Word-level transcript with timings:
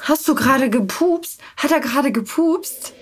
Hast 0.00 0.26
du 0.26 0.34
gerade 0.34 0.70
gepupst? 0.70 1.40
Hat 1.56 1.70
er 1.70 1.80
gerade 1.80 2.10
gepupst? 2.12 2.94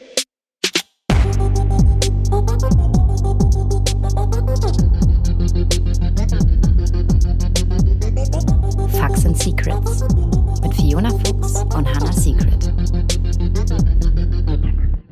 Facts 8.93 9.25
and 9.25 9.39
Secrets 9.39 10.05
mit 10.62 10.75
Fiona 10.75 11.11
Fuchs 11.11 11.62
und 11.74 11.86
Hannah 11.86 12.12
Secret. 12.12 12.72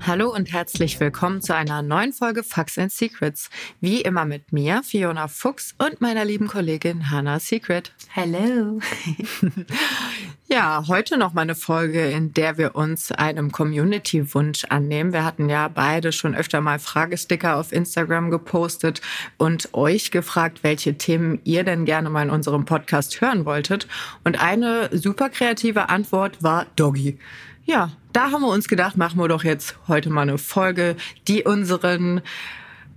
Hallo 0.01 0.35
und 0.35 0.53
herzlich 0.53 0.99
willkommen 1.01 1.43
zu 1.43 1.55
einer 1.55 1.83
neuen 1.83 2.13
Folge 2.13 2.43
Facts 2.43 2.79
and 2.79 2.93
Secrets. 2.93 3.51
Wie 3.81 4.01
immer 4.01 4.25
mit 4.25 4.53
mir, 4.53 4.83
Fiona 4.83 5.29
Fuchs 5.29 5.75
und 5.79 6.01
meiner 6.01 6.25
lieben 6.25 6.49
Kollegin 6.49 7.11
Hannah 7.11 7.41
Secret. 7.41 7.93
Hello. 8.09 8.81
Ja, 10.51 10.85
heute 10.89 11.19
noch 11.19 11.35
mal 11.35 11.43
eine 11.43 11.55
Folge, 11.55 12.09
in 12.09 12.33
der 12.33 12.57
wir 12.57 12.75
uns 12.75 13.12
einem 13.12 13.52
Community-Wunsch 13.52 14.65
annehmen. 14.71 15.12
Wir 15.12 15.23
hatten 15.23 15.51
ja 15.51 15.69
beide 15.69 16.11
schon 16.11 16.34
öfter 16.34 16.62
mal 16.62 16.79
Fragesticker 16.79 17.57
auf 17.57 17.71
Instagram 17.71 18.30
gepostet 18.30 19.02
und 19.37 19.74
euch 19.74 20.11
gefragt, 20.11 20.61
welche 20.62 20.97
Themen 20.97 21.38
ihr 21.45 21.65
denn 21.65 21.84
gerne 21.84 22.09
mal 22.09 22.23
in 22.23 22.30
unserem 22.30 22.65
Podcast 22.65 23.21
hören 23.21 23.45
wolltet. 23.45 23.88
Und 24.24 24.43
eine 24.43 24.88
super 24.91 25.29
kreative 25.29 25.91
Antwort 25.91 26.43
war 26.43 26.65
Doggy. 26.77 27.19
Ja, 27.66 27.91
da 28.15 28.30
haben 28.30 28.41
wir 28.41 28.49
uns 28.49 28.69
gedacht, 28.69 28.96
machen 28.96 29.21
wir 29.21 29.29
doch 29.29 29.45
jetzt 29.45 29.77
heute 29.87 30.09
mal 30.09 30.23
eine 30.23 30.38
Folge, 30.38 30.96
die 31.29 31.43
unseren 31.43 32.23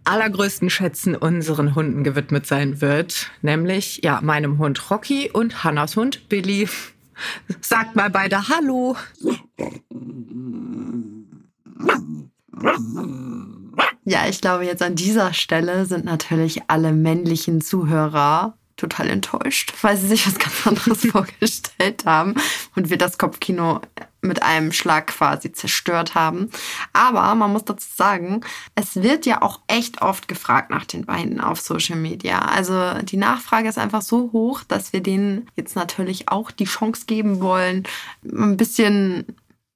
allergrößten 0.06 0.70
Schätzen 0.70 1.18
unseren 1.18 1.76
Hunden 1.76 2.06
gewidmet 2.06 2.48
sein 2.48 2.80
wird. 2.80 3.30
Nämlich, 3.42 4.00
ja, 4.06 4.22
meinem 4.22 4.58
Hund 4.58 4.90
Rocky 4.90 5.30
und 5.30 5.66
Hannas 5.66 5.98
Hund 5.98 6.30
Billy. 6.30 6.70
Sagt 7.62 7.96
mal 7.96 8.10
beide 8.10 8.48
Hallo. 8.50 8.96
Ja, 14.04 14.28
ich 14.28 14.42
glaube, 14.42 14.66
jetzt 14.66 14.82
an 14.82 14.96
dieser 14.96 15.34
Stelle 15.34 15.86
sind 15.86 16.06
natürlich 16.06 16.62
alle 16.68 16.92
männlichen 16.92 17.62
Zuhörer 17.62 18.58
total 18.76 19.10
enttäuscht, 19.10 19.74
weil 19.82 19.96
sie 19.96 20.08
sich 20.08 20.26
was 20.26 20.40
ganz 20.40 20.66
anderes 20.66 21.06
vorgestellt 21.12 22.06
haben 22.06 22.36
und 22.76 22.90
wir 22.90 22.98
das 22.98 23.18
Kopfkino 23.18 23.82
mit 24.22 24.44
einem 24.44 24.72
Schlag 24.72 25.08
quasi 25.08 25.52
zerstört 25.52 26.16
haben. 26.16 26.50
Aber 26.94 27.34
man 27.36 27.52
muss 27.52 27.66
dazu 27.66 27.88
sagen, 27.96 28.42
es 28.76 28.98
wird 28.98 29.26
ja 29.26 29.42
auch 29.42 29.60
echt 29.68 30.02
oft 30.02 30.28
gefragt 30.28 30.70
nach 30.70 30.86
den 30.86 31.06
Beinen 31.06 31.42
auf 31.42 31.60
Social 31.60 31.98
Media. 31.98 32.40
Also 32.40 32.94
die 33.02 33.18
Nachfrage 33.18 33.68
ist 33.68 33.78
einfach 33.78 34.02
so 34.02 34.32
hoch, 34.32 34.64
dass 34.68 34.94
wir 34.94 35.02
denen 35.02 35.48
jetzt 35.56 35.76
natürlich 35.76 36.30
auch 36.30 36.52
die 36.52 36.66
Chance 36.66 37.06
geben 37.08 37.42
wollen, 37.42 37.84
ein 38.24 38.58
bisschen 38.58 39.26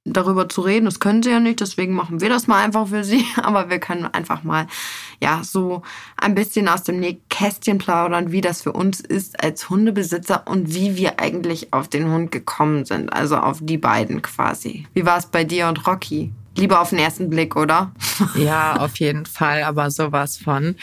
darüber 0.06 0.48
zu 0.48 0.61
reden. 0.61 0.86
Das 0.86 1.00
können 1.00 1.23
sie 1.23 1.31
ja 1.31 1.39
nicht, 1.39 1.59
deswegen 1.59 1.94
machen 1.94 2.22
wir 2.22 2.30
das 2.30 2.48
mal 2.48 2.64
einfach 2.64 2.88
für 2.88 3.03
sie. 3.03 3.25
Aber 3.42 3.70
wir 3.70 3.80
können 3.80 4.06
einfach 4.06 4.44
mal, 4.44 4.67
ja, 5.20 5.42
so 5.44 5.81
ein 6.17 6.36
bisschen 6.36 6.67
aus 6.67 6.84
dem 6.84 7.00
Nähkästchen 7.00 7.80
plaudern, 7.80 8.31
wie 8.31 8.42
das 8.42 8.62
für 8.62 8.72
uns 8.72 9.02
ist 9.02 9.44
als 9.44 9.70
Hundebesitzer 9.70 10.44
und 10.45 10.73
wie 10.73 10.95
wir 10.95 11.20
eigentlich 11.20 11.73
auf 11.73 11.88
den 11.88 12.09
Hund 12.12 12.31
gekommen 12.31 12.86
sind. 12.86 13.12
Also 13.12 13.38
auf 13.38 13.59
die 13.62 13.78
beiden 13.78 14.22
quasi. 14.22 14.86
Wie 14.94 15.06
war 15.06 15.17
es 15.17 15.25
bei 15.25 15.44
dir 15.44 15.67
und 15.67 15.86
Rocky? 15.88 16.31
Lieber 16.58 16.80
auf 16.80 16.92
den 16.92 17.00
ersten 17.00 17.30
Blick, 17.30 17.56
oder? 17.56 17.92
Ja, 18.36 18.78
auf 18.78 18.98
jeden 18.98 19.25
Fall, 19.25 19.64
aber 19.64 19.92
sowas 19.92 20.38
von. 20.38 20.75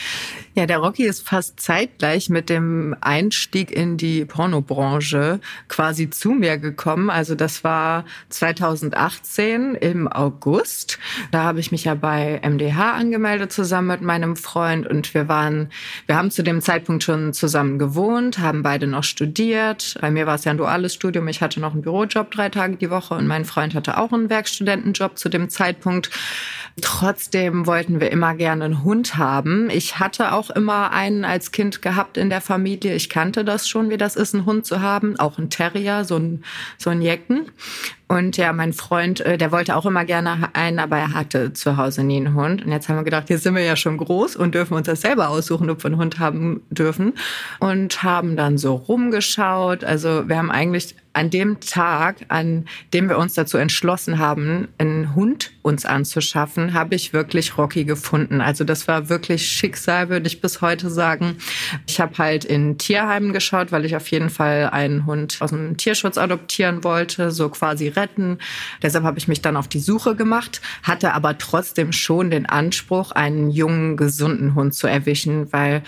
Ja, 0.55 0.67
der 0.67 0.79
Rocky 0.79 1.05
ist 1.05 1.27
fast 1.27 1.61
zeitgleich 1.61 2.29
mit 2.29 2.51
dem 2.51 2.95
Einstieg 3.01 3.71
in 3.71 3.97
die 3.97 4.27
Pornobranche 4.27 5.41
quasi 5.69 6.11
zu 6.11 6.33
mir 6.33 6.59
gekommen. 6.59 7.09
Also 7.09 7.35
das 7.35 7.65
war 7.65 8.05
2018 8.29 9.75
im 9.77 10.09
August. 10.09 10.99
Da 11.31 11.45
habe 11.45 11.61
ich 11.61 11.73
mich 11.73 11.85
ja 11.85 11.95
bei 11.95 12.41
MDH 12.45 12.93
angemeldet 12.93 13.51
zusammen 13.51 13.89
mit 13.89 14.03
meinem 14.03 14.37
Freund 14.37 14.87
und 14.87 15.15
wir 15.15 15.27
waren, 15.29 15.71
wir 16.07 16.17
haben 16.17 16.31
zu 16.31 16.43
dem 16.43 16.61
Zeitpunkt 16.61 17.03
schon 17.03 17.33
zusammen 17.33 17.79
gewohnt, 17.79 18.39
haben 18.39 18.63
beide 18.63 18.87
noch 18.87 19.05
studiert. 19.05 19.97
Bei 20.03 20.11
mir 20.11 20.27
war 20.27 20.35
es 20.35 20.45
ja 20.45 20.51
ein 20.51 20.59
duales 20.59 20.93
Studium. 20.93 21.29
Ich 21.29 21.41
hatte 21.41 21.61
noch 21.61 21.73
einen 21.73 21.83
Bürojob 21.83 22.31
drei 22.31 22.51
Tage 22.51 22.77
die 22.77 22.91
Woche 22.91 23.15
und 23.15 23.27
mein 23.27 23.47
Freund 23.47 23.75
hatte 23.75 23.97
auch 23.97 24.13
einen 24.13 24.29
Werkstudentenjob 24.29 25.19
zu 25.19 25.31
dem 25.31 25.49
Zeitpunkt. 25.49 25.62
Trotzdem 26.81 27.67
wollten 27.67 28.01
wir 28.01 28.11
immer 28.11 28.35
gerne 28.35 28.65
einen 28.65 28.83
Hund 28.83 29.17
haben. 29.17 29.69
Ich 29.69 29.99
hatte 29.99 30.33
auch 30.33 30.49
immer 30.49 30.91
einen 30.91 31.25
als 31.25 31.53
Kind 31.53 31.83
gehabt 31.83 32.17
in 32.17 32.31
der 32.31 32.41
Familie. 32.41 32.95
Ich 32.95 33.11
kannte 33.11 33.45
das 33.45 33.69
schon, 33.69 33.91
wie 33.91 33.99
das 33.99 34.17
ist, 34.17 34.35
einen 34.35 34.47
Hund 34.47 34.65
zu 34.65 34.81
haben. 34.81 35.19
Auch 35.19 35.37
ein 35.39 35.51
Terrier, 35.51 36.05
so 36.05 36.17
ein, 36.17 36.45
so 36.79 36.89
ein 36.89 37.03
Jecken. 37.03 37.51
Und 38.13 38.37
ja, 38.37 38.53
mein 38.53 38.75
Freund, 38.75 39.21
äh, 39.23 39.39
der 39.39 39.53
wollte 39.53 39.75
auch 39.75 39.87
immer 39.87 40.05
gerne 40.05 40.51
einen, 40.53 40.81
aber 40.81 40.99
er 40.99 41.15
hatte 41.15 41.55
zu 41.55 41.79
Hause 41.79 42.05
nie 42.05 42.19
einen 42.19 42.35
Hund. 42.35 42.63
Und 42.63 42.71
jetzt 42.71 42.91
haben 42.91 42.97
wir 42.97 43.05
gedacht, 43.05 43.31
jetzt 43.31 43.43
sind 43.43 43.55
wir 43.55 43.63
ja 43.63 43.75
schon 43.75 43.97
groß 43.97 44.37
und 44.37 44.55
dürfen 44.55 44.75
uns 44.75 44.87
das 44.87 45.01
selber 45.01 45.31
aussuchen, 45.31 45.71
ob 45.71 45.83
wir 45.83 45.87
einen 45.87 45.97
Hund 45.97 46.19
haben 46.19 46.63
dürfen. 46.69 47.15
Und 47.59 48.03
haben 48.03 48.37
dann 48.37 48.59
so 48.59 48.75
rumgeschaut. 48.75 49.83
Also 49.83 50.29
wir 50.29 50.37
haben 50.37 50.51
eigentlich 50.51 50.95
an 51.15 51.31
dem 51.31 51.61
Tag, 51.61 52.17
an 52.29 52.67
dem 52.93 53.09
wir 53.09 53.19
uns 53.19 53.35
dazu 53.35 53.59
entschlossen 53.59 54.19
haben, 54.19 54.69
einen 54.79 55.15
Hund 55.15 55.53
uns 55.63 55.85
anzuschaffen, 55.85 56.75
habe 56.75 56.95
ich 56.95 57.13
wirklich 57.13 57.59
Rocky 57.59 57.85
gefunden. 57.85 58.41
Also 58.41 58.65
das 58.65 58.89
war 58.89 59.09
wirklich 59.09 59.47
Schicksal, 59.49 60.09
würde 60.09 60.27
ich 60.27 60.41
bis 60.41 60.61
heute 60.61 60.91
sagen. 60.91 61.37
Ich 61.87 62.01
habe 62.01 62.17
halt 62.19 62.45
in 62.45 62.79
Tierheimen 62.79 63.33
geschaut, 63.33 63.73
weil 63.73 63.85
ich 63.85 63.95
auf 63.95 64.09
jeden 64.09 64.31
Fall 64.31 64.71
einen 64.73 65.07
Hund 65.07 65.37
aus 65.41 65.51
dem 65.51 65.77
Tierschutz 65.77 66.19
adoptieren 66.19 66.83
wollte, 66.85 67.31
so 67.31 67.49
quasi 67.49 67.89
retten. 68.03 68.39
Deshalb 68.83 69.05
habe 69.05 69.19
ich 69.19 69.29
mich 69.29 69.41
dann 69.41 69.57
auf 69.57 69.69
die 69.69 69.81
Suche 69.81 70.17
gemacht, 70.17 70.61
hatte 70.83 71.15
aber 71.15 71.39
trotzdem 71.39 71.93
schon 71.93 72.31
den 72.31 72.47
Anspruch, 72.47 73.13
einen 73.13 73.51
jungen, 73.51 73.97
gesunden 73.97 74.55
Hund 74.55 74.75
zu 74.75 74.89
erwischen, 74.89 75.53
weil 75.53 75.83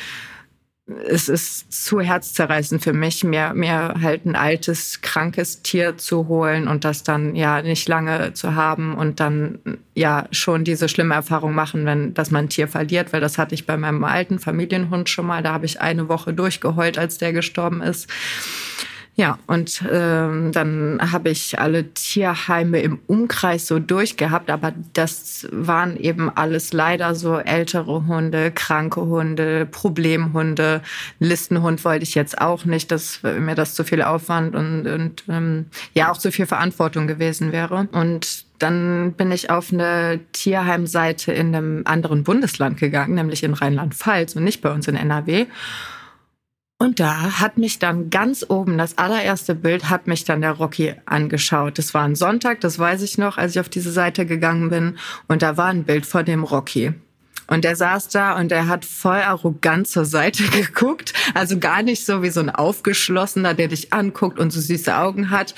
es 0.86 1.30
ist 1.30 1.72
zu 1.72 2.00
herzzerreißend 2.00 2.82
für 2.82 2.92
mich, 2.92 3.24
mir, 3.24 3.54
mir 3.54 3.94
halt 4.02 4.26
ein 4.26 4.36
altes, 4.36 5.00
krankes 5.00 5.62
Tier 5.62 5.96
zu 5.96 6.28
holen 6.28 6.68
und 6.68 6.84
das 6.84 7.02
dann 7.02 7.34
ja 7.34 7.62
nicht 7.62 7.88
lange 7.88 8.34
zu 8.34 8.54
haben 8.54 8.94
und 8.94 9.18
dann 9.18 9.60
ja 9.94 10.28
schon 10.30 10.62
diese 10.62 10.90
schlimme 10.90 11.14
Erfahrung 11.14 11.54
machen, 11.54 11.86
wenn, 11.86 12.12
dass 12.12 12.30
man 12.30 12.46
ein 12.46 12.48
Tier 12.50 12.68
verliert, 12.68 13.14
weil 13.14 13.22
das 13.22 13.38
hatte 13.38 13.54
ich 13.54 13.64
bei 13.64 13.78
meinem 13.78 14.04
alten 14.04 14.38
Familienhund 14.38 15.08
schon 15.08 15.26
mal. 15.26 15.42
Da 15.42 15.54
habe 15.54 15.64
ich 15.64 15.80
eine 15.80 16.10
Woche 16.10 16.34
durchgeheult, 16.34 16.98
als 16.98 17.16
der 17.16 17.32
gestorben 17.32 17.80
ist. 17.80 18.10
Ja, 19.16 19.38
und 19.46 19.84
ähm, 19.92 20.50
dann 20.50 20.98
habe 21.12 21.30
ich 21.30 21.60
alle 21.60 21.92
Tierheime 21.94 22.80
im 22.80 22.98
Umkreis 23.06 23.68
so 23.68 23.78
durchgehabt, 23.78 24.50
aber 24.50 24.72
das 24.92 25.46
waren 25.52 25.96
eben 25.96 26.30
alles 26.34 26.72
leider 26.72 27.14
so 27.14 27.38
ältere 27.38 28.06
Hunde, 28.06 28.50
kranke 28.50 29.02
Hunde, 29.02 29.66
Problemhunde. 29.66 30.82
Listenhund 31.20 31.84
wollte 31.84 32.02
ich 32.02 32.16
jetzt 32.16 32.40
auch 32.40 32.64
nicht, 32.64 32.90
dass 32.90 33.22
mir 33.22 33.54
das 33.54 33.74
zu 33.74 33.84
viel 33.84 34.02
Aufwand 34.02 34.56
und, 34.56 34.88
und 34.88 35.22
ähm, 35.28 35.66
ja 35.94 36.10
auch 36.10 36.18
zu 36.18 36.32
viel 36.32 36.46
Verantwortung 36.46 37.06
gewesen 37.06 37.52
wäre. 37.52 37.86
Und 37.92 38.46
dann 38.58 39.12
bin 39.12 39.30
ich 39.30 39.48
auf 39.48 39.72
eine 39.72 40.18
Tierheimseite 40.32 41.32
in 41.32 41.54
einem 41.54 41.82
anderen 41.84 42.24
Bundesland 42.24 42.78
gegangen, 42.78 43.14
nämlich 43.14 43.44
in 43.44 43.54
Rheinland-Pfalz 43.54 44.34
und 44.34 44.42
nicht 44.42 44.60
bei 44.60 44.72
uns 44.72 44.88
in 44.88 44.96
NRW. 44.96 45.46
Und 46.84 47.00
da 47.00 47.40
hat 47.40 47.56
mich 47.56 47.78
dann 47.78 48.10
ganz 48.10 48.44
oben, 48.46 48.76
das 48.76 48.98
allererste 48.98 49.54
Bild, 49.54 49.88
hat 49.88 50.06
mich 50.06 50.24
dann 50.24 50.42
der 50.42 50.50
Rocky 50.50 50.94
angeschaut. 51.06 51.78
Das 51.78 51.94
war 51.94 52.04
ein 52.04 52.14
Sonntag, 52.14 52.60
das 52.60 52.78
weiß 52.78 53.00
ich 53.00 53.16
noch, 53.16 53.38
als 53.38 53.52
ich 53.52 53.60
auf 53.60 53.70
diese 53.70 53.90
Seite 53.90 54.26
gegangen 54.26 54.68
bin. 54.68 54.98
Und 55.26 55.40
da 55.40 55.56
war 55.56 55.68
ein 55.68 55.84
Bild 55.84 56.04
von 56.04 56.26
dem 56.26 56.44
Rocky. 56.44 56.92
Und 57.46 57.64
der 57.64 57.74
saß 57.74 58.08
da 58.08 58.38
und 58.38 58.52
er 58.52 58.68
hat 58.68 58.84
voll 58.84 59.16
arrogant 59.16 59.88
zur 59.88 60.04
Seite 60.04 60.42
geguckt. 60.50 61.14
Also 61.32 61.58
gar 61.58 61.82
nicht 61.82 62.04
so 62.04 62.22
wie 62.22 62.28
so 62.28 62.40
ein 62.40 62.50
Aufgeschlossener, 62.50 63.54
der 63.54 63.68
dich 63.68 63.94
anguckt 63.94 64.38
und 64.38 64.52
so 64.52 64.60
süße 64.60 64.94
Augen 64.94 65.30
hat, 65.30 65.54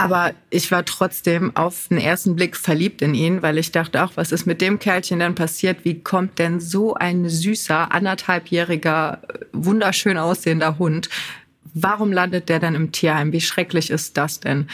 aber 0.00 0.32
ich 0.48 0.70
war 0.72 0.84
trotzdem 0.84 1.54
auf 1.56 1.88
den 1.88 1.98
ersten 1.98 2.34
Blick 2.34 2.56
verliebt 2.56 3.02
in 3.02 3.14
ihn, 3.14 3.42
weil 3.42 3.58
ich 3.58 3.70
dachte 3.70 4.02
auch, 4.02 4.12
was 4.14 4.32
ist 4.32 4.46
mit 4.46 4.60
dem 4.60 4.78
Kerlchen 4.78 5.20
dann 5.20 5.34
passiert? 5.34 5.84
Wie 5.84 6.00
kommt 6.00 6.38
denn 6.38 6.58
so 6.58 6.94
ein 6.94 7.28
süßer, 7.28 7.92
anderthalbjähriger, 7.92 9.20
wunderschön 9.52 10.16
aussehender 10.16 10.78
Hund 10.78 11.08
Warum 11.74 12.12
landet 12.12 12.48
der 12.48 12.58
dann 12.58 12.74
im 12.74 12.90
Tierheim? 12.90 13.32
Wie 13.32 13.40
schrecklich 13.40 13.90
ist 13.90 14.16
das 14.16 14.40
denn? 14.40 14.66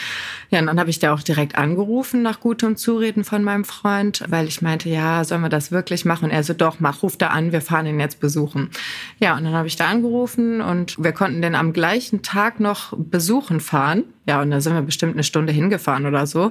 Ja, 0.50 0.60
und 0.60 0.66
dann 0.66 0.80
habe 0.80 0.88
ich 0.88 0.98
da 0.98 1.12
auch 1.12 1.22
direkt 1.22 1.58
angerufen 1.58 2.22
nach 2.22 2.40
gutem 2.40 2.76
Zureden 2.76 3.24
von 3.24 3.44
meinem 3.44 3.64
Freund, 3.64 4.24
weil 4.28 4.46
ich 4.46 4.62
meinte, 4.62 4.88
ja, 4.88 5.22
sollen 5.24 5.42
wir 5.42 5.48
das 5.48 5.70
wirklich 5.70 6.04
machen? 6.04 6.26
Und 6.26 6.30
er 6.30 6.42
so, 6.42 6.54
doch, 6.54 6.80
mach, 6.80 7.02
ruf 7.02 7.16
da 7.18 7.28
an, 7.28 7.52
wir 7.52 7.60
fahren 7.60 7.86
ihn 7.86 8.00
jetzt 8.00 8.20
besuchen. 8.20 8.70
Ja, 9.18 9.36
und 9.36 9.44
dann 9.44 9.52
habe 9.52 9.68
ich 9.68 9.76
da 9.76 9.88
angerufen 9.88 10.60
und 10.60 10.96
wir 10.98 11.12
konnten 11.12 11.42
den 11.42 11.54
am 11.54 11.72
gleichen 11.72 12.22
Tag 12.22 12.60
noch 12.60 12.94
besuchen 12.96 13.60
fahren. 13.60 14.04
Ja, 14.28 14.42
und 14.42 14.50
da 14.50 14.60
sind 14.60 14.74
wir 14.74 14.82
bestimmt 14.82 15.12
eine 15.12 15.22
Stunde 15.22 15.52
hingefahren 15.52 16.04
oder 16.04 16.26
so 16.26 16.50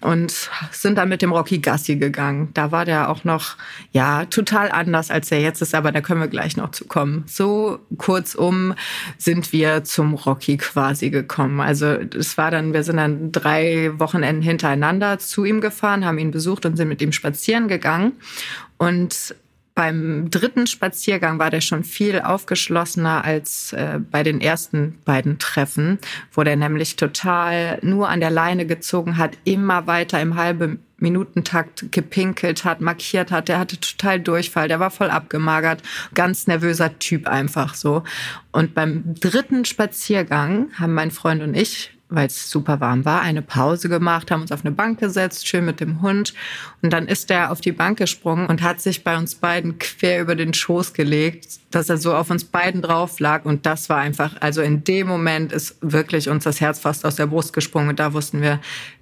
und 0.00 0.50
sind 0.72 0.98
dann 0.98 1.08
mit 1.08 1.22
dem 1.22 1.30
Rocky 1.30 1.58
Gassi 1.58 1.94
gegangen. 1.94 2.48
Da 2.52 2.72
war 2.72 2.84
der 2.84 3.08
auch 3.08 3.22
noch, 3.22 3.56
ja, 3.92 4.24
total 4.24 4.72
anders 4.72 5.12
als 5.12 5.28
der 5.28 5.40
jetzt 5.40 5.62
ist, 5.62 5.72
aber 5.72 5.92
da 5.92 6.00
können 6.00 6.20
wir 6.20 6.26
gleich 6.26 6.56
noch 6.56 6.72
zu 6.72 6.84
kommen. 6.84 7.22
So 7.28 7.78
kurzum 7.96 8.74
sind 9.18 9.52
wir 9.52 9.71
wir 9.72 9.84
zum 9.84 10.14
Rocky 10.14 10.56
quasi 10.56 11.10
gekommen. 11.10 11.60
Also 11.60 11.86
es 11.86 12.38
war 12.38 12.50
dann, 12.50 12.72
wir 12.72 12.84
sind 12.84 12.96
dann 12.96 13.32
drei 13.32 13.90
Wochenenden 13.98 14.42
hintereinander 14.42 15.18
zu 15.18 15.44
ihm 15.44 15.60
gefahren, 15.60 16.04
haben 16.04 16.18
ihn 16.18 16.30
besucht 16.30 16.66
und 16.66 16.76
sind 16.76 16.88
mit 16.88 17.02
ihm 17.02 17.12
spazieren 17.12 17.68
gegangen. 17.68 18.12
Und 18.78 19.34
beim 19.74 20.30
dritten 20.30 20.66
Spaziergang 20.66 21.38
war 21.38 21.50
der 21.50 21.62
schon 21.62 21.82
viel 21.82 22.20
aufgeschlossener 22.20 23.24
als 23.24 23.72
äh, 23.72 23.98
bei 24.10 24.22
den 24.22 24.40
ersten 24.40 24.98
beiden 25.06 25.38
Treffen, 25.38 25.98
wo 26.32 26.42
der 26.42 26.56
nämlich 26.56 26.96
total 26.96 27.78
nur 27.82 28.08
an 28.08 28.20
der 28.20 28.30
Leine 28.30 28.66
gezogen 28.66 29.16
hat, 29.16 29.38
immer 29.44 29.86
weiter 29.86 30.20
im 30.20 30.36
halben 30.36 30.80
Minutentakt 31.02 31.92
gepinkelt 31.92 32.64
hat, 32.64 32.80
markiert 32.80 33.30
hat. 33.30 33.48
Der 33.48 33.58
hatte 33.58 33.78
total 33.78 34.20
Durchfall, 34.20 34.68
der 34.68 34.80
war 34.80 34.90
voll 34.90 35.10
abgemagert, 35.10 35.82
ganz 36.14 36.46
nervöser 36.46 36.98
Typ 36.98 37.28
einfach 37.28 37.74
so. 37.74 38.04
Und 38.52 38.74
beim 38.74 39.14
dritten 39.20 39.64
Spaziergang 39.64 40.70
haben 40.78 40.94
mein 40.94 41.10
Freund 41.10 41.42
und 41.42 41.54
ich 41.54 41.90
weil 42.14 42.26
es 42.26 42.50
super 42.50 42.80
warm 42.80 43.04
war, 43.04 43.22
eine 43.22 43.42
Pause 43.42 43.88
gemacht, 43.88 44.30
haben 44.30 44.42
uns 44.42 44.52
auf 44.52 44.64
eine 44.64 44.72
Bank 44.72 45.00
gesetzt, 45.00 45.48
schön 45.48 45.64
mit 45.64 45.80
dem 45.80 46.02
Hund. 46.02 46.34
Und 46.82 46.92
dann 46.92 47.08
ist 47.08 47.30
er 47.30 47.50
auf 47.50 47.60
die 47.60 47.72
Bank 47.72 47.98
gesprungen 47.98 48.46
und 48.46 48.62
hat 48.62 48.80
sich 48.80 49.02
bei 49.02 49.16
uns 49.16 49.34
beiden 49.34 49.78
quer 49.78 50.20
über 50.20 50.34
den 50.34 50.52
Schoß 50.52 50.92
gelegt, 50.92 51.60
dass 51.70 51.88
er 51.88 51.96
so 51.96 52.14
auf 52.14 52.30
uns 52.30 52.44
beiden 52.44 52.82
drauf 52.82 53.18
lag. 53.18 53.44
Und 53.44 53.64
das 53.64 53.88
war 53.88 53.98
einfach, 53.98 54.34
also 54.40 54.60
in 54.60 54.84
dem 54.84 55.06
Moment 55.06 55.52
ist 55.52 55.76
wirklich 55.80 56.28
uns 56.28 56.44
das 56.44 56.60
Herz 56.60 56.80
fast 56.80 57.06
aus 57.06 57.16
der 57.16 57.26
Brust 57.26 57.54
gesprungen. 57.54 57.88
Und 57.88 57.98
da 57.98 58.12
wussten 58.12 58.42
wir, 58.42 58.60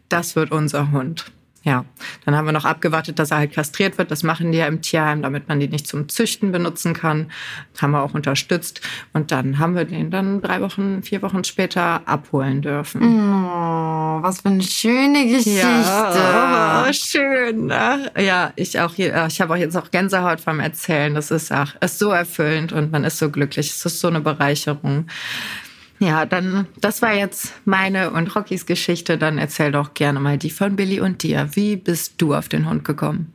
das 0.08 0.36
wird 0.36 0.52
unser 0.52 0.92
Hund. 0.92 1.32
Ja, 1.62 1.84
dann 2.24 2.34
haben 2.36 2.46
wir 2.46 2.52
noch 2.52 2.64
abgewartet, 2.64 3.18
dass 3.18 3.32
er 3.32 3.36
halt 3.36 3.52
kastriert 3.52 3.98
wird. 3.98 4.10
Das 4.10 4.22
machen 4.22 4.50
die 4.50 4.58
ja 4.58 4.66
im 4.66 4.80
Tierheim, 4.80 5.20
damit 5.20 5.46
man 5.46 5.60
die 5.60 5.68
nicht 5.68 5.86
zum 5.86 6.08
Züchten 6.08 6.52
benutzen 6.52 6.94
kann. 6.94 7.30
Das 7.72 7.82
haben 7.82 7.90
wir 7.90 8.02
auch 8.02 8.14
unterstützt. 8.14 8.80
Und 9.12 9.30
dann 9.30 9.58
haben 9.58 9.74
wir 9.74 9.84
den 9.84 10.10
dann 10.10 10.40
drei 10.40 10.62
Wochen, 10.62 11.02
vier 11.02 11.20
Wochen 11.20 11.44
später 11.44 12.08
abholen 12.08 12.62
dürfen. 12.62 13.02
Oh, 13.02 14.22
was 14.22 14.40
für 14.40 14.48
eine 14.48 14.62
schöne 14.62 15.26
Geschichte. 15.26 15.60
Ja, 15.60 16.86
oh, 16.88 16.92
schön. 16.94 17.66
Ne? 17.66 18.10
Ja, 18.18 18.52
ich 18.56 18.80
auch 18.80 18.94
hier, 18.94 19.26
ich 19.26 19.40
habe 19.42 19.52
auch 19.52 19.58
jetzt 19.58 19.76
auch 19.76 19.90
Gänsehaut 19.90 20.40
vom 20.40 20.60
Erzählen. 20.60 21.14
Das 21.14 21.30
ist 21.30 21.52
auch, 21.52 21.74
ist 21.82 21.98
so 21.98 22.10
erfüllend 22.10 22.72
und 22.72 22.90
man 22.90 23.04
ist 23.04 23.18
so 23.18 23.30
glücklich. 23.30 23.68
Es 23.68 23.84
ist 23.84 24.00
so 24.00 24.08
eine 24.08 24.20
Bereicherung. 24.20 25.06
Ja, 26.00 26.24
dann, 26.24 26.66
das 26.80 27.02
war 27.02 27.12
jetzt 27.12 27.52
meine 27.66 28.10
und 28.10 28.34
Rockys 28.34 28.64
Geschichte. 28.64 29.18
Dann 29.18 29.36
erzähl 29.36 29.70
doch 29.70 29.92
gerne 29.94 30.18
mal 30.18 30.38
die 30.38 30.50
von 30.50 30.74
Billy 30.74 30.98
und 30.98 31.22
dir. 31.22 31.50
Wie 31.52 31.76
bist 31.76 32.14
du 32.18 32.34
auf 32.34 32.48
den 32.48 32.68
Hund 32.68 32.84
gekommen? 32.84 33.34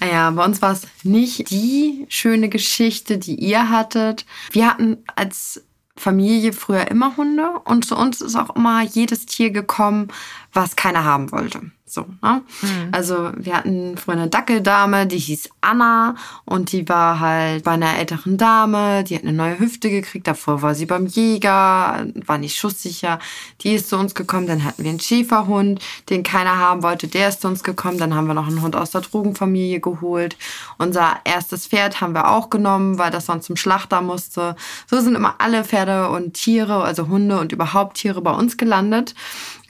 Ja, 0.00 0.30
bei 0.30 0.44
uns 0.44 0.60
war 0.60 0.72
es 0.72 0.86
nicht 1.04 1.50
die 1.50 2.06
schöne 2.08 2.48
Geschichte, 2.48 3.18
die 3.18 3.36
ihr 3.36 3.70
hattet. 3.70 4.26
Wir 4.50 4.66
hatten 4.66 4.98
als 5.14 5.64
Familie 5.96 6.52
früher 6.52 6.90
immer 6.90 7.16
Hunde 7.16 7.50
und 7.64 7.84
zu 7.84 7.96
uns 7.96 8.20
ist 8.20 8.34
auch 8.34 8.56
immer 8.56 8.82
jedes 8.82 9.26
Tier 9.26 9.50
gekommen, 9.50 10.08
was 10.52 10.74
keiner 10.74 11.04
haben 11.04 11.30
wollte. 11.30 11.70
So, 11.92 12.06
ne? 12.22 12.42
Mhm. 12.62 12.88
Also 12.92 13.32
wir 13.36 13.56
hatten 13.56 13.96
früher 13.96 14.14
eine 14.14 14.28
Dackeldame, 14.28 15.08
die 15.08 15.18
hieß 15.18 15.50
Anna 15.60 16.14
und 16.44 16.70
die 16.70 16.88
war 16.88 17.18
halt 17.18 17.64
bei 17.64 17.72
einer 17.72 17.98
älteren 17.98 18.38
Dame, 18.38 19.02
die 19.02 19.16
hat 19.16 19.22
eine 19.22 19.32
neue 19.32 19.58
Hüfte 19.58 19.90
gekriegt, 19.90 20.28
davor 20.28 20.62
war 20.62 20.76
sie 20.76 20.86
beim 20.86 21.06
Jäger, 21.06 22.06
war 22.26 22.38
nicht 22.38 22.56
schusssicher. 22.56 23.18
Die 23.62 23.74
ist 23.74 23.88
zu 23.88 23.96
uns 23.96 24.14
gekommen, 24.14 24.46
dann 24.46 24.62
hatten 24.62 24.84
wir 24.84 24.90
einen 24.90 25.00
Schäferhund, 25.00 25.82
den 26.10 26.22
keiner 26.22 26.58
haben 26.58 26.84
wollte, 26.84 27.08
der 27.08 27.28
ist 27.28 27.40
zu 27.40 27.48
uns 27.48 27.64
gekommen, 27.64 27.98
dann 27.98 28.14
haben 28.14 28.28
wir 28.28 28.34
noch 28.34 28.46
einen 28.46 28.62
Hund 28.62 28.76
aus 28.76 28.92
der 28.92 29.00
Drogenfamilie 29.00 29.80
geholt. 29.80 30.36
Unser 30.78 31.16
erstes 31.24 31.66
Pferd 31.66 32.00
haben 32.00 32.14
wir 32.14 32.30
auch 32.30 32.50
genommen, 32.50 32.98
weil 32.98 33.10
das 33.10 33.26
sonst 33.26 33.46
zum 33.46 33.56
Schlachter 33.56 34.00
musste. 34.00 34.54
So 34.88 35.00
sind 35.00 35.16
immer 35.16 35.34
alle 35.38 35.64
Pferde 35.64 36.10
und 36.10 36.34
Tiere, 36.34 36.84
also 36.84 37.08
Hunde 37.08 37.40
und 37.40 37.50
überhaupt 37.50 37.96
Tiere 37.96 38.20
bei 38.20 38.32
uns 38.32 38.56
gelandet. 38.56 39.14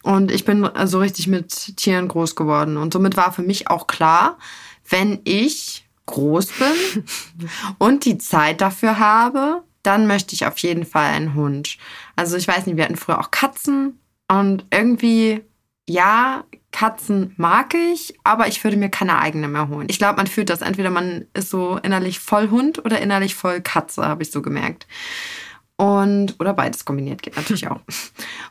Und 0.02 0.31
ich 0.31 0.44
bin 0.44 0.69
so 0.85 0.99
richtig 0.99 1.26
mit 1.26 1.76
Tieren 1.76 2.08
groß 2.08 2.35
geworden. 2.35 2.76
Und 2.76 2.93
somit 2.93 3.17
war 3.17 3.32
für 3.32 3.43
mich 3.43 3.69
auch 3.69 3.87
klar, 3.87 4.38
wenn 4.88 5.20
ich 5.25 5.85
groß 6.06 6.47
bin 6.47 7.05
und 7.79 8.05
die 8.05 8.19
Zeit 8.19 8.61
dafür 8.61 8.99
habe, 8.99 9.62
dann 9.82 10.06
möchte 10.06 10.35
ich 10.35 10.47
auf 10.47 10.58
jeden 10.58 10.85
Fall 10.85 11.12
einen 11.12 11.35
Hund. 11.35 11.79
Also 12.17 12.37
ich 12.37 12.49
weiß 12.49 12.67
nicht, 12.67 12.76
wir 12.76 12.85
hatten 12.85 12.97
früher 12.97 13.20
auch 13.20 13.31
Katzen 13.31 14.00
und 14.29 14.67
irgendwie, 14.70 15.43
ja, 15.88 16.44
Katzen 16.73 17.35
mag 17.37 17.75
ich, 17.75 18.14
aber 18.23 18.47
ich 18.47 18.62
würde 18.62 18.76
mir 18.76 18.91
keine 18.91 19.19
eigene 19.19 19.49
mehr 19.49 19.69
holen. 19.69 19.88
Ich 19.91 19.99
glaube, 19.99 20.17
man 20.17 20.26
fühlt 20.26 20.50
das. 20.50 20.62
Entweder 20.62 20.91
man 20.91 21.26
ist 21.35 21.50
so 21.50 21.79
innerlich 21.82 22.20
voll 22.20 22.50
Hund 22.50 22.85
oder 22.85 23.00
innerlich 23.00 23.35
voll 23.35 23.61
Katze, 23.61 24.06
habe 24.06 24.23
ich 24.23 24.31
so 24.31 24.41
gemerkt. 24.41 24.87
Und, 25.80 26.38
oder 26.38 26.52
beides 26.52 26.84
kombiniert 26.84 27.22
geht 27.22 27.36
natürlich 27.36 27.66
auch. 27.68 27.80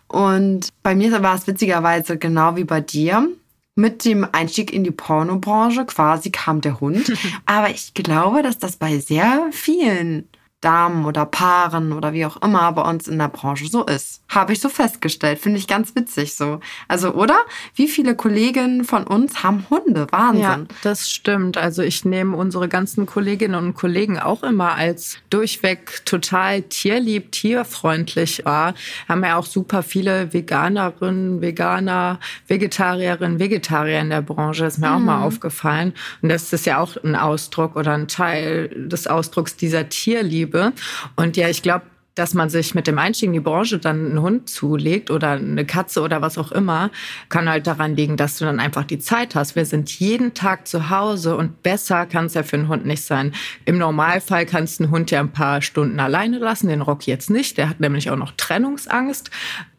Und 0.07 0.69
bei 0.81 0.95
mir 0.95 1.11
war 1.21 1.35
es 1.35 1.45
witzigerweise 1.45 2.17
genau 2.17 2.55
wie 2.55 2.63
bei 2.63 2.81
dir. 2.81 3.29
Mit 3.75 4.03
dem 4.03 4.27
Einstieg 4.31 4.73
in 4.73 4.83
die 4.83 4.89
Pornobranche 4.89 5.85
quasi 5.85 6.31
kam 6.31 6.61
der 6.61 6.79
Hund. 6.79 7.13
Aber 7.45 7.69
ich 7.69 7.93
glaube, 7.93 8.41
dass 8.41 8.57
das 8.57 8.77
bei 8.77 8.97
sehr 8.97 9.47
vielen 9.51 10.27
Damen 10.61 11.05
oder 11.05 11.25
Paaren 11.25 11.93
oder 11.93 12.11
wie 12.11 12.25
auch 12.25 12.41
immer 12.41 12.69
bei 12.73 12.81
uns 12.81 13.07
in 13.07 13.17
der 13.17 13.29
Branche 13.29 13.67
so 13.67 13.85
ist. 13.85 14.21
Habe 14.27 14.51
ich 14.51 14.59
so 14.59 14.67
festgestellt. 14.67 15.39
Finde 15.39 15.57
ich 15.57 15.67
ganz 15.67 15.95
witzig 15.95 16.35
so. 16.35 16.59
Also, 16.89 17.13
oder? 17.13 17.37
Wie 17.75 17.87
viele 17.87 18.13
Kolleginnen 18.13 18.83
von 18.83 19.05
uns 19.05 19.41
haben 19.41 19.65
Hunde? 19.69 20.07
Wahnsinn. 20.11 20.41
Ja, 20.41 20.75
das 20.83 21.09
stimmt. 21.09 21.57
Also, 21.57 21.81
ich 21.81 22.03
nehme 22.03 22.35
unsere 22.35 22.67
ganzen 22.67 23.05
Kolleginnen 23.05 23.55
und 23.55 23.73
Kollegen 23.73 24.19
auch 24.19 24.43
immer 24.43 24.75
als 24.75 25.17
durchweg 25.29 26.05
total 26.05 26.63
tierlieb, 26.63 27.31
tierfreundlich 27.31 28.43
wahr. 28.43 28.73
Haben 29.07 29.23
ja 29.23 29.37
auch 29.37 29.45
super 29.45 29.81
viele 29.81 30.33
Veganerinnen, 30.33 31.41
Veganer, 31.41 32.19
Vegetarierinnen, 32.47 33.39
Vegetarier 33.39 34.01
in 34.01 34.09
der 34.09 34.21
Branche. 34.21 34.65
Ist 34.65 34.77
mir 34.77 34.89
mhm. 34.89 34.95
auch 34.95 34.99
mal 34.99 35.17
mhm. 35.19 35.23
aufgefallen. 35.23 35.93
Und 36.21 36.29
das 36.29 36.51
ist 36.51 36.65
ja 36.65 36.79
auch 36.79 36.97
ein 37.01 37.15
Ausdruck 37.15 37.77
oder 37.77 37.93
ein 37.93 38.09
Teil 38.09 38.67
des 38.75 39.07
Ausdrucks 39.07 39.55
dieser 39.55 39.87
Tierliebe 39.87 40.48
Liebe. 40.49 40.73
Und 41.15 41.37
ja, 41.37 41.47
ich 41.47 41.61
glaube, 41.61 41.85
dass 42.15 42.33
man 42.33 42.49
sich 42.49 42.75
mit 42.75 42.87
dem 42.87 42.97
Einstieg 42.97 43.27
in 43.27 43.33
die 43.33 43.39
Branche 43.39 43.77
dann 43.77 44.07
einen 44.07 44.21
Hund 44.21 44.49
zulegt 44.49 45.09
oder 45.09 45.31
eine 45.31 45.63
Katze 45.63 46.01
oder 46.01 46.21
was 46.21 46.37
auch 46.37 46.51
immer, 46.51 46.89
kann 47.29 47.47
halt 47.47 47.65
daran 47.65 47.95
liegen, 47.95 48.17
dass 48.17 48.37
du 48.37 48.45
dann 48.45 48.59
einfach 48.59 48.83
die 48.83 48.99
Zeit 48.99 49.35
hast. 49.35 49.55
Wir 49.55 49.65
sind 49.65 49.89
jeden 49.99 50.33
Tag 50.33 50.67
zu 50.67 50.89
Hause 50.89 51.37
und 51.37 51.63
besser 51.63 52.05
kann 52.07 52.25
es 52.25 52.33
ja 52.33 52.43
für 52.43 52.57
einen 52.57 52.67
Hund 52.67 52.85
nicht 52.85 53.03
sein. 53.03 53.33
Im 53.63 53.77
Normalfall 53.77 54.45
kannst 54.45 54.79
du 54.79 54.83
einen 54.83 54.91
Hund 54.91 55.11
ja 55.11 55.21
ein 55.21 55.31
paar 55.31 55.61
Stunden 55.61 55.99
alleine 55.99 56.39
lassen, 56.39 56.67
den 56.67 56.81
Rock 56.81 57.07
jetzt 57.07 57.29
nicht. 57.29 57.57
Der 57.57 57.69
hat 57.69 57.79
nämlich 57.79 58.09
auch 58.09 58.17
noch 58.17 58.33
Trennungsangst. 58.35 59.29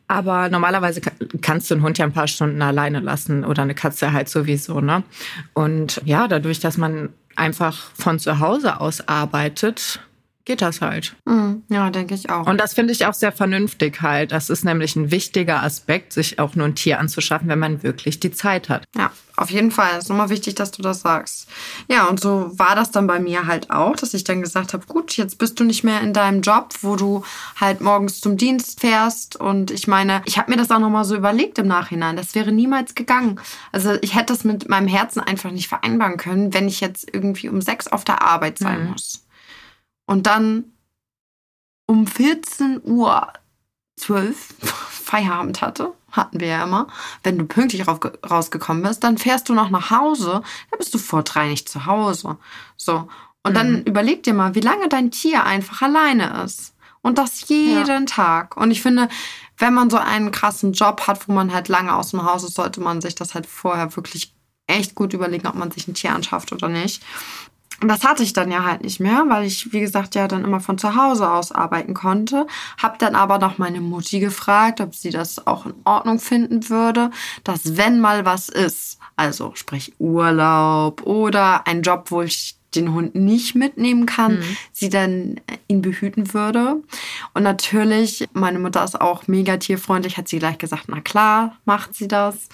Aber 0.09 0.49
normalerweise 0.49 1.03
kannst 1.43 1.71
du 1.71 1.75
einen 1.75 1.85
Hund 1.85 1.99
ja 1.99 2.07
ein 2.07 2.13
paar 2.13 2.27
Stunden 2.27 2.63
alleine 2.63 3.01
lassen 3.01 3.45
oder 3.45 3.63
eine 3.63 3.75
Katze 3.75 4.13
halt 4.13 4.29
sowieso, 4.29 4.81
ne? 4.81 5.05
Und 5.53 6.01
ja, 6.05 6.27
dadurch, 6.27 6.59
dass 6.59 6.79
man 6.79 7.11
einfach 7.37 7.77
von 7.95 8.19
zu 8.19 8.41
Hause 8.41 8.81
aus 8.81 9.07
arbeitet, 9.07 10.01
geht 10.51 10.63
das 10.63 10.81
halt. 10.81 11.15
Mhm. 11.27 11.63
Ja, 11.69 11.91
denke 11.91 12.13
ich 12.13 12.29
auch. 12.29 12.45
Und 12.49 12.59
das 12.59 12.75
finde 12.75 12.93
ich 12.93 13.07
auch 13.07 13.15
sehr 13.15 13.31
vernünftig 13.31 14.03
halt. 14.03 14.33
Das 14.33 14.51
ist 14.51 14.65
nämlich 14.65 14.97
ein 14.97 15.13
wichtiger 15.13 15.63
Aspekt, 15.63 16.13
sich 16.13 16.41
auch 16.41 16.57
nur 16.57 16.67
ein 16.67 16.75
Tier 16.75 16.99
anzuschaffen, 16.99 17.47
wenn 17.47 17.61
man 17.61 17.85
wirklich 17.85 18.19
die 18.19 18.33
Zeit 18.33 18.69
hat. 18.69 18.83
Ja, 18.97 19.13
auf 19.37 19.49
jeden 19.53 19.71
Fall. 19.71 19.91
Es 19.93 20.05
ist 20.05 20.09
nochmal 20.09 20.29
wichtig, 20.29 20.57
dass 20.57 20.73
du 20.73 20.83
das 20.83 21.03
sagst. 21.03 21.49
Ja, 21.89 22.09
und 22.09 22.19
so 22.19 22.51
war 22.59 22.75
das 22.75 22.91
dann 22.91 23.07
bei 23.07 23.21
mir 23.21 23.47
halt 23.47 23.71
auch, 23.71 23.95
dass 23.95 24.13
ich 24.13 24.25
dann 24.25 24.43
gesagt 24.43 24.73
habe, 24.73 24.85
gut, 24.89 25.17
jetzt 25.17 25.39
bist 25.39 25.61
du 25.61 25.63
nicht 25.63 25.85
mehr 25.85 26.01
in 26.01 26.13
deinem 26.13 26.41
Job, 26.41 26.75
wo 26.83 26.97
du 26.97 27.23
halt 27.61 27.81
morgens 27.81 28.21
zum 28.21 28.37
Dienst 28.37 28.81
fährst. 28.81 29.37
Und 29.37 29.71
ich 29.71 29.87
meine, 29.87 30.21
ich 30.25 30.37
habe 30.37 30.51
mir 30.51 30.57
das 30.57 30.73
auch 30.73 30.81
nochmal 30.81 31.05
so 31.05 31.15
überlegt 31.15 31.61
im 31.61 31.69
Nachhinein. 31.69 32.17
Das 32.17 32.35
wäre 32.35 32.51
niemals 32.51 32.97
gegangen. 32.97 33.41
Also 33.71 33.93
ich 34.01 34.17
hätte 34.17 34.33
das 34.33 34.43
mit 34.43 34.69
meinem 34.69 34.89
Herzen 34.89 35.21
einfach 35.21 35.53
nicht 35.53 35.69
vereinbaren 35.69 36.17
können, 36.17 36.53
wenn 36.53 36.67
ich 36.67 36.81
jetzt 36.81 37.09
irgendwie 37.15 37.49
um 37.49 37.61
sechs 37.61 37.87
auf 37.87 38.03
der 38.03 38.23
Arbeit 38.23 38.59
sein 38.59 38.83
mhm. 38.83 38.91
muss 38.91 39.20
und 40.11 40.27
dann 40.27 40.65
um 41.87 42.05
14 42.05 42.81
Uhr 42.83 43.33
12 43.95 44.55
Feierabend 44.91 45.63
hatte, 45.63 45.93
hatten 46.11 46.41
wir 46.41 46.49
ja 46.49 46.65
immer, 46.65 46.89
wenn 47.23 47.39
du 47.39 47.45
pünktlich 47.45 47.87
rausgekommen 47.87 48.83
bist, 48.83 49.05
dann 49.05 49.19
fährst 49.19 49.49
du 49.49 49.55
noch 49.55 49.71
nach 49.71 49.93
Hause, 49.93 50.43
dann 50.71 50.79
bist 50.79 50.93
du 50.93 50.99
vor 50.99 51.23
drei 51.23 51.47
nicht 51.47 51.69
zu 51.69 51.87
Hause. 51.87 52.39
So. 52.77 53.09
Und 53.45 53.53
mhm. 53.53 53.55
dann 53.55 53.85
überleg 53.85 54.25
dir 54.25 54.35
mal, 54.35 54.57
wie 54.57 54.61
lange 54.61 54.89
dein 54.89 55.13
Tier 55.13 55.45
einfach 55.45 55.81
alleine 55.81 56.43
ist. 56.43 56.75
Und 57.03 57.17
das 57.17 57.49
jeden 57.49 57.87
ja. 57.87 58.05
Tag. 58.05 58.57
Und 58.57 58.73
ich 58.73 58.83
finde, 58.83 59.09
wenn 59.59 59.75
man 59.75 59.91
so 59.91 59.97
einen 59.97 60.33
krassen 60.33 60.73
Job 60.73 61.07
hat, 61.07 61.29
wo 61.29 61.33
man 61.33 61.53
halt 61.53 61.69
lange 61.69 61.95
aus 61.95 62.11
dem 62.11 62.25
Haus 62.25 62.43
ist, 62.43 62.55
sollte 62.57 62.81
man 62.81 63.01
sich 63.01 63.15
das 63.15 63.35
halt 63.35 63.47
vorher 63.47 63.95
wirklich 63.95 64.35
echt 64.67 64.97
gut 64.97 65.13
überlegen, 65.13 65.47
ob 65.47 65.55
man 65.55 65.71
sich 65.71 65.87
ein 65.87 65.95
Tier 65.95 66.13
anschafft 66.13 66.51
oder 66.51 66.69
nicht. 66.69 67.01
Und 67.81 67.89
das 67.89 68.05
hatte 68.05 68.23
ich 68.23 68.33
dann 68.33 68.51
ja 68.51 68.65
halt 68.65 68.83
nicht 68.83 69.01
mehr, 69.01 69.25
weil 69.29 69.45
ich, 69.45 69.73
wie 69.73 69.81
gesagt, 69.81 70.15
ja 70.15 70.29
dann 70.29 70.45
immer 70.45 70.61
von 70.61 70.77
zu 70.77 70.95
Hause 70.97 71.31
aus 71.31 71.51
arbeiten 71.51 71.95
konnte. 71.95 72.47
Hab 72.81 72.99
dann 72.99 73.15
aber 73.15 73.39
noch 73.39 73.57
meine 73.59 73.81
Mutti 73.81 74.21
gefragt, 74.21 74.81
ob 74.81 74.95
sie 74.95 75.11
das 75.11 75.47
auch 75.47 75.65
in 75.67 75.75
Ordnung 75.85 76.19
finden 76.19 76.69
würde, 76.69 77.11
dass 77.43 77.77
wenn 77.79 78.01
mal 78.01 78.25
was 78.27 78.49
ist, 78.51 78.99
also 79.17 79.53
sprich 79.55 79.95
Urlaub 79.99 81.07
oder 81.07 81.67
ein 81.67 81.83
Job, 81.83 82.11
wo 82.11 82.23
ich 82.23 82.60
den 82.75 82.93
Hund 82.95 83.15
nicht 83.15 83.55
mitnehmen 83.55 84.07
kann, 84.07 84.37
mhm. 84.37 84.57
sie 84.73 84.89
dann 84.89 85.37
äh, 85.47 85.57
ihn 85.69 85.83
behüten 85.83 86.33
würde. 86.35 86.77
Und 87.35 87.43
natürlich, 87.43 88.29
meine 88.33 88.59
Mutter 88.59 88.85
ist 88.85 89.01
auch 89.01 89.27
mega 89.27 89.57
tierfreundlich, 89.57 90.17
hat 90.17 90.29
sie 90.29 90.39
gleich 90.39 90.59
gesagt, 90.59 90.85
na 90.89 91.01
klar, 91.01 91.57
macht 91.65 91.95
sie 91.95 92.09
das. 92.09 92.49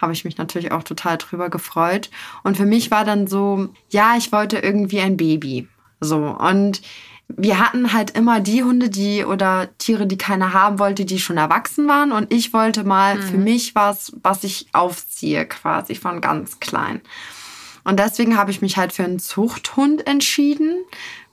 Habe 0.00 0.12
ich 0.12 0.24
mich 0.24 0.38
natürlich 0.38 0.72
auch 0.72 0.82
total 0.82 1.18
drüber 1.18 1.50
gefreut. 1.50 2.10
Und 2.42 2.56
für 2.56 2.66
mich 2.66 2.90
war 2.90 3.04
dann 3.04 3.26
so, 3.26 3.68
ja, 3.90 4.14
ich 4.16 4.32
wollte 4.32 4.58
irgendwie 4.58 5.00
ein 5.00 5.16
Baby. 5.16 5.68
So. 6.00 6.16
Und 6.16 6.82
wir 7.36 7.58
hatten 7.58 7.92
halt 7.92 8.10
immer 8.16 8.40
die 8.40 8.64
Hunde, 8.64 8.88
die 8.88 9.24
oder 9.24 9.68
Tiere, 9.78 10.06
die 10.06 10.18
keiner 10.18 10.52
haben 10.52 10.78
wollte, 10.78 11.04
die 11.04 11.20
schon 11.20 11.36
erwachsen 11.36 11.86
waren. 11.86 12.12
Und 12.12 12.32
ich 12.32 12.52
wollte 12.52 12.84
mal 12.84 13.16
mhm. 13.16 13.22
für 13.22 13.38
mich 13.38 13.74
was, 13.74 14.12
was 14.22 14.44
ich 14.44 14.66
aufziehe, 14.72 15.46
quasi 15.46 15.94
von 15.94 16.20
ganz 16.20 16.58
klein. 16.60 17.00
Und 17.84 17.98
deswegen 17.98 18.36
habe 18.36 18.50
ich 18.50 18.60
mich 18.60 18.76
halt 18.76 18.92
für 18.92 19.04
einen 19.04 19.18
Zuchthund 19.18 20.06
entschieden. 20.06 20.84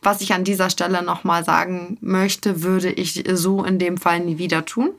Was 0.02 0.22
ich 0.22 0.34
an 0.34 0.44
dieser 0.44 0.70
Stelle 0.70 1.02
nochmal 1.04 1.44
sagen 1.44 1.98
möchte, 2.02 2.62
würde 2.62 2.92
ich 2.92 3.24
so 3.34 3.64
in 3.64 3.80
dem 3.80 3.98
Fall 3.98 4.20
nie 4.20 4.38
wieder 4.38 4.64
tun. 4.64 4.92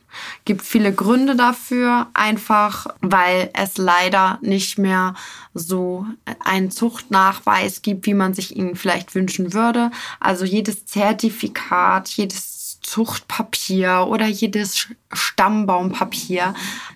Gibt 0.44 0.62
viele 0.62 0.92
Gründe 0.92 1.36
dafür, 1.36 2.08
einfach 2.14 2.86
weil 3.00 3.50
es 3.54 3.78
leider 3.78 4.38
nicht 4.42 4.76
mehr 4.76 5.14
so 5.54 6.04
einen 6.40 6.70
Zuchtnachweis 6.70 7.80
gibt, 7.82 8.06
wie 8.06 8.14
man 8.14 8.34
sich 8.34 8.56
ihn 8.56 8.74
vielleicht 8.74 9.14
wünschen 9.14 9.54
würde. 9.54 9.92
Also 10.20 10.44
jedes 10.44 10.84
Zertifikat, 10.84 12.08
jedes 12.08 12.80
Zuchtpapier 12.82 14.06
oder 14.08 14.26
jedes 14.26 14.88
Stammbaumpapier, 15.12 16.54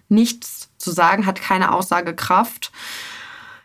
nichts 0.08 0.70
zu 0.76 0.90
sagen, 0.90 1.24
hat 1.24 1.40
keine 1.40 1.72
Aussagekraft. 1.72 2.72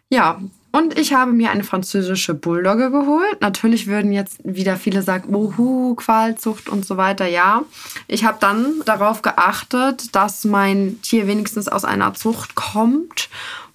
Ja, 0.09 0.39
und 0.77 0.97
ich 0.99 1.13
habe 1.13 1.31
mir 1.31 1.49
eine 1.49 1.63
französische 1.63 2.35
Bulldogge 2.35 2.91
geholt. 2.91 3.41
Natürlich 3.41 3.87
würden 3.87 4.11
jetzt 4.11 4.37
wieder 4.43 4.75
viele 4.75 5.01
sagen, 5.01 5.33
uhu, 5.33 5.95
Qualzucht 5.95 6.69
und 6.69 6.85
so 6.85 6.97
weiter. 6.97 7.25
Ja, 7.25 7.63
ich 8.07 8.25
habe 8.25 8.37
dann 8.39 8.81
darauf 8.85 9.23
geachtet, 9.23 10.15
dass 10.15 10.45
mein 10.45 10.99
Tier 11.01 11.27
wenigstens 11.27 11.67
aus 11.67 11.83
einer 11.83 12.13
Zucht 12.13 12.55
kommt 12.55 13.29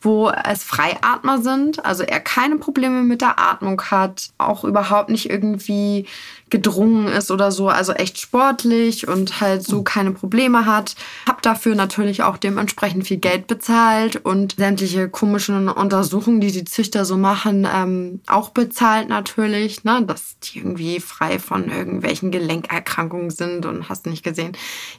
wo 0.05 0.31
es 0.31 0.65
Freiatmer 0.65 1.41
sind, 1.41 1.85
also 1.85 2.03
er 2.03 2.19
keine 2.19 2.57
Probleme 2.57 3.03
mit 3.03 3.21
der 3.21 3.39
Atmung 3.39 3.81
hat, 3.83 4.31
auch 4.37 4.65
überhaupt 4.65 5.11
nicht 5.11 5.31
irgendwie 5.31 6.07
gedrungen 6.53 7.09
ist 7.09 7.31
oder 7.31 7.51
so, 7.51 7.69
also 7.69 7.93
echt 7.95 8.21
sportlich 8.21 9.09
und 9.09 9.41
halt 9.41 9.65
so 9.65 9.83
keine 9.83 10.13
Probleme 10.13 10.67
hat. 10.67 10.95
Hab 11.27 11.41
dafür 11.41 11.75
natürlich 11.75 12.23
auch 12.23 12.37
dementsprechend 12.37 13.09
viel 13.09 13.17
Geld 13.17 13.47
bezahlt 13.47 14.17
und 14.17 14.57
sämtliche 14.59 15.09
komischen 15.09 15.71
Untersuchungen, 15.71 16.43
die 16.43 16.53
die 16.53 16.67
Züchter 16.67 17.07
so 17.07 17.17
machen, 17.17 17.67
ähm, 17.75 18.21
auch 18.27 18.51
bezahlt 18.51 19.09
natürlich, 19.09 19.83
ne, 19.85 20.05
dass 20.07 20.39
die 20.41 20.59
irgendwie 20.59 21.01
frei 21.01 21.39
von 21.39 21.71
irgendwelchen 21.71 22.31
Gelenkerkrankungen 22.31 23.31
sind 23.31 23.65
und 23.65 23.89
hast 23.89 24.05
nicht 24.05 24.23
gesehen. 24.23 24.53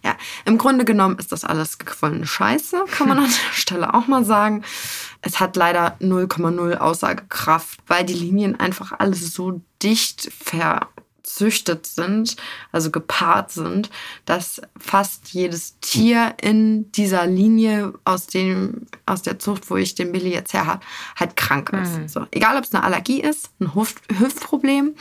Ja, 0.03 0.15
im 0.45 0.57
Grunde 0.57 0.86
genommen 0.86 1.19
ist 1.19 1.31
das 1.31 1.45
alles 1.45 1.77
gequollene 1.77 2.25
Scheiße, 2.25 2.86
kann 2.89 3.07
man 3.07 3.19
an 3.19 3.25
der 3.50 3.53
Stelle 3.53 3.93
auch 3.93 4.07
mal 4.07 4.25
sagen. 4.25 4.63
Es 5.22 5.39
hat 5.39 5.55
leider 5.55 5.98
0,0 6.01 6.77
Aussagekraft, 6.77 7.79
weil 7.86 8.03
die 8.05 8.13
Linien 8.13 8.60
einfach 8.60 8.91
alles 8.98 9.33
so 9.36 9.62
dicht 9.83 10.31
verzüchtet 11.33 11.85
sind, 11.87 12.35
also 12.71 12.91
gepaart 12.91 13.51
sind, 13.51 13.89
dass 14.25 14.61
fast 14.79 15.29
jedes 15.33 15.79
Tier 15.79 16.35
in 16.41 16.91
dieser 16.91 17.25
Linie 17.25 17.93
aus 18.05 18.27
dem 18.27 18.87
aus 19.05 19.21
der 19.23 19.39
Zucht, 19.39 19.69
wo 19.69 19.75
ich 19.75 19.95
den 19.95 20.11
Billy 20.11 20.31
jetzt 20.31 20.53
her 20.53 20.67
habe, 20.67 20.81
halt 21.15 21.35
krank 21.35 21.71
ist. 21.73 21.97
Mhm. 21.97 22.07
So, 22.07 22.27
egal 22.31 22.57
ob 22.57 22.63
es 22.63 22.73
eine 22.73 22.83
Allergie 22.83 23.21
ist, 23.21 23.49
ein 23.59 23.73
Hüft 23.75 24.01
Hüftproblem, 24.17 24.95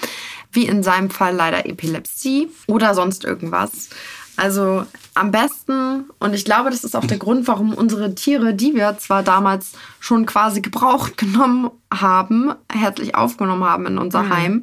wie 0.52 0.66
in 0.66 0.82
seinem 0.82 1.10
Fall 1.10 1.34
leider 1.34 1.66
Epilepsie 1.66 2.48
oder 2.66 2.94
sonst 2.94 3.24
irgendwas. 3.24 3.90
Also 4.36 4.86
am 5.14 5.30
besten, 5.30 6.06
und 6.18 6.32
ich 6.32 6.46
glaube, 6.46 6.70
das 6.70 6.84
ist 6.84 6.96
auch 6.96 7.04
der 7.04 7.18
Grund, 7.18 7.46
warum 7.46 7.74
unsere 7.74 8.14
Tiere, 8.14 8.54
die 8.54 8.74
wir 8.74 8.96
zwar 8.96 9.22
damals 9.22 9.72
schon 10.00 10.24
quasi 10.24 10.62
gebraucht 10.62 11.18
genommen 11.18 11.70
haben, 11.92 12.54
herzlich 12.72 13.14
aufgenommen 13.14 13.64
haben 13.64 13.86
in 13.86 13.98
unser 13.98 14.22
mhm. 14.22 14.30
Heim, 14.30 14.62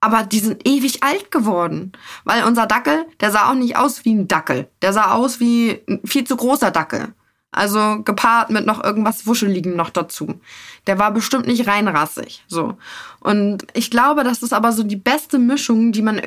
aber 0.00 0.22
die 0.22 0.38
sind 0.38 0.66
ewig 0.66 1.02
alt 1.02 1.30
geworden. 1.30 1.92
Weil 2.24 2.44
unser 2.44 2.66
Dackel, 2.66 3.06
der 3.20 3.30
sah 3.30 3.50
auch 3.50 3.54
nicht 3.54 3.76
aus 3.76 4.04
wie 4.04 4.14
ein 4.14 4.28
Dackel. 4.28 4.68
Der 4.82 4.92
sah 4.92 5.12
aus 5.12 5.40
wie 5.40 5.82
ein 5.88 6.00
viel 6.04 6.24
zu 6.24 6.36
großer 6.36 6.70
Dackel. 6.70 7.14
Also 7.50 8.02
gepaart 8.02 8.50
mit 8.50 8.66
noch 8.66 8.84
irgendwas 8.84 9.26
Wuscheligem 9.26 9.74
noch 9.74 9.90
dazu. 9.90 10.40
Der 10.86 10.98
war 10.98 11.10
bestimmt 11.10 11.46
nicht 11.46 11.66
reinrassig. 11.66 12.44
So. 12.46 12.76
Und 13.20 13.66
ich 13.72 13.90
glaube, 13.90 14.22
das 14.22 14.42
ist 14.42 14.52
aber 14.52 14.72
so 14.72 14.82
die 14.82 14.96
beste 14.96 15.38
Mischung, 15.38 15.92
die 15.92 16.02
man 16.02 16.20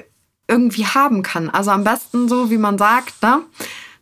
irgendwie 0.47 0.85
haben 0.85 1.21
kann. 1.23 1.49
Also 1.49 1.71
am 1.71 1.83
besten 1.83 2.27
so, 2.27 2.49
wie 2.49 2.57
man 2.57 2.77
sagt, 2.77 3.21
ne? 3.21 3.43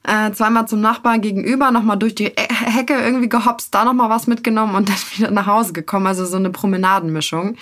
Äh, 0.04 0.32
zweimal 0.32 0.66
zum 0.66 0.80
Nachbarn 0.80 1.20
gegenüber, 1.20 1.72
nochmal 1.72 1.98
durch 1.98 2.16
die 2.16 2.32
Hecke 2.48 2.94
irgendwie 2.94 3.28
gehopst, 3.28 3.76
da 3.76 3.84
nochmal 3.84 4.10
was 4.10 4.28
mitgenommen 4.28 4.76
und 4.76 4.88
dann 4.90 4.96
wieder 5.16 5.32
nach 5.32 5.46
Hause 5.46 5.74
gekommen. 5.74 6.08
Also 6.08 6.26
so 6.26 6.38
eine 6.38 6.50
Promenadenmischung. 6.50 7.58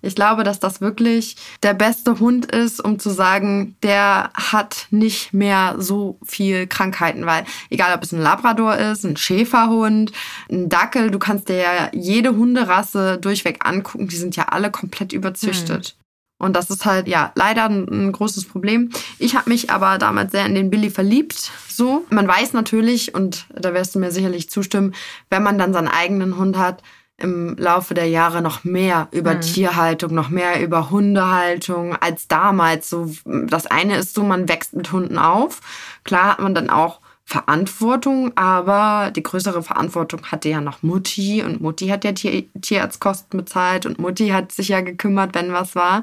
Ich 0.00 0.14
glaube, 0.14 0.42
dass 0.42 0.58
das 0.58 0.80
wirklich 0.80 1.36
der 1.62 1.74
beste 1.74 2.18
Hund 2.18 2.46
ist, 2.46 2.82
um 2.82 2.98
zu 2.98 3.10
sagen, 3.10 3.76
der 3.82 4.30
hat 4.34 4.86
nicht 4.90 5.32
mehr 5.34 5.76
so 5.78 6.18
viel 6.24 6.66
Krankheiten, 6.66 7.26
weil 7.26 7.44
egal 7.70 7.94
ob 7.94 8.02
es 8.02 8.12
ein 8.12 8.20
Labrador 8.20 8.76
ist, 8.76 9.04
ein 9.04 9.16
Schäferhund, 9.16 10.12
ein 10.50 10.68
Dackel, 10.68 11.10
du 11.10 11.18
kannst 11.18 11.50
dir 11.50 11.56
ja 11.56 11.90
jede 11.92 12.34
Hunderasse 12.36 13.18
durchweg 13.18 13.64
angucken, 13.64 14.08
die 14.08 14.16
sind 14.16 14.34
ja 14.34 14.46
alle 14.46 14.70
komplett 14.70 15.12
überzüchtet. 15.12 15.88
Hm. 15.88 16.01
Und 16.42 16.56
das 16.56 16.70
ist 16.70 16.84
halt, 16.84 17.06
ja, 17.06 17.30
leider 17.36 17.66
ein, 17.66 17.86
ein 17.88 18.10
großes 18.10 18.46
Problem. 18.46 18.90
Ich 19.20 19.36
habe 19.36 19.48
mich 19.48 19.70
aber 19.70 19.96
damals 19.98 20.32
sehr 20.32 20.44
in 20.44 20.56
den 20.56 20.70
Billy 20.70 20.90
verliebt. 20.90 21.52
So, 21.68 22.04
man 22.10 22.26
weiß 22.26 22.52
natürlich, 22.52 23.14
und 23.14 23.46
da 23.54 23.72
wirst 23.74 23.94
du 23.94 24.00
mir 24.00 24.10
sicherlich 24.10 24.50
zustimmen, 24.50 24.92
wenn 25.30 25.44
man 25.44 25.56
dann 25.56 25.72
seinen 25.72 25.86
eigenen 25.86 26.36
Hund 26.36 26.58
hat, 26.58 26.82
im 27.16 27.56
Laufe 27.56 27.94
der 27.94 28.08
Jahre 28.08 28.42
noch 28.42 28.64
mehr 28.64 29.06
über 29.12 29.34
mhm. 29.34 29.42
Tierhaltung, 29.42 30.14
noch 30.14 30.30
mehr 30.30 30.60
über 30.60 30.90
Hundehaltung 30.90 31.94
als 31.94 32.26
damals. 32.26 32.90
So, 32.90 33.08
das 33.24 33.68
eine 33.68 33.96
ist 33.98 34.14
so, 34.14 34.24
man 34.24 34.48
wächst 34.48 34.74
mit 34.74 34.90
Hunden 34.90 35.18
auf. 35.18 35.60
Klar 36.02 36.32
hat 36.32 36.40
man 36.40 36.56
dann 36.56 36.70
auch 36.70 37.01
Verantwortung, 37.32 38.36
aber 38.36 39.10
die 39.10 39.22
größere 39.22 39.62
Verantwortung 39.62 40.20
hatte 40.30 40.50
ja 40.50 40.60
noch 40.60 40.82
Mutti 40.82 41.42
und 41.42 41.62
Mutti 41.62 41.88
hat 41.88 42.04
ja 42.04 42.12
Tier 42.12 42.44
Tierarztkosten 42.60 43.38
bezahlt 43.38 43.86
und 43.86 43.98
Mutti 43.98 44.28
hat 44.28 44.52
sich 44.52 44.68
ja 44.68 44.82
gekümmert, 44.82 45.34
wenn 45.34 45.50
was 45.50 45.74
war. 45.74 46.02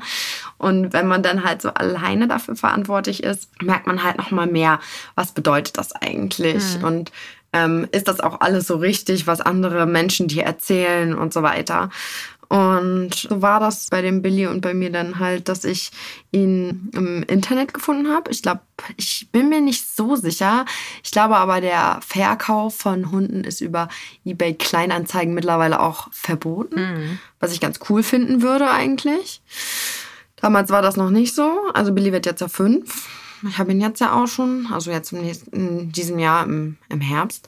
Und 0.58 0.92
wenn 0.92 1.08
man 1.08 1.22
dann 1.22 1.44
halt 1.44 1.62
so 1.62 1.70
alleine 1.70 2.28
dafür 2.28 2.56
verantwortlich 2.56 3.22
ist, 3.22 3.48
merkt 3.62 3.86
man 3.86 4.04
halt 4.04 4.18
noch 4.18 4.32
mal 4.32 4.48
mehr, 4.48 4.80
was 5.14 5.32
bedeutet 5.32 5.78
das 5.78 5.92
eigentlich 5.92 6.80
mhm. 6.80 6.84
und 6.84 7.12
ähm, 7.54 7.88
ist 7.92 8.08
das 8.08 8.20
auch 8.22 8.42
alles 8.42 8.66
so 8.66 8.78
richtig, 8.78 9.28
was 9.28 9.40
andere 9.40 9.86
Menschen 9.86 10.28
dir 10.28 10.46
erzählen 10.46 11.14
und 11.14 11.32
so 11.32 11.44
weiter. 11.44 11.92
Und 12.50 13.14
so 13.14 13.44
war 13.44 13.60
das 13.60 13.88
bei 13.92 14.02
dem 14.02 14.24
Billy 14.24 14.48
und 14.48 14.62
bei 14.62 14.74
mir 14.74 14.92
dann 14.92 15.20
halt, 15.20 15.48
dass 15.50 15.64
ich 15.64 15.92
ihn 16.32 16.90
im 16.94 17.22
Internet 17.24 17.76
gefunden 17.76 18.10
habe. 18.10 18.32
Ich 18.32 18.42
glaube, 18.42 18.62
ich 18.98 19.30
bin 19.32 19.50
mir 19.50 19.62
nicht 19.62 19.88
so 19.88 20.16
sicher. 20.16 20.66
Ich 21.04 21.12
glaube 21.12 21.38
aber, 21.38 21.62
der 21.62 22.00
Verkauf 22.06 22.76
von 22.76 23.12
Hunden 23.12 23.44
ist 23.44 23.62
über 23.62 23.88
eBay 24.26 24.56
Kleinanzeigen 24.56 25.36
mittlerweile 25.36 25.80
auch 25.80 26.08
verboten, 26.12 26.82
mhm. 26.82 27.20
was 27.40 27.54
ich 27.54 27.62
ganz 27.62 27.80
cool 27.88 28.02
finden 28.02 28.42
würde 28.42 28.72
eigentlich. 28.72 29.44
Damals 30.38 30.72
war 30.72 30.82
das 30.82 30.98
noch 30.98 31.12
nicht 31.12 31.36
so. 31.36 31.52
Also 31.76 31.94
Billy 31.94 32.12
wird 32.12 32.26
jetzt 32.26 32.42
ja 32.42 32.48
fünf. 32.48 33.08
Ich 33.48 33.60
habe 33.60 33.72
ihn 33.72 33.80
jetzt 33.80 34.02
ja 34.02 34.14
auch 34.14 34.28
schon, 34.28 34.68
also 34.72 34.90
jetzt 34.92 35.14
im 35.14 35.22
nächsten, 35.22 35.56
in 35.56 35.92
diesem 35.92 36.18
Jahr 36.18 36.44
im, 36.46 36.78
im 36.90 37.00
Herbst, 37.00 37.48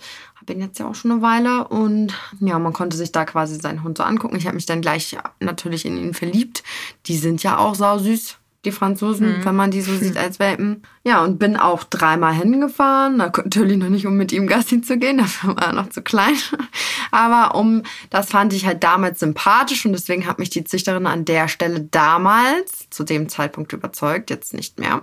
ihn 0.49 0.61
jetzt 0.61 0.79
ja 0.79 0.87
auch 0.87 0.95
schon 0.95 1.11
eine 1.11 1.21
Weile 1.21 1.67
und 1.67 2.13
ja, 2.39 2.57
man 2.59 2.73
konnte 2.73 2.97
sich 2.97 3.11
da 3.11 3.25
quasi 3.25 3.59
seinen 3.59 3.83
Hund 3.83 3.97
so 3.97 4.03
angucken. 4.03 4.35
Ich 4.35 4.45
habe 4.45 4.55
mich 4.55 4.65
dann 4.65 4.81
gleich 4.81 5.17
natürlich 5.39 5.85
in 5.85 5.97
ihn 5.97 6.13
verliebt. 6.13 6.63
Die 7.05 7.17
sind 7.17 7.43
ja 7.43 7.57
auch 7.57 7.75
sau 7.75 7.99
süß, 7.99 8.37
die 8.63 8.71
Franzosen, 8.71 9.39
mhm. 9.39 9.45
wenn 9.45 9.55
man 9.55 9.71
die 9.71 9.81
so 9.81 9.95
sieht 9.95 10.17
als 10.17 10.37
Welpen. 10.37 10.83
Ja, 11.03 11.23
und 11.23 11.39
bin 11.39 11.57
auch 11.57 11.83
dreimal 11.83 12.33
hingefahren. 12.33 13.17
Natürlich 13.17 13.77
noch 13.77 13.89
nicht, 13.89 14.05
um 14.05 14.17
mit 14.17 14.31
ihm 14.31 14.45
Gassi 14.45 14.81
zu 14.81 14.97
gehen, 14.97 15.17
dafür 15.17 15.55
war 15.55 15.67
er 15.67 15.73
noch 15.73 15.89
zu 15.89 16.01
klein. 16.01 16.35
Aber 17.11 17.55
um, 17.55 17.81
das 18.11 18.29
fand 18.29 18.53
ich 18.53 18.65
halt 18.65 18.83
damals 18.83 19.19
sympathisch 19.19 19.85
und 19.85 19.93
deswegen 19.93 20.27
hat 20.27 20.37
mich 20.37 20.51
die 20.51 20.63
Züchterin 20.63 21.07
an 21.07 21.25
der 21.25 21.47
Stelle 21.47 21.81
damals 21.81 22.89
zu 22.91 23.03
dem 23.03 23.29
Zeitpunkt 23.29 23.73
überzeugt, 23.73 24.29
jetzt 24.29 24.53
nicht 24.53 24.79
mehr. 24.79 25.01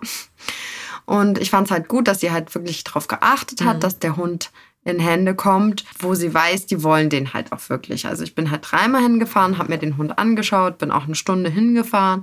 Und 1.04 1.38
ich 1.38 1.50
fand 1.50 1.66
es 1.66 1.70
halt 1.70 1.88
gut, 1.88 2.06
dass 2.06 2.20
sie 2.20 2.30
halt 2.30 2.54
wirklich 2.54 2.84
darauf 2.84 3.08
geachtet 3.08 3.64
hat, 3.64 3.76
mhm. 3.76 3.80
dass 3.80 3.98
der 3.98 4.16
Hund 4.16 4.50
in 4.88 4.98
Hände 4.98 5.34
kommt, 5.34 5.84
wo 5.98 6.14
sie 6.14 6.32
weiß, 6.32 6.66
die 6.66 6.82
wollen 6.82 7.10
den 7.10 7.32
halt 7.34 7.52
auch 7.52 7.68
wirklich. 7.68 8.06
Also 8.06 8.24
ich 8.24 8.34
bin 8.34 8.50
halt 8.50 8.70
dreimal 8.70 9.02
hingefahren, 9.02 9.58
habe 9.58 9.70
mir 9.70 9.78
den 9.78 9.96
Hund 9.96 10.18
angeschaut, 10.18 10.78
bin 10.78 10.90
auch 10.90 11.04
eine 11.04 11.14
Stunde 11.14 11.50
hingefahren 11.50 12.22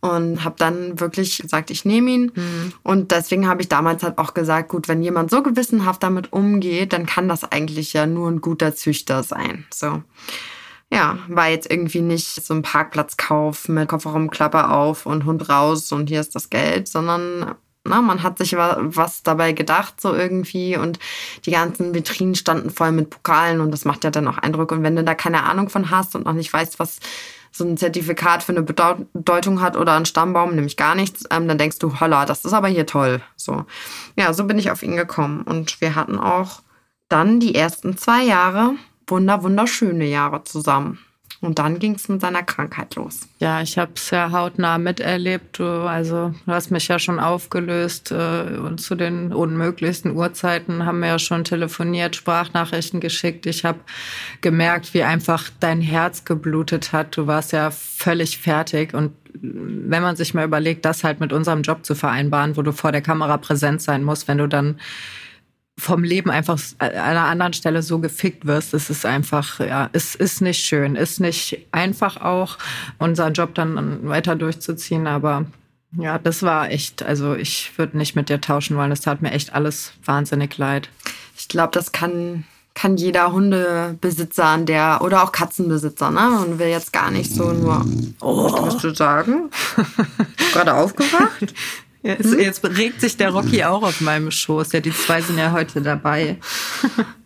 und 0.00 0.44
habe 0.44 0.54
dann 0.58 1.00
wirklich 1.00 1.38
gesagt, 1.38 1.70
ich 1.70 1.84
nehme 1.84 2.10
ihn. 2.10 2.32
Mhm. 2.34 2.72
Und 2.82 3.10
deswegen 3.10 3.48
habe 3.48 3.62
ich 3.62 3.68
damals 3.68 4.02
halt 4.02 4.18
auch 4.18 4.34
gesagt, 4.34 4.68
gut, 4.68 4.88
wenn 4.88 5.02
jemand 5.02 5.30
so 5.30 5.42
gewissenhaft 5.42 6.02
damit 6.02 6.32
umgeht, 6.32 6.92
dann 6.92 7.06
kann 7.06 7.28
das 7.28 7.44
eigentlich 7.44 7.92
ja 7.92 8.06
nur 8.06 8.30
ein 8.30 8.40
guter 8.40 8.74
Züchter 8.74 9.22
sein. 9.22 9.66
So. 9.72 10.02
ja, 10.90 11.18
war 11.28 11.48
jetzt 11.48 11.70
irgendwie 11.70 12.00
nicht 12.00 12.44
so 12.44 12.54
ein 12.54 12.62
Parkplatzkauf 12.62 13.68
mit 13.68 13.88
Kofferraumklappe 13.88 14.70
auf 14.70 15.04
und 15.06 15.24
Hund 15.24 15.48
raus 15.48 15.92
und 15.92 16.08
hier 16.08 16.20
ist 16.20 16.34
das 16.34 16.48
Geld, 16.48 16.88
sondern 16.88 17.56
na, 17.88 18.02
man 18.02 18.22
hat 18.22 18.38
sich 18.38 18.56
was 18.56 19.22
dabei 19.22 19.52
gedacht, 19.52 20.00
so 20.00 20.14
irgendwie. 20.14 20.76
Und 20.76 20.98
die 21.44 21.50
ganzen 21.50 21.94
Vitrinen 21.94 22.34
standen 22.34 22.70
voll 22.70 22.92
mit 22.92 23.10
Pokalen 23.10 23.60
und 23.60 23.70
das 23.70 23.84
macht 23.84 24.04
ja 24.04 24.10
dann 24.10 24.28
auch 24.28 24.38
Eindruck. 24.38 24.72
Und 24.72 24.82
wenn 24.82 24.96
du 24.96 25.04
da 25.04 25.14
keine 25.14 25.44
Ahnung 25.44 25.68
von 25.68 25.90
hast 25.90 26.14
und 26.14 26.24
noch 26.24 26.32
nicht 26.32 26.52
weißt, 26.52 26.78
was 26.78 26.98
so 27.50 27.64
ein 27.64 27.76
Zertifikat 27.76 28.42
für 28.42 28.52
eine 28.52 28.62
Bedeutung 28.62 29.60
hat 29.60 29.76
oder 29.76 29.94
ein 29.94 30.06
Stammbaum, 30.06 30.54
nämlich 30.54 30.76
gar 30.76 30.94
nichts, 30.94 31.24
ähm, 31.30 31.48
dann 31.48 31.58
denkst 31.58 31.78
du, 31.78 31.98
holla, 32.00 32.24
das 32.24 32.44
ist 32.44 32.52
aber 32.52 32.68
hier 32.68 32.86
toll. 32.86 33.20
So. 33.36 33.64
Ja, 34.16 34.32
so 34.32 34.44
bin 34.44 34.58
ich 34.58 34.70
auf 34.70 34.82
ihn 34.82 34.96
gekommen. 34.96 35.42
Und 35.42 35.80
wir 35.80 35.94
hatten 35.94 36.18
auch 36.18 36.62
dann 37.08 37.40
die 37.40 37.54
ersten 37.54 37.96
zwei 37.96 38.22
Jahre 38.22 38.74
wunder, 39.06 39.42
wunderschöne 39.42 40.06
Jahre 40.06 40.44
zusammen. 40.44 40.98
Und 41.40 41.60
dann 41.60 41.78
ging 41.78 41.94
es 41.94 42.08
mit 42.08 42.20
seiner 42.20 42.42
Krankheit 42.42 42.96
los. 42.96 43.28
Ja, 43.38 43.62
ich 43.62 43.78
habe 43.78 43.92
es 43.94 44.10
ja 44.10 44.32
hautnah 44.32 44.76
miterlebt. 44.78 45.60
Also 45.60 46.34
du 46.44 46.52
hast 46.52 46.72
mich 46.72 46.88
ja 46.88 46.98
schon 46.98 47.20
aufgelöst 47.20 48.10
äh, 48.10 48.56
und 48.58 48.80
zu 48.80 48.96
den 48.96 49.32
unmöglichsten 49.32 50.16
Uhrzeiten 50.16 50.84
haben 50.84 50.98
wir 50.98 51.08
ja 51.08 51.18
schon 51.20 51.44
telefoniert, 51.44 52.16
Sprachnachrichten 52.16 52.98
geschickt. 52.98 53.46
Ich 53.46 53.64
habe 53.64 53.78
gemerkt, 54.40 54.94
wie 54.94 55.04
einfach 55.04 55.48
dein 55.60 55.80
Herz 55.80 56.24
geblutet 56.24 56.92
hat. 56.92 57.16
Du 57.16 57.28
warst 57.28 57.52
ja 57.52 57.70
völlig 57.70 58.38
fertig 58.38 58.92
und 58.92 59.12
wenn 59.40 60.02
man 60.02 60.16
sich 60.16 60.34
mal 60.34 60.44
überlegt, 60.44 60.84
das 60.84 61.04
halt 61.04 61.20
mit 61.20 61.32
unserem 61.32 61.62
Job 61.62 61.84
zu 61.84 61.94
vereinbaren, 61.94 62.56
wo 62.56 62.62
du 62.62 62.72
vor 62.72 62.90
der 62.90 63.02
Kamera 63.02 63.36
präsent 63.36 63.80
sein 63.80 64.02
musst, 64.02 64.26
wenn 64.26 64.38
du 64.38 64.48
dann 64.48 64.80
vom 65.78 66.02
Leben 66.02 66.30
einfach 66.30 66.58
an 66.78 66.90
einer 66.90 67.24
anderen 67.24 67.52
Stelle 67.52 67.82
so 67.82 68.00
gefickt 68.00 68.46
wirst, 68.46 68.74
es 68.74 68.90
ist 68.90 69.06
einfach, 69.06 69.60
ja, 69.60 69.88
es 69.92 70.14
ist 70.14 70.42
nicht 70.42 70.64
schön, 70.64 70.96
ist 70.96 71.20
nicht 71.20 71.66
einfach 71.70 72.20
auch, 72.20 72.58
unseren 72.98 73.32
Job 73.32 73.54
dann 73.54 74.08
weiter 74.08 74.34
durchzuziehen, 74.34 75.06
aber 75.06 75.46
ja, 75.96 76.18
das 76.18 76.42
war 76.42 76.70
echt, 76.70 77.02
also 77.02 77.34
ich 77.34 77.72
würde 77.78 77.96
nicht 77.96 78.16
mit 78.16 78.28
dir 78.28 78.40
tauschen 78.40 78.76
wollen, 78.76 78.90
das 78.90 79.00
tat 79.00 79.22
mir 79.22 79.30
echt 79.30 79.54
alles 79.54 79.92
wahnsinnig 80.04 80.58
leid. 80.58 80.90
Ich 81.38 81.48
glaube, 81.48 81.70
das 81.72 81.92
kann, 81.92 82.44
kann 82.74 82.96
jeder 82.96 83.32
Hundebesitzer 83.32 84.44
an 84.44 84.66
der, 84.66 85.00
oder 85.02 85.22
auch 85.22 85.32
Katzenbesitzer, 85.32 86.10
ne? 86.10 86.40
Und 86.40 86.58
will 86.58 86.68
jetzt 86.68 86.92
gar 86.92 87.10
nicht 87.10 87.32
so 87.32 87.52
nur, 87.52 87.86
oh. 88.20 88.44
was 88.44 88.60
musst 88.60 88.84
du 88.84 88.94
sagen? 88.94 89.50
Gerade 90.52 90.74
aufgewacht? 90.74 91.54
Jetzt, 92.02 92.24
hm? 92.24 92.40
jetzt 92.40 92.64
regt 92.64 93.00
sich 93.00 93.16
der 93.16 93.30
Rocky 93.30 93.64
auch 93.64 93.82
auf 93.82 94.00
meinem 94.00 94.30
Schoß. 94.30 94.72
Ja, 94.72 94.80
die 94.80 94.92
zwei 94.92 95.20
sind 95.20 95.38
ja 95.38 95.52
heute 95.52 95.82
dabei. 95.82 96.38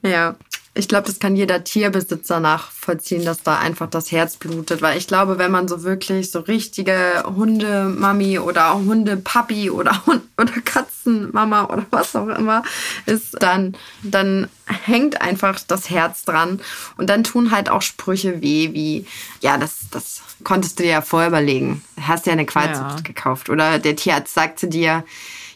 ja. 0.03 0.37
Ich 0.75 0.89
glaube, 0.89 1.07
das 1.07 1.19
kann 1.19 1.37
jeder 1.37 1.65
Tierbesitzer 1.65 2.41
nachvollziehen, 2.41 3.27
dass 3.27 3.43
da 3.43 3.59
einfach 3.59 3.91
das 3.91 4.11
Herz 4.11 4.37
blutet. 4.37 4.81
Weil 4.81 4.97
ich 4.97 5.07
glaube, 5.07 5.37
wenn 5.37 5.51
man 5.51 5.69
so 5.69 5.83
wirklich 5.83 6.31
so 6.31 6.41
richtige 6.41 7.25
Hundemami 7.27 8.39
oder 8.39 8.73
Hundepapi 8.75 9.69
oder 9.69 10.07
Hund 10.07 10.23
oder 10.39 10.53
Katzenmama 10.65 11.65
oder 11.65 11.85
was 11.91 12.17
auch 12.17 12.29
immer 12.29 12.63
ist, 13.05 13.37
dann, 13.43 13.77
dann 14.03 14.49
hängt 14.67 15.21
einfach 15.21 15.61
das 15.61 15.91
Herz 15.91 16.25
dran. 16.25 16.59
Und 16.97 17.11
dann 17.11 17.23
tun 17.23 17.51
halt 17.51 17.69
auch 17.69 17.83
Sprüche 17.83 18.41
weh, 18.41 18.73
wie, 18.73 19.07
ja, 19.43 19.59
das, 19.59 19.81
das 19.91 20.23
konntest 20.43 20.79
du 20.79 20.85
dir 20.85 20.91
ja 20.91 21.03
vorher 21.03 21.29
überlegen. 21.29 21.85
Hast 22.01 22.27
ja 22.27 22.33
eine 22.33 22.47
Qualzucht 22.47 22.97
ja. 22.97 23.01
gekauft. 23.03 23.51
Oder 23.51 23.79
der 23.79 23.97
Tierarzt 23.97 24.33
sagt 24.33 24.59
zu 24.59 24.69
dir, 24.69 25.05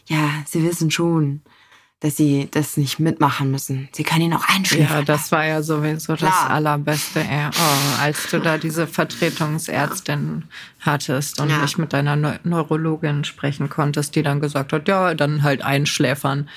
ja, 0.05 0.29
sie 0.45 0.63
wissen 0.63 0.91
schon, 0.91 1.41
dass 1.99 2.15
sie 2.15 2.47
das 2.51 2.77
nicht 2.77 2.99
mitmachen 2.99 3.49
müssen. 3.49 3.89
Sie 3.91 4.03
können 4.03 4.21
ihn 4.21 4.33
auch 4.33 4.47
einschläfern. 4.47 4.99
Ja, 4.99 5.03
das 5.03 5.31
war 5.31 5.45
ja 5.45 5.63
sowieso 5.63 6.15
Klar. 6.15 6.31
das 6.31 6.51
Allerbeste, 6.51 7.21
ey. 7.21 7.49
Oh, 7.49 8.01
als 8.01 8.29
du 8.29 8.39
da 8.39 8.59
diese 8.59 8.85
Vertretungsärztin 8.87 10.43
ja. 10.47 10.85
hattest 10.85 11.41
und 11.41 11.49
ja. 11.49 11.59
nicht 11.61 11.79
mit 11.79 11.93
deiner 11.93 12.15
Neu 12.15 12.37
Neurologin 12.43 13.23
sprechen 13.23 13.69
konntest, 13.69 14.15
die 14.15 14.21
dann 14.21 14.41
gesagt 14.41 14.73
hat, 14.73 14.87
ja, 14.87 15.15
dann 15.15 15.41
halt 15.41 15.63
einschläfern. 15.63 16.47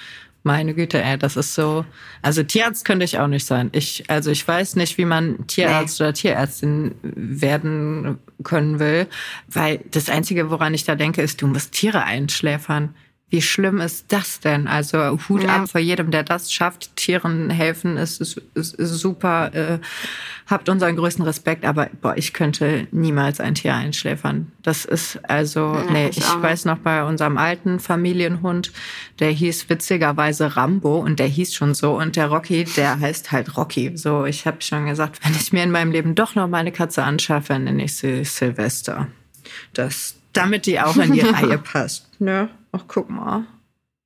Meine 0.43 0.75
Güte, 0.75 1.03
ey, 1.03 1.19
das 1.19 1.37
ist 1.37 1.55
so. 1.55 1.85
Also 2.23 2.43
Tierarzt 2.43 2.85
könnte 2.85 3.05
ich 3.05 3.19
auch 3.19 3.27
nicht 3.27 3.47
sein. 3.47 3.69
Ich, 3.73 4.05
also 4.09 4.31
ich 4.31 4.47
weiß 4.47 4.77
nicht, 4.77 4.97
wie 4.99 5.05
man 5.05 5.47
Tierarzt 5.47 6.01
nee. 6.01 6.07
oder 6.07 6.15
Tierärztin 6.15 6.95
werden 7.03 8.19
können 8.43 8.79
will, 8.79 9.07
weil 9.49 9.81
das 9.91 10.09
Einzige, 10.09 10.51
woran 10.51 10.73
ich 10.73 10.85
da 10.85 10.95
denke, 10.95 11.21
ist, 11.23 11.43
du 11.43 11.47
musst 11.47 11.73
Tiere 11.73 12.05
einschläfern. 12.05 12.95
Wie 13.31 13.43
schlimm 13.43 13.81
ist 13.81 14.07
das 14.09 14.41
denn? 14.41 14.67
Also 14.67 15.19
Hut 15.29 15.45
ja. 15.45 15.57
ab 15.57 15.71
vor 15.71 15.81
jedem, 15.81 16.11
der 16.11 16.25
das 16.25 16.53
schafft. 16.53 16.97
Tieren 16.97 17.49
helfen 17.49 17.97
ist, 17.97 18.21
ist, 18.21 18.43
ist, 18.55 18.75
ist 18.75 18.99
super. 18.99 19.55
Äh, 19.55 19.79
habt 20.49 20.69
unseren 20.69 20.97
größten 20.97 21.25
Respekt, 21.25 21.65
aber 21.65 21.89
boah, 22.03 22.17
ich 22.17 22.33
könnte 22.33 22.89
niemals 22.91 23.39
ein 23.39 23.55
Tier 23.55 23.75
einschläfern. 23.75 24.51
Das 24.65 24.85
ist 24.85 25.21
also, 25.29 25.61
ja, 25.75 25.93
nee, 25.93 26.09
ich, 26.09 26.19
ich 26.19 26.43
weiß 26.43 26.65
noch 26.65 26.79
bei 26.79 27.05
unserem 27.05 27.39
alten 27.39 27.79
Familienhund, 27.79 28.73
der 29.21 29.31
hieß 29.31 29.71
witzigerweise 29.71 30.57
Rambo 30.57 30.99
und 30.99 31.21
der 31.21 31.29
hieß 31.29 31.55
schon 31.55 31.75
so 31.75 31.97
und 31.97 32.17
der 32.17 32.27
Rocky, 32.27 32.65
der 32.65 32.99
heißt 32.99 33.31
halt 33.31 33.57
Rocky. 33.57 33.97
So, 33.97 34.25
ich 34.25 34.45
habe 34.45 34.61
schon 34.61 34.87
gesagt, 34.87 35.21
wenn 35.25 35.35
ich 35.35 35.53
mir 35.53 35.63
in 35.63 35.71
meinem 35.71 35.93
Leben 35.93 36.17
doch 36.17 36.35
noch 36.35 36.49
mal 36.49 36.59
eine 36.59 36.73
Katze 36.73 37.05
anschaffe, 37.05 37.57
nenne 37.59 37.85
ich 37.85 37.95
sie 37.95 38.25
Silvester. 38.25 39.07
Das, 39.73 40.17
damit 40.33 40.67
die 40.67 40.81
auch 40.81 40.97
in 40.97 41.13
die 41.13 41.21
Reihe 41.21 41.59
passt. 41.59 42.21
Ne? 42.21 42.49
Ach, 42.73 42.85
guck 42.89 43.11
mal. 43.11 43.47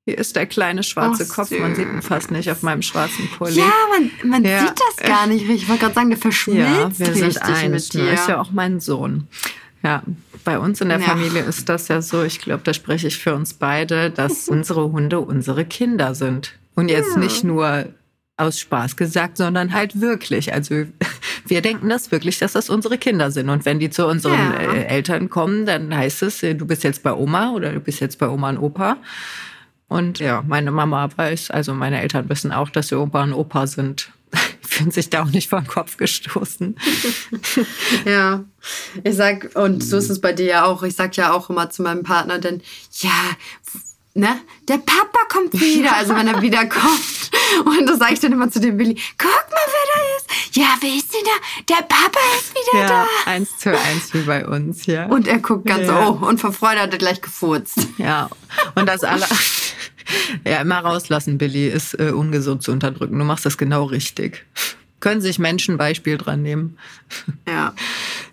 Hier 0.06 0.18
ist 0.18 0.36
der 0.36 0.46
kleine 0.46 0.82
schwarze 0.82 1.26
Ach, 1.28 1.34
Kopf. 1.34 1.50
Man 1.50 1.74
sieht 1.74 1.88
ihn 1.88 2.02
fast 2.02 2.30
nicht 2.30 2.50
auf 2.50 2.62
meinem 2.62 2.82
schwarzen 2.82 3.26
Pulli. 3.28 3.60
Ja, 3.60 3.72
man, 3.90 4.30
man 4.30 4.44
ja. 4.44 4.60
sieht 4.60 4.78
das 4.78 5.08
gar 5.08 5.26
nicht. 5.26 5.48
Ich 5.48 5.66
wollte 5.68 5.82
gerade 5.82 5.94
sagen, 5.94 6.10
der 6.10 6.18
verschmilzt 6.18 7.00
ja, 7.00 7.06
wir 7.06 7.14
sind 7.14 7.42
eins. 7.42 7.94
Mit 7.94 8.02
ne? 8.02 8.08
dir. 8.08 8.12
ist 8.12 8.28
ja 8.28 8.40
auch 8.40 8.52
mein 8.52 8.80
Sohn. 8.80 9.28
Ja, 9.82 10.02
bei 10.44 10.58
uns 10.58 10.80
in 10.82 10.90
der 10.90 11.00
ja. 11.00 11.06
Familie 11.06 11.42
ist 11.42 11.68
das 11.70 11.88
ja 11.88 12.02
so, 12.02 12.22
ich 12.22 12.40
glaube, 12.40 12.62
da 12.64 12.74
spreche 12.74 13.06
ich 13.06 13.18
für 13.18 13.34
uns 13.34 13.54
beide, 13.54 14.10
dass 14.10 14.48
unsere 14.48 14.92
Hunde 14.92 15.20
unsere 15.20 15.64
Kinder 15.64 16.14
sind. 16.14 16.54
Und 16.74 16.90
jetzt 16.90 17.12
ja. 17.14 17.18
nicht 17.18 17.44
nur 17.44 17.86
aus 18.36 18.58
Spaß 18.58 18.96
gesagt, 18.96 19.38
sondern 19.38 19.72
halt 19.72 20.00
wirklich. 20.00 20.52
Also 20.52 20.84
wir 21.46 21.60
denken 21.60 21.88
das 21.88 22.10
wirklich, 22.10 22.38
dass 22.38 22.52
das 22.52 22.70
unsere 22.70 22.98
Kinder 22.98 23.30
sind. 23.30 23.48
Und 23.48 23.64
wenn 23.64 23.78
die 23.78 23.90
zu 23.90 24.06
unseren 24.06 24.34
ja. 24.34 24.54
Äh, 24.54 24.84
Eltern 24.86 25.30
kommen, 25.30 25.66
dann 25.66 25.94
heißt 25.94 26.22
es, 26.22 26.42
äh, 26.42 26.54
du 26.54 26.66
bist 26.66 26.84
jetzt 26.84 27.02
bei 27.02 27.12
Oma 27.12 27.52
oder 27.52 27.72
du 27.72 27.80
bist 27.80 28.00
jetzt 28.00 28.18
bei 28.18 28.28
Oma 28.28 28.50
und 28.50 28.58
Opa. 28.58 28.96
Und 29.88 30.18
ja, 30.18 30.42
meine 30.46 30.70
Mama 30.70 31.08
weiß, 31.14 31.50
also 31.50 31.74
meine 31.74 32.00
Eltern 32.00 32.28
wissen 32.28 32.52
auch, 32.52 32.70
dass 32.70 32.88
sie 32.88 32.98
Opa 32.98 33.22
und 33.22 33.34
Opa 33.34 33.66
sind. 33.66 34.10
Fühlen 34.62 34.90
sich 34.90 35.10
da 35.10 35.22
auch 35.22 35.30
nicht 35.30 35.48
vor 35.48 35.60
den 35.60 35.68
Kopf 35.68 35.96
gestoßen. 35.96 36.76
ja, 38.04 38.44
ich 39.04 39.14
sag, 39.14 39.50
und 39.54 39.84
so 39.84 39.98
ist 39.98 40.10
es 40.10 40.20
bei 40.20 40.32
dir 40.32 40.46
ja 40.46 40.64
auch. 40.64 40.82
Ich 40.82 40.96
sag 40.96 41.16
ja 41.16 41.32
auch 41.32 41.50
immer 41.50 41.70
zu 41.70 41.82
meinem 41.82 42.02
Partner, 42.02 42.38
denn 42.38 42.62
ja, 43.00 43.12
ne, 44.14 44.40
der 44.68 44.78
Papa 44.78 45.18
kommt 45.28 45.52
wieder, 45.52 45.96
also 45.96 46.14
wenn 46.14 46.28
er 46.28 46.40
wiederkommt. 46.40 47.30
Und 47.64 47.86
das 47.86 47.98
sage 47.98 48.14
ich 48.14 48.20
dann 48.20 48.32
immer 48.32 48.50
zu 48.50 48.60
dem 48.60 48.76
Billy, 48.76 48.94
guck 49.18 49.28
mal, 49.28 49.66
wer 49.66 49.94
da 49.94 50.16
ist. 50.16 50.56
Ja, 50.56 50.76
wer 50.80 50.94
ist 50.94 51.12
denn 51.12 51.20
da? 51.24 51.74
Der 51.74 51.82
Papa 51.82 52.20
ist 52.38 52.52
wieder 52.52 52.82
ja, 52.82 52.88
da. 52.88 53.06
eins 53.26 53.58
zu 53.58 53.70
eins 53.70 54.14
wie 54.14 54.22
bei 54.22 54.46
uns, 54.46 54.86
ja. 54.86 55.06
Und 55.06 55.28
er 55.28 55.38
guckt 55.38 55.66
ganz, 55.66 55.86
ja. 55.86 56.08
oh, 56.08 56.26
und 56.26 56.40
vor 56.40 56.52
Freude 56.52 56.80
hat 56.80 56.92
er 56.92 56.98
gleich 56.98 57.20
gefurzt. 57.20 57.78
Ja, 57.98 58.30
und 58.74 58.86
das 58.86 59.04
alle... 59.04 59.26
Ja, 60.46 60.60
immer 60.60 60.80
rauslassen, 60.80 61.38
Billy, 61.38 61.66
ist 61.66 61.98
äh, 61.98 62.10
ungesund 62.10 62.62
zu 62.62 62.72
unterdrücken. 62.72 63.18
Du 63.18 63.24
machst 63.24 63.46
das 63.46 63.56
genau 63.56 63.84
richtig 63.84 64.44
können 65.04 65.20
sich 65.20 65.38
Menschen 65.38 65.76
Beispiel 65.76 66.16
dran 66.16 66.42
nehmen. 66.42 66.78
Ja. 67.46 67.74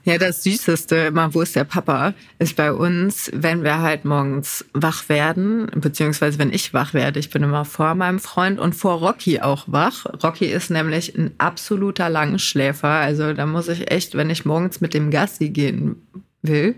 Ja, 0.04 0.18
das 0.18 0.42
Süßeste, 0.42 0.96
immer, 0.96 1.32
wo 1.36 1.42
ist 1.42 1.56
der 1.56 1.64
Papa, 1.64 2.16
ist 2.40 2.56
bei 2.56 2.74
uns, 2.74 3.30
wenn 3.36 3.64
wir 3.64 3.82
halt 3.82 4.04
morgens 4.04 4.66
wach 4.74 5.10
werden, 5.10 5.70
beziehungsweise 5.76 6.40
wenn 6.40 6.52
ich 6.52 6.74
wach 6.74 6.96
werde. 6.96 7.20
Ich 7.20 7.30
bin 7.30 7.44
immer 7.44 7.66
vor 7.66 7.94
meinem 7.94 8.18
Freund 8.18 8.60
und 8.60 8.74
vor 8.74 8.96
Rocky 8.96 9.42
auch 9.42 9.66
wach. 9.68 10.08
Rocky 10.24 10.48
ist 10.48 10.72
nämlich 10.72 11.16
ein 11.16 11.36
absoluter 11.38 12.10
Langschläfer. 12.10 12.88
Also 12.88 13.34
da 13.34 13.46
muss 13.46 13.68
ich 13.68 13.92
echt, 13.92 14.16
wenn 14.16 14.32
ich 14.32 14.44
morgens 14.44 14.82
mit 14.82 14.96
dem 14.96 15.12
Gassi 15.12 15.50
gehen 15.50 15.98
will, 16.42 16.74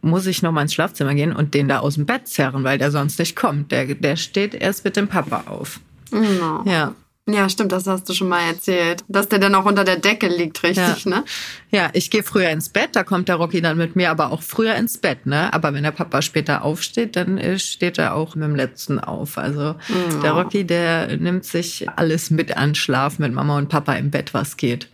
muss 0.00 0.26
ich 0.26 0.42
noch 0.42 0.50
mal 0.50 0.62
ins 0.62 0.74
Schlafzimmer 0.74 1.14
gehen 1.14 1.32
und 1.32 1.54
den 1.54 1.68
da 1.68 1.78
aus 1.78 1.94
dem 1.94 2.06
Bett 2.06 2.26
zerren, 2.26 2.64
weil 2.64 2.78
der 2.78 2.90
sonst 2.90 3.20
nicht 3.20 3.36
kommt. 3.36 3.70
Der, 3.70 3.86
der 3.86 4.16
steht 4.16 4.56
erst 4.56 4.84
mit 4.84 4.96
dem 4.96 5.06
Papa 5.06 5.44
auf. 5.46 5.78
No. 6.10 6.64
Ja. 6.66 6.96
Ja, 7.30 7.46
stimmt, 7.50 7.72
das 7.72 7.86
hast 7.86 8.08
du 8.08 8.14
schon 8.14 8.28
mal 8.28 8.40
erzählt. 8.40 9.04
Dass 9.06 9.28
der 9.28 9.38
dann 9.38 9.54
auch 9.54 9.66
unter 9.66 9.84
der 9.84 9.96
Decke 9.96 10.28
liegt, 10.28 10.62
richtig, 10.62 11.04
ja. 11.04 11.10
ne? 11.10 11.24
Ja, 11.70 11.90
ich 11.92 12.10
gehe 12.10 12.22
früher 12.22 12.48
ins 12.48 12.70
Bett, 12.70 12.90
da 12.92 13.04
kommt 13.04 13.28
der 13.28 13.36
Rocky 13.36 13.60
dann 13.60 13.76
mit 13.76 13.96
mir, 13.96 14.10
aber 14.10 14.32
auch 14.32 14.40
früher 14.40 14.74
ins 14.76 14.96
Bett, 14.96 15.26
ne? 15.26 15.52
Aber 15.52 15.74
wenn 15.74 15.82
der 15.82 15.90
Papa 15.90 16.22
später 16.22 16.64
aufsteht, 16.64 17.16
dann 17.16 17.36
äh, 17.36 17.58
steht 17.58 17.98
er 17.98 18.14
auch 18.14 18.34
mit 18.34 18.44
dem 18.44 18.56
letzten 18.56 18.98
auf. 18.98 19.36
Also 19.36 19.74
oh. 19.90 20.20
der 20.22 20.32
Rocky, 20.32 20.64
der 20.64 21.18
nimmt 21.18 21.44
sich 21.44 21.86
alles 21.96 22.30
mit 22.30 22.56
an 22.56 22.74
Schlaf 22.74 23.18
mit 23.18 23.34
Mama 23.34 23.58
und 23.58 23.68
Papa 23.68 23.92
im 23.92 24.10
Bett, 24.10 24.32
was 24.32 24.56
geht. 24.56 24.88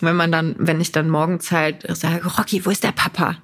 wenn 0.00 0.14
man 0.14 0.30
dann, 0.30 0.54
wenn 0.58 0.80
ich 0.80 0.92
dann 0.92 1.10
morgens 1.10 1.50
halt 1.50 1.84
sage, 1.88 2.24
Rocky, 2.24 2.64
wo 2.64 2.70
ist 2.70 2.84
der 2.84 2.92
Papa? 2.92 3.36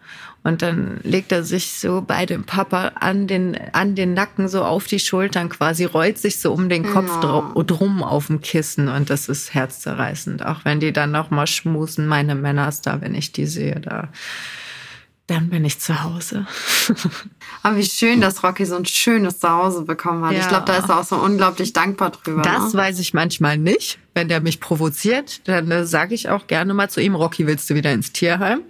Und 0.44 0.60
dann 0.60 1.00
legt 1.02 1.32
er 1.32 1.42
sich 1.42 1.72
so 1.72 2.02
bei 2.06 2.26
dem 2.26 2.44
Papa 2.44 2.92
an 2.96 3.26
den, 3.26 3.58
an 3.72 3.94
den 3.94 4.12
Nacken 4.12 4.46
so 4.46 4.62
auf 4.62 4.86
die 4.86 4.98
Schultern 4.98 5.48
quasi, 5.48 5.86
rollt 5.86 6.18
sich 6.18 6.38
so 6.38 6.52
um 6.52 6.68
den 6.68 6.84
Kopf 6.84 7.10
ja. 7.22 7.54
drum 7.64 8.02
auf 8.02 8.26
dem 8.26 8.42
Kissen 8.42 8.88
und 8.88 9.08
das 9.08 9.30
ist 9.30 9.54
herzzerreißend. 9.54 10.44
Auch 10.44 10.66
wenn 10.66 10.80
die 10.80 10.92
dann 10.92 11.12
nochmal 11.12 11.46
schmusen, 11.46 12.06
meine 12.06 12.34
Männer 12.34 12.68
ist 12.68 12.86
da, 12.86 13.00
wenn 13.00 13.14
ich 13.14 13.32
die 13.32 13.46
sehe, 13.46 13.80
da 13.80 14.08
dann 15.26 15.48
bin 15.48 15.64
ich 15.64 15.80
zu 15.80 16.04
Hause. 16.04 16.46
Aber 17.62 17.76
wie 17.76 17.84
schön, 17.84 18.20
dass 18.20 18.42
Rocky 18.42 18.66
so 18.66 18.76
ein 18.76 18.84
schönes 18.84 19.38
Zuhause 19.38 19.82
bekommen 19.82 20.22
hat. 20.22 20.32
Ja. 20.32 20.40
Ich 20.40 20.48
glaube, 20.48 20.66
da 20.66 20.76
ist 20.76 20.90
er 20.90 21.00
auch 21.00 21.04
so 21.04 21.16
unglaublich 21.16 21.72
dankbar 21.72 22.10
drüber. 22.10 22.42
Das 22.42 22.74
ne? 22.74 22.80
weiß 22.80 22.98
ich 22.98 23.14
manchmal 23.14 23.56
nicht. 23.56 23.98
Wenn 24.12 24.28
der 24.28 24.40
mich 24.40 24.60
provoziert, 24.60 25.48
dann 25.48 25.70
äh, 25.70 25.86
sage 25.86 26.14
ich 26.14 26.28
auch 26.28 26.46
gerne 26.46 26.74
mal 26.74 26.90
zu 26.90 27.00
ihm, 27.00 27.14
Rocky, 27.14 27.46
willst 27.46 27.70
du 27.70 27.74
wieder 27.74 27.90
ins 27.90 28.12
Tierheim? 28.12 28.60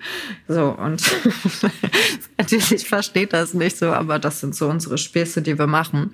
So, 0.46 0.68
und 0.70 1.02
natürlich 2.38 2.86
versteht 2.88 3.32
das 3.32 3.52
nicht 3.52 3.76
so, 3.76 3.86
aber 3.86 4.20
das 4.20 4.40
sind 4.40 4.54
so 4.54 4.68
unsere 4.68 4.96
Späße, 4.96 5.42
die 5.42 5.58
wir 5.58 5.66
machen. 5.66 6.12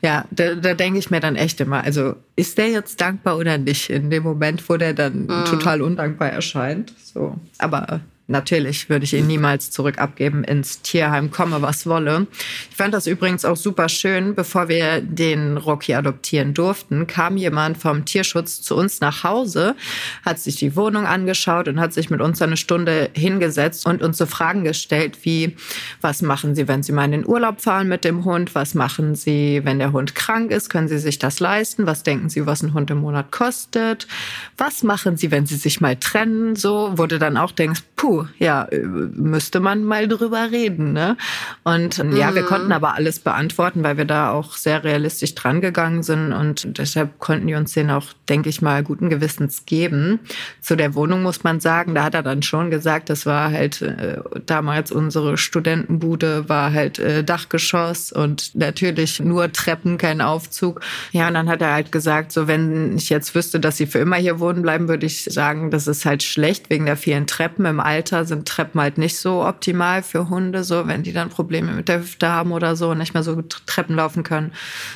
Ja, 0.00 0.24
da, 0.30 0.54
da 0.54 0.74
denke 0.74 0.98
ich 0.98 1.10
mir 1.10 1.20
dann 1.20 1.36
echt 1.36 1.60
immer, 1.60 1.84
also 1.84 2.16
ist 2.36 2.56
der 2.56 2.70
jetzt 2.70 3.00
dankbar 3.02 3.36
oder 3.36 3.58
nicht 3.58 3.90
in 3.90 4.08
dem 4.10 4.22
Moment, 4.22 4.66
wo 4.68 4.76
der 4.76 4.94
dann 4.94 5.26
mhm. 5.26 5.44
total 5.44 5.82
undankbar 5.82 6.30
erscheint? 6.30 6.94
So, 7.04 7.38
aber 7.58 8.00
Natürlich 8.26 8.88
würde 8.88 9.04
ich 9.04 9.12
ihn 9.12 9.26
niemals 9.26 9.70
zurück 9.70 9.98
abgeben 9.98 10.44
ins 10.44 10.80
Tierheim, 10.80 11.30
komme 11.30 11.60
was 11.60 11.86
wolle. 11.86 12.26
Ich 12.70 12.76
fand 12.76 12.94
das 12.94 13.06
übrigens 13.06 13.44
auch 13.44 13.56
super 13.56 13.90
schön. 13.90 14.34
Bevor 14.34 14.68
wir 14.68 15.02
den 15.02 15.58
Rocky 15.58 15.92
adoptieren 15.92 16.54
durften, 16.54 17.06
kam 17.06 17.36
jemand 17.36 17.76
vom 17.76 18.06
Tierschutz 18.06 18.62
zu 18.62 18.76
uns 18.76 19.02
nach 19.02 19.24
Hause, 19.24 19.76
hat 20.24 20.38
sich 20.38 20.56
die 20.56 20.74
Wohnung 20.74 21.04
angeschaut 21.04 21.68
und 21.68 21.78
hat 21.78 21.92
sich 21.92 22.08
mit 22.08 22.22
uns 22.22 22.40
eine 22.40 22.56
Stunde 22.56 23.10
hingesetzt 23.12 23.84
und 23.84 24.02
uns 24.02 24.16
so 24.16 24.24
Fragen 24.24 24.64
gestellt 24.64 25.18
wie, 25.24 25.54
was 26.00 26.22
machen 26.22 26.54
Sie, 26.54 26.66
wenn 26.66 26.82
Sie 26.82 26.92
mal 26.92 27.04
in 27.04 27.12
den 27.12 27.26
Urlaub 27.26 27.60
fahren 27.60 27.88
mit 27.88 28.04
dem 28.04 28.24
Hund? 28.24 28.54
Was 28.54 28.72
machen 28.74 29.16
Sie, 29.16 29.60
wenn 29.64 29.78
der 29.78 29.92
Hund 29.92 30.14
krank 30.14 30.50
ist? 30.50 30.70
Können 30.70 30.88
Sie 30.88 30.98
sich 30.98 31.18
das 31.18 31.40
leisten? 31.40 31.86
Was 31.86 32.04
denken 32.04 32.30
Sie, 32.30 32.46
was 32.46 32.62
ein 32.62 32.72
Hund 32.72 32.90
im 32.90 32.98
Monat 32.98 33.32
kostet? 33.32 34.08
Was 34.56 34.82
machen 34.82 35.18
Sie, 35.18 35.30
wenn 35.30 35.44
Sie 35.44 35.56
sich 35.56 35.82
mal 35.82 35.96
trennen? 35.96 36.56
So, 36.56 36.96
wurde 36.96 37.18
dann 37.18 37.36
auch 37.36 37.52
denkst, 37.52 37.82
puh, 37.96 38.13
ja, 38.38 38.64
äh, 38.64 38.78
müsste 38.78 39.60
man 39.60 39.84
mal 39.84 40.08
drüber 40.08 40.50
reden. 40.50 40.92
Ne? 40.92 41.16
Und 41.62 42.02
mhm. 42.02 42.16
ja, 42.16 42.34
wir 42.34 42.42
mhm. 42.42 42.46
konnten 42.46 42.72
aber 42.72 42.94
alles 42.94 43.18
beantworten, 43.18 43.82
weil 43.82 43.96
wir 43.96 44.04
da 44.04 44.30
auch 44.30 44.54
sehr 44.54 44.84
realistisch 44.84 45.34
dran 45.34 45.60
gegangen 45.60 46.02
sind 46.02 46.32
und 46.32 46.78
deshalb 46.78 47.18
konnten 47.18 47.46
die 47.46 47.54
uns 47.54 47.72
den 47.72 47.90
auch, 47.90 48.06
denke 48.28 48.48
ich 48.48 48.62
mal, 48.62 48.82
guten 48.82 49.10
Gewissens 49.10 49.66
geben. 49.66 50.20
Zu 50.60 50.76
der 50.76 50.94
Wohnung 50.94 51.22
muss 51.22 51.44
man 51.44 51.60
sagen, 51.60 51.94
da 51.94 52.04
hat 52.04 52.14
er 52.14 52.22
dann 52.22 52.42
schon 52.42 52.70
gesagt, 52.70 53.10
das 53.10 53.26
war 53.26 53.50
halt 53.50 53.82
äh, 53.82 54.18
damals 54.46 54.92
unsere 54.92 55.36
Studentenbude, 55.36 56.48
war 56.48 56.72
halt 56.72 56.98
äh, 56.98 57.24
Dachgeschoss 57.24 58.12
und 58.12 58.54
natürlich 58.54 59.20
nur 59.20 59.52
Treppen, 59.52 59.98
kein 59.98 60.20
Aufzug. 60.20 60.80
Ja, 61.12 61.28
und 61.28 61.34
dann 61.34 61.48
hat 61.48 61.62
er 61.62 61.72
halt 61.72 61.92
gesagt, 61.92 62.32
so 62.32 62.46
wenn 62.46 62.96
ich 62.96 63.10
jetzt 63.10 63.34
wüsste, 63.34 63.60
dass 63.60 63.76
sie 63.76 63.86
für 63.86 63.98
immer 63.98 64.16
hier 64.16 64.40
wohnen 64.40 64.62
bleiben, 64.62 64.88
würde 64.88 65.06
ich 65.06 65.24
sagen, 65.24 65.70
das 65.70 65.86
ist 65.86 66.04
halt 66.04 66.22
schlecht 66.22 66.70
wegen 66.70 66.86
der 66.86 66.96
vielen 66.96 67.26
Treppen 67.26 67.64
im 67.64 67.80
Alter 67.80 68.03
Alter 68.04 68.26
sind 68.26 68.46
Treppen 68.46 68.80
halt 68.82 68.98
nicht 68.98 69.18
so 69.18 69.46
optimal 69.46 70.02
für 70.02 70.28
Hunde, 70.28 70.62
so 70.62 70.86
wenn 70.86 71.02
die 71.02 71.14
dann 71.14 71.30
Probleme 71.30 71.72
mit 71.72 71.88
der 71.88 72.00
Hüfte 72.00 72.28
haben 72.28 72.52
oder 72.52 72.76
so 72.76 72.90
und 72.90 72.98
nicht 72.98 73.14
mehr 73.14 73.22
so 73.22 73.40
Treppen 73.40 73.96
laufen 73.96 74.24
können. 74.24 74.52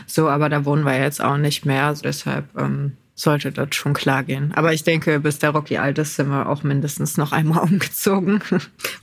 So, 0.06 0.28
aber 0.28 0.50
da 0.50 0.66
wohnen 0.66 0.84
wir 0.84 1.00
jetzt 1.00 1.22
auch 1.22 1.38
nicht 1.38 1.64
mehr. 1.64 1.84
Also 1.84 2.02
deshalb 2.02 2.44
ähm, 2.58 2.98
sollte 3.14 3.50
das 3.50 3.68
schon 3.74 3.94
klar 3.94 4.24
gehen. 4.24 4.52
Aber 4.54 4.74
ich 4.74 4.84
denke, 4.84 5.20
bis 5.20 5.38
der 5.38 5.50
Rocky 5.50 5.78
alt 5.78 5.96
ist, 5.96 6.16
sind 6.16 6.28
wir 6.28 6.50
auch 6.50 6.62
mindestens 6.64 7.16
noch 7.16 7.32
einmal 7.32 7.62
umgezogen. 7.62 8.42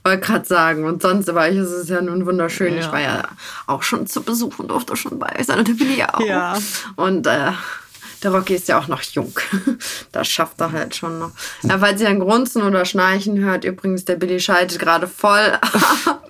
Wollte 0.04 0.20
gerade 0.20 0.46
sagen, 0.46 0.84
und 0.84 1.02
sonst 1.02 1.34
war 1.34 1.48
ich, 1.48 1.56
ist 1.56 1.70
es 1.70 1.88
ja 1.88 2.00
nun 2.00 2.26
wunderschön. 2.26 2.74
Ja. 2.74 2.80
Ich 2.80 2.92
war 2.92 3.00
ja 3.00 3.28
auch 3.66 3.82
schon 3.82 4.06
zu 4.06 4.22
Besuch 4.22 4.60
und 4.60 4.68
durfte 4.68 4.94
schon 4.94 5.18
bei 5.18 5.42
sein 5.42 5.58
und 5.58 5.68
da 5.68 5.72
bin 5.72 5.90
ich 5.90 5.96
ja 5.96 6.14
auch. 6.14 6.20
Ja. 6.20 6.56
Und 6.94 7.26
äh, 7.26 7.50
der 8.22 8.32
Rocky 8.32 8.54
ist 8.54 8.68
ja 8.68 8.78
auch 8.78 8.88
noch 8.88 9.02
jung. 9.02 9.32
Das 10.12 10.28
schafft 10.28 10.60
er 10.60 10.72
halt 10.72 10.94
schon 10.96 11.18
noch. 11.18 11.32
Ja, 11.62 11.78
falls 11.78 12.00
ihr 12.00 12.08
ein 12.08 12.20
Grunzen 12.20 12.62
oder 12.62 12.84
Schnarchen 12.84 13.38
hört, 13.38 13.64
übrigens, 13.64 14.04
der 14.06 14.16
Billy 14.16 14.40
schaltet 14.40 14.78
gerade 14.78 15.06
voll 15.06 15.58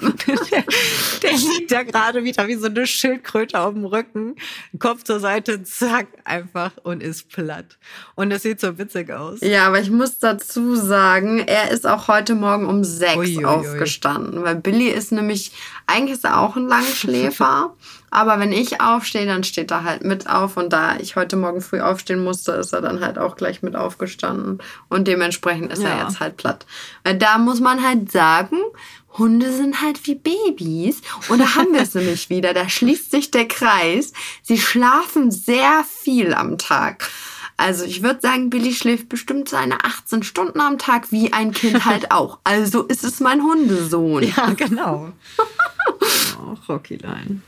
der, 0.01 0.65
der 1.23 1.33
liegt 1.33 1.73
da 1.73 1.83
gerade 1.83 2.25
wieder 2.25 2.47
wie 2.49 2.55
so 2.55 2.67
eine 2.67 2.87
Schildkröte 2.87 3.61
auf 3.61 3.75
dem 3.75 3.85
Rücken. 3.85 4.37
Kopf 4.79 5.05
zur 5.05 5.21
Seite, 5.21 5.63
zack, 5.63 6.07
einfach 6.25 6.73
und 6.83 7.03
ist 7.03 7.29
platt. 7.31 7.79
Und 8.15 8.31
es 8.31 8.43
sieht 8.43 8.61
so 8.61 8.79
witzig 8.79 9.11
aus. 9.11 9.41
Ja, 9.41 9.67
aber 9.67 9.81
ich 9.81 9.91
muss 9.91 10.19
dazu 10.19 10.77
sagen, 10.77 11.41
er 11.41 11.71
ist 11.71 11.87
auch 11.87 12.09
heute 12.09 12.35
Morgen 12.35 12.67
um 12.67 12.85
sechs 12.85 13.17
ui, 13.17 13.39
ui, 13.39 13.45
aufgestanden. 13.45 14.43
Weil 14.43 14.57
Billy 14.57 14.89
ist 14.89 15.13
nämlich, 15.13 15.53
eigentlich 15.87 16.17
ist 16.17 16.25
er 16.25 16.41
auch 16.41 16.57
ein 16.57 16.67
Langschläfer. 16.67 17.75
Aber 18.11 18.39
wenn 18.39 18.53
ich 18.53 18.81
aufstehe, 18.81 19.27
dann 19.27 19.45
steht 19.45 19.71
er 19.71 19.85
halt 19.85 20.05
mit 20.05 20.29
auf. 20.29 20.57
Und 20.57 20.73
da 20.73 20.97
ich 20.97 21.17
heute 21.17 21.37
Morgen 21.37 21.61
früh 21.61 21.81
aufstehen 21.81 22.23
musste, 22.23 22.53
ist 22.53 22.73
er 22.73 22.81
dann 22.81 23.01
halt 23.01 23.19
auch 23.19 23.37
gleich 23.37 23.63
mit 23.63 23.77
aufgestanden. 23.77 24.59
Und 24.89 25.09
dementsprechend 25.09 25.73
ist 25.73 25.83
ja. 25.83 25.91
er 25.91 26.05
jetzt 26.05 26.21
halt 26.21 26.37
platt. 26.37 26.67
Weil 27.05 27.19
da 27.19 27.39
muss 27.39 27.61
man 27.61 27.83
halt 27.83 28.11
sagen, 28.11 28.59
Hunde 29.19 29.53
sind 29.53 29.81
halt 29.83 30.07
wie 30.07 30.15
Babys. 30.15 31.03
Und 31.29 31.41
da 31.41 31.55
haben 31.55 31.73
wir 31.73 31.83
es 31.83 31.95
nämlich 31.97 32.31
wieder. 32.31 32.55
Da 32.55 32.69
schließt 32.69 33.11
sich 33.11 33.31
der 33.31 33.49
Kreis. 33.49 34.13
Sie 34.43 34.59
schlafen 34.59 35.31
sehr 35.31 35.85
viel 35.85 36.35
am 36.35 36.59
Tag. 36.59 37.09
Also 37.59 37.85
ich 37.85 38.03
würde 38.03 38.21
sagen, 38.21 38.51
Billy 38.51 38.75
schläft 38.75 39.09
bestimmt 39.09 39.49
seine 39.49 39.83
18 39.83 40.23
Stunden 40.23 40.61
am 40.61 40.79
Tag, 40.79 41.11
wie 41.11 41.33
ein 41.33 41.53
Kind 41.53 41.87
halt 41.87 42.11
auch. 42.11 42.39
Also 42.45 42.83
ist 42.83 43.03
es 43.03 43.21
mein 43.21 43.43
Hundesohn. 43.43 44.23
Ja, 44.23 44.51
genau. 44.51 45.13
oh, 46.39 46.57
Rockylein. 46.69 47.43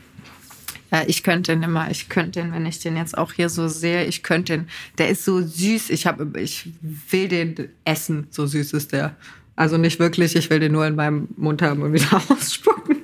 Ja, 0.91 1.03
ich 1.05 1.23
könnte 1.23 1.51
den 1.51 1.63
immer, 1.63 1.91
ich 1.91 2.09
könnte 2.09 2.41
den, 2.41 2.51
wenn 2.51 2.65
ich 2.65 2.79
den 2.79 2.97
jetzt 2.97 3.17
auch 3.17 3.33
hier 3.33 3.49
so 3.49 3.67
sehe, 3.67 4.05
ich 4.05 4.23
könnte 4.23 4.57
den, 4.57 4.67
der 4.97 5.09
ist 5.09 5.23
so 5.23 5.41
süß, 5.41 5.89
ich 5.91 6.07
habe, 6.07 6.27
ich 6.39 6.69
will 7.09 7.27
den 7.27 7.69
essen, 7.85 8.27
so 8.31 8.45
süß 8.45 8.73
ist 8.73 8.91
der. 8.91 9.15
Also 9.55 9.77
nicht 9.77 9.99
wirklich, 9.99 10.35
ich 10.35 10.49
will 10.49 10.59
den 10.59 10.71
nur 10.71 10.87
in 10.87 10.95
meinem 10.95 11.27
Mund 11.35 11.61
haben 11.61 11.81
und 11.81 11.93
wieder 11.93 12.15
ausspucken. 12.29 12.97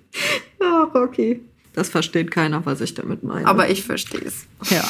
Ach, 0.60 0.94
okay. 0.94 1.40
Das 1.74 1.88
versteht 1.88 2.30
keiner, 2.30 2.66
was 2.66 2.82
ich 2.82 2.94
damit 2.94 3.22
meine. 3.22 3.46
Aber 3.46 3.70
ich 3.70 3.84
verstehe 3.84 4.20
es. 4.20 4.46
Ja, 4.70 4.84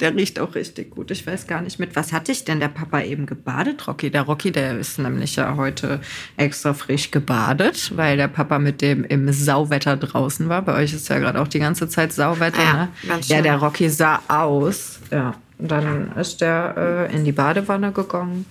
der 0.00 0.14
riecht 0.14 0.40
auch 0.40 0.56
richtig 0.56 0.90
gut. 0.90 1.12
Ich 1.12 1.24
weiß 1.24 1.46
gar 1.46 1.60
nicht 1.60 1.78
mit. 1.78 1.94
Was 1.94 2.12
hatte 2.12 2.32
ich 2.32 2.44
denn 2.44 2.58
der 2.58 2.68
Papa 2.68 3.00
eben 3.02 3.26
gebadet, 3.26 3.86
Rocky? 3.86 4.10
Der 4.10 4.22
Rocky, 4.22 4.50
der 4.50 4.76
ist 4.76 4.98
nämlich 4.98 5.36
ja 5.36 5.56
heute 5.56 6.00
extra 6.36 6.74
frisch 6.74 7.12
gebadet, 7.12 7.92
weil 7.96 8.16
der 8.16 8.26
Papa 8.26 8.58
mit 8.58 8.82
dem 8.82 9.04
im 9.04 9.32
Sauwetter 9.32 9.96
draußen 9.96 10.48
war. 10.48 10.62
Bei 10.62 10.74
euch 10.82 10.92
ist 10.92 11.08
ja 11.08 11.18
gerade 11.20 11.40
auch 11.40 11.48
die 11.48 11.60
ganze 11.60 11.88
Zeit 11.88 12.12
Sauwetter, 12.12 12.62
ja, 12.62 12.74
ne? 12.74 13.20
Ja, 13.22 13.40
der 13.40 13.56
Rocky 13.58 13.88
sah 13.88 14.20
aus. 14.26 14.98
Ja. 15.12 15.34
Und 15.58 15.70
dann 15.70 16.12
ist 16.16 16.40
der 16.40 17.08
äh, 17.10 17.16
in 17.16 17.24
die 17.24 17.32
Badewanne 17.32 17.92
gegangen 17.92 18.46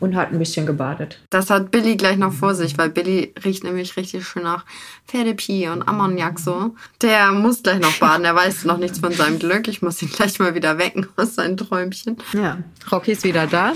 und 0.00 0.14
hat 0.14 0.32
ein 0.32 0.38
bisschen 0.38 0.66
gebadet. 0.66 1.20
Das 1.30 1.50
hat 1.50 1.70
Billy 1.70 1.96
gleich 1.96 2.16
noch 2.16 2.32
vor 2.32 2.54
sich, 2.54 2.76
weil 2.78 2.90
Billy 2.90 3.32
riecht 3.44 3.64
nämlich 3.64 3.96
richtig 3.96 4.26
schön 4.26 4.42
nach 4.42 4.64
Pferdepie 5.08 5.68
und 5.68 5.88
Ammoniak 5.88 6.38
so. 6.38 6.74
Der 7.02 7.32
muss 7.32 7.62
gleich 7.62 7.80
noch 7.80 7.98
baden. 7.98 8.24
Er 8.24 8.34
weiß 8.34 8.64
noch 8.64 8.78
nichts 8.78 8.98
von 8.98 9.12
seinem 9.12 9.38
Glück. 9.38 9.68
Ich 9.68 9.82
muss 9.82 10.02
ihn 10.02 10.10
gleich 10.10 10.38
mal 10.38 10.54
wieder 10.54 10.78
wecken 10.78 11.06
aus 11.16 11.34
seinen 11.34 11.56
Träumchen. 11.56 12.16
Ja, 12.32 12.58
Rocky 12.90 13.12
ist 13.12 13.24
wieder 13.24 13.46
da. 13.46 13.72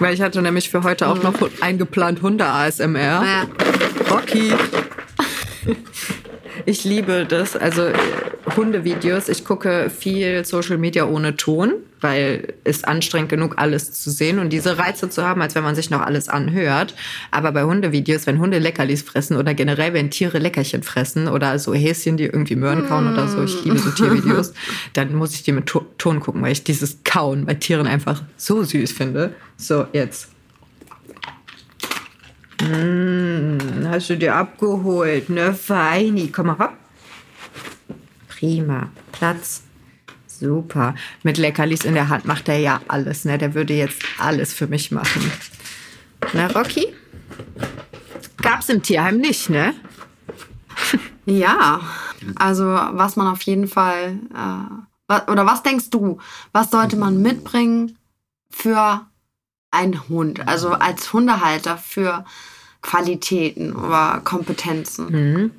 Weil 0.00 0.14
ich 0.14 0.22
hatte 0.22 0.42
nämlich 0.42 0.70
für 0.70 0.82
heute 0.82 1.08
auch 1.08 1.16
mhm. 1.16 1.22
noch 1.22 1.34
eingeplant 1.60 2.22
Hunde-ASMR. 2.22 2.96
Ja. 2.96 3.46
Rocky. 4.10 4.52
Ich 6.66 6.84
liebe 6.84 7.26
das. 7.26 7.56
Also 7.56 7.82
äh, 7.82 7.94
Hundevideos. 8.56 9.28
Ich 9.28 9.44
gucke 9.44 9.90
viel 9.90 10.44
Social 10.44 10.78
Media 10.78 11.06
ohne 11.06 11.36
Ton, 11.36 11.74
weil 12.04 12.54
es 12.64 12.84
anstrengend 12.84 13.30
genug 13.30 13.54
alles 13.56 13.92
zu 13.92 14.10
sehen 14.10 14.38
und 14.38 14.52
diese 14.52 14.78
Reize 14.78 15.08
zu 15.08 15.24
haben, 15.24 15.40
als 15.40 15.54
wenn 15.54 15.64
man 15.64 15.74
sich 15.74 15.88
noch 15.88 16.02
alles 16.02 16.28
anhört. 16.28 16.94
Aber 17.30 17.50
bei 17.50 17.64
Hundevideos, 17.64 18.26
wenn 18.26 18.38
Hunde 18.38 18.58
Leckerlis 18.58 19.02
fressen 19.02 19.36
oder 19.36 19.54
generell 19.54 19.94
wenn 19.94 20.10
Tiere 20.10 20.38
Leckerchen 20.38 20.82
fressen 20.82 21.26
oder 21.26 21.58
so 21.58 21.74
Häschen, 21.74 22.18
die 22.18 22.24
irgendwie 22.24 22.56
Möhren 22.56 22.86
kauen 22.86 23.10
oder 23.10 23.26
so, 23.26 23.42
ich 23.42 23.64
liebe 23.64 23.78
so 23.78 23.90
Tiervideos, 23.90 24.52
dann 24.92 25.14
muss 25.14 25.34
ich 25.34 25.42
die 25.42 25.52
mit 25.52 25.66
Ton 25.66 26.20
gucken, 26.20 26.42
weil 26.42 26.52
ich 26.52 26.62
dieses 26.62 27.02
Kauen 27.04 27.46
bei 27.46 27.54
Tieren 27.54 27.86
einfach 27.86 28.22
so 28.36 28.62
süß 28.62 28.92
finde. 28.92 29.34
So, 29.56 29.86
jetzt. 29.92 30.28
Hm, 32.60 33.58
hast 33.88 34.10
du 34.10 34.16
dir 34.16 34.34
abgeholt, 34.36 35.30
ne? 35.30 35.54
Feini. 35.54 36.28
Komm 36.28 36.48
mal 36.48 36.58
hopp. 36.58 36.72
Prima. 38.28 38.90
Platz. 39.10 39.62
Super. 40.44 40.94
Mit 41.22 41.38
Leckerlis 41.38 41.84
in 41.84 41.94
der 41.94 42.10
Hand 42.10 42.26
macht 42.26 42.50
er 42.50 42.58
ja 42.58 42.82
alles, 42.88 43.24
ne? 43.24 43.38
Der 43.38 43.54
würde 43.54 43.72
jetzt 43.72 44.02
alles 44.18 44.52
für 44.52 44.66
mich 44.66 44.90
machen. 44.90 45.32
Na, 46.34 46.48
Rocky? 46.48 46.86
Gab's 48.42 48.68
im 48.68 48.82
Tierheim 48.82 49.18
nicht, 49.18 49.50
ne? 49.50 49.74
Ja, 51.26 51.80
also 52.36 52.66
was 52.66 53.16
man 53.16 53.28
auf 53.28 53.40
jeden 53.42 53.66
Fall, 53.66 54.18
äh, 55.08 55.30
oder 55.30 55.46
was 55.46 55.62
denkst 55.62 55.88
du, 55.88 56.18
was 56.52 56.70
sollte 56.70 56.96
man 56.96 57.22
mitbringen 57.22 57.96
für 58.50 59.06
ein 59.70 60.06
Hund? 60.10 60.46
Also 60.46 60.72
als 60.72 61.14
Hundehalter 61.14 61.78
für 61.78 62.26
Qualitäten 62.82 63.74
oder 63.74 64.20
Kompetenzen? 64.22 65.06
Mhm. 65.06 65.50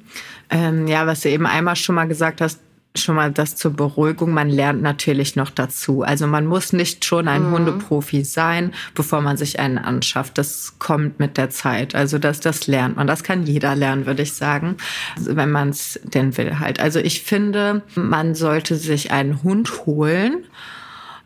Ähm, 0.51 0.87
ja, 0.87 1.07
was 1.07 1.21
du 1.21 1.29
eben 1.29 1.47
einmal 1.47 1.75
schon 1.75 1.95
mal 1.95 2.07
gesagt 2.07 2.41
hast, 2.41 2.59
schon 2.99 3.15
mal 3.15 3.31
das 3.31 3.55
zur 3.55 3.73
Beruhigung. 3.73 4.31
Man 4.31 4.49
lernt 4.49 4.81
natürlich 4.81 5.35
noch 5.35 5.49
dazu. 5.49 6.03
Also 6.03 6.27
man 6.27 6.45
muss 6.45 6.73
nicht 6.73 7.05
schon 7.05 7.27
ein 7.27 7.47
mhm. 7.47 7.51
Hundeprofi 7.51 8.23
sein, 8.23 8.73
bevor 8.93 9.21
man 9.21 9.37
sich 9.37 9.59
einen 9.59 9.77
anschafft. 9.77 10.37
Das 10.37 10.75
kommt 10.79 11.19
mit 11.19 11.37
der 11.37 11.49
Zeit. 11.49 11.95
Also 11.95 12.19
das, 12.19 12.39
das 12.39 12.67
lernt 12.67 12.97
man. 12.97 13.07
Das 13.07 13.23
kann 13.23 13.45
jeder 13.45 13.75
lernen, 13.75 14.05
würde 14.05 14.23
ich 14.23 14.33
sagen, 14.33 14.77
wenn 15.17 15.51
man 15.51 15.69
es 15.69 15.99
denn 16.03 16.37
will 16.37 16.59
halt. 16.59 16.79
Also 16.79 16.99
ich 16.99 17.23
finde, 17.23 17.81
man 17.95 18.35
sollte 18.35 18.75
sich 18.75 19.11
einen 19.11 19.43
Hund 19.43 19.85
holen, 19.85 20.43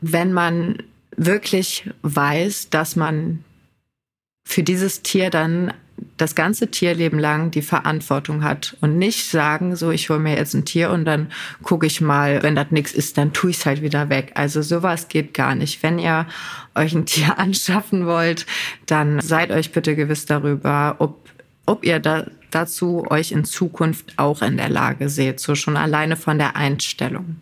wenn 0.02 0.34
man 0.34 0.78
wirklich 1.16 1.90
weiß, 2.02 2.70
dass 2.70 2.96
man 2.96 3.44
für 4.46 4.64
dieses 4.64 5.04
Tier 5.04 5.30
dann 5.30 5.74
das 6.20 6.36
ganze 6.36 6.70
Tierleben 6.70 7.18
lang 7.18 7.50
die 7.50 7.62
Verantwortung 7.62 8.44
hat 8.44 8.76
und 8.82 8.98
nicht 8.98 9.30
sagen, 9.30 9.76
so 9.76 9.90
ich 9.90 10.10
hole 10.10 10.20
mir 10.20 10.36
jetzt 10.36 10.54
ein 10.54 10.66
Tier 10.66 10.92
und 10.92 11.06
dann 11.06 11.32
gucke 11.64 11.88
ich 11.88 12.02
mal, 12.02 12.44
wenn 12.44 12.56
das 12.56 12.72
nichts 12.72 12.92
ist, 12.94 13.18
dann 13.18 13.32
tue 13.32 13.52
ich 13.52 13.58
es 13.58 13.66
halt 13.66 13.82
wieder 13.82 14.10
weg. 14.10 14.34
Also 14.36 14.62
sowas 14.62 15.08
geht 15.08 15.34
gar 15.34 15.56
nicht. 15.56 15.82
Wenn 15.82 15.98
ihr 15.98 16.28
euch 16.76 16.94
ein 16.94 17.06
Tier 17.08 17.40
anschaffen 17.40 18.06
wollt, 18.06 18.46
dann 18.86 19.22
seid 19.22 19.52
euch 19.52 19.72
bitte 19.72 19.96
gewiss 19.96 20.26
darüber, 20.26 20.98
ob 21.00 21.28
ob 21.66 21.86
ihr 21.86 22.00
da, 22.00 22.26
dazu 22.50 23.06
euch 23.12 23.32
in 23.32 23.46
Zukunft 23.46 24.14
auch 24.18 24.42
in 24.42 24.58
der 24.58 24.70
Lage 24.70 25.08
seht, 25.08 25.40
so 25.40 25.54
schon 25.54 25.78
alleine 25.78 26.16
von 26.16 26.40
der 26.40 26.56
Einstellung. 26.56 27.36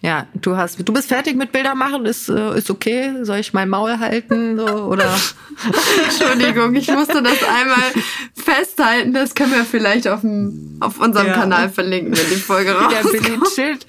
Ja, 0.00 0.26
du 0.34 0.56
hast, 0.56 0.78
du 0.88 0.92
bist 0.92 1.08
fertig 1.08 1.36
mit 1.36 1.50
Bilder 1.50 1.74
machen, 1.74 2.06
ist, 2.06 2.28
äh, 2.28 2.56
ist 2.56 2.70
okay. 2.70 3.24
Soll 3.24 3.38
ich 3.38 3.52
mein 3.52 3.68
Maul 3.68 3.98
halten 3.98 4.56
so, 4.56 4.64
oder? 4.64 5.12
Entschuldigung, 6.04 6.72
ich 6.76 6.88
musste 6.88 7.20
das 7.20 7.42
einmal 7.42 7.90
festhalten. 8.32 9.12
Das 9.12 9.34
können 9.34 9.52
wir 9.52 9.64
vielleicht 9.64 10.06
auf, 10.06 10.20
dem, 10.20 10.76
auf 10.78 11.00
unserem 11.00 11.26
ja. 11.26 11.32
Kanal 11.32 11.68
verlinken, 11.68 12.16
wenn 12.16 12.28
die 12.30 12.36
Folge 12.36 12.72
rauskommt. 12.72 13.86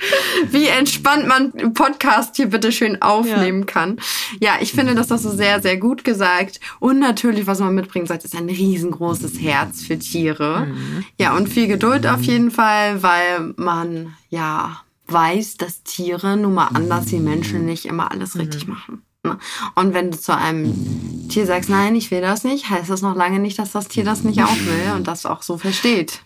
Wie 0.49 0.65
entspannt 0.65 1.27
man 1.27 1.53
einen 1.53 1.73
Podcast 1.75 2.37
hier 2.37 2.47
bitte 2.47 2.71
schön 2.71 2.99
aufnehmen 3.03 3.59
ja. 3.61 3.65
kann. 3.65 3.99
Ja, 4.39 4.53
ich 4.61 4.71
finde, 4.71 4.95
dass 4.95 5.07
das 5.07 5.21
so 5.21 5.29
sehr, 5.29 5.61
sehr 5.61 5.77
gut 5.77 6.03
gesagt. 6.03 6.59
Und 6.79 6.97
natürlich, 6.97 7.45
was 7.45 7.59
man 7.59 7.75
mitbringen 7.75 8.07
sollte, 8.07 8.25
ist 8.25 8.35
ein 8.35 8.49
riesengroßes 8.49 9.39
Herz 9.39 9.83
für 9.83 9.99
Tiere. 9.99 10.65
Mhm. 10.65 11.05
Ja, 11.19 11.37
und 11.37 11.49
viel 11.49 11.67
Geduld 11.67 12.07
auf 12.07 12.23
jeden 12.23 12.49
Fall, 12.49 13.03
weil 13.03 13.53
man, 13.57 14.15
ja, 14.29 14.81
weiß, 15.11 15.57
dass 15.57 15.83
Tiere 15.83 16.37
nun 16.37 16.53
mal 16.53 16.67
anders 16.67 17.11
wie 17.11 17.19
Menschen 17.19 17.65
nicht 17.65 17.85
immer 17.85 18.11
alles 18.11 18.37
richtig 18.37 18.67
mhm. 18.67 18.73
machen. 18.73 19.03
Ne? 19.23 19.37
Und 19.75 19.93
wenn 19.93 20.11
du 20.11 20.19
zu 20.19 20.35
einem 20.35 21.27
Tier 21.29 21.45
sagst, 21.45 21.69
nein, 21.69 21.95
ich 21.95 22.11
will 22.11 22.21
das 22.21 22.43
nicht, 22.43 22.69
heißt 22.69 22.89
das 22.89 23.01
noch 23.01 23.15
lange 23.15 23.39
nicht, 23.39 23.59
dass 23.59 23.71
das 23.71 23.87
Tier 23.87 24.03
das 24.05 24.23
nicht 24.23 24.41
auch 24.41 24.55
will 24.55 24.93
und 24.95 25.07
das 25.07 25.25
auch 25.25 25.43
so 25.43 25.57
versteht. 25.57 26.21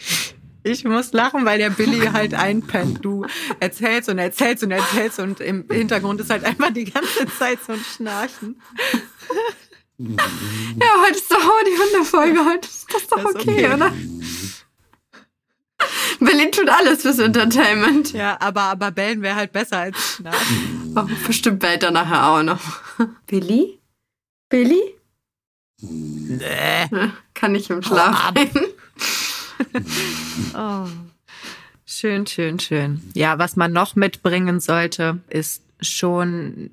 Ich 0.65 0.85
muss 0.85 1.11
lachen, 1.11 1.43
weil 1.43 1.57
der 1.57 1.71
Billy 1.71 2.07
halt 2.13 2.33
einpennt. 2.33 3.03
Du 3.03 3.25
erzählst 3.59 4.07
und 4.07 4.17
erzählst 4.17 4.63
und 4.63 4.71
erzählst 4.71 5.19
und 5.19 5.41
im 5.41 5.65
Hintergrund 5.69 6.21
ist 6.21 6.29
halt 6.29 6.45
einfach 6.45 6.71
die 6.71 6.85
ganze 6.85 7.25
Zeit 7.37 7.59
so 7.65 7.73
ein 7.73 7.83
Schnarchen. 7.95 8.61
Ja, 9.99 11.05
heute 11.05 11.17
ist 11.17 11.31
doch 11.31 11.37
die 11.37 11.81
Hundefolge. 11.81 12.45
Heute 12.45 12.67
ist 12.67 12.87
das 12.91 13.07
doch 13.07 13.23
das 13.23 13.35
okay, 13.35 13.65
okay, 13.65 13.73
oder? 13.73 13.93
Berlin 16.19 16.51
tut 16.51 16.69
alles 16.69 17.01
fürs 17.01 17.19
Entertainment. 17.19 18.13
Ja, 18.13 18.37
aber, 18.39 18.61
aber 18.61 18.91
bellen 18.91 19.21
wäre 19.21 19.35
halt 19.35 19.51
besser 19.51 19.79
als 19.79 19.97
schlafen. 20.15 20.79
Oh, 20.95 21.07
bestimmt 21.25 21.57
bellt 21.57 21.81
er 21.81 21.89
nachher 21.89 22.27
auch 22.27 22.43
noch. 22.43 22.61
Billy? 23.25 23.79
Billy? 24.47 24.93
Nee. 25.81 26.87
Kann 27.33 27.55
ich 27.55 27.71
im 27.71 27.81
Schlaf 27.81 28.31
oh. 30.55 30.85
Schön, 31.85 32.27
schön, 32.27 32.59
schön. 32.59 33.01
Ja, 33.15 33.39
was 33.39 33.55
man 33.55 33.71
noch 33.71 33.95
mitbringen 33.95 34.59
sollte, 34.59 35.19
ist 35.29 35.63
schon 35.81 36.69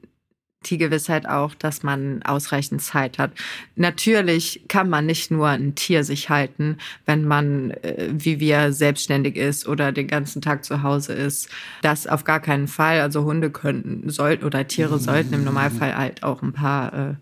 die 0.66 0.76
Gewissheit 0.76 1.26
auch, 1.26 1.54
dass 1.54 1.82
man 1.82 2.22
ausreichend 2.22 2.82
Zeit 2.82 3.18
hat. 3.18 3.32
Natürlich 3.76 4.62
kann 4.68 4.90
man 4.90 5.06
nicht 5.06 5.30
nur 5.30 5.48
ein 5.48 5.74
Tier 5.74 6.04
sich 6.04 6.28
halten, 6.28 6.76
wenn 7.06 7.24
man, 7.24 7.70
äh, 7.70 8.10
wie 8.12 8.40
wir, 8.40 8.72
selbstständig 8.72 9.36
ist 9.36 9.66
oder 9.66 9.90
den 9.92 10.06
ganzen 10.06 10.42
Tag 10.42 10.64
zu 10.64 10.82
Hause 10.82 11.14
ist. 11.14 11.48
Das 11.82 12.06
auf 12.06 12.24
gar 12.24 12.40
keinen 12.40 12.68
Fall. 12.68 13.00
Also 13.00 13.24
Hunde 13.24 13.50
könnten, 13.50 14.10
sollten 14.10 14.44
oder 14.44 14.68
Tiere 14.68 14.98
sollten 14.98 15.32
im 15.32 15.44
Normalfall 15.44 15.96
halt 15.96 16.22
auch 16.22 16.42
ein 16.42 16.52
paar 16.52 16.92
äh, 16.92 17.14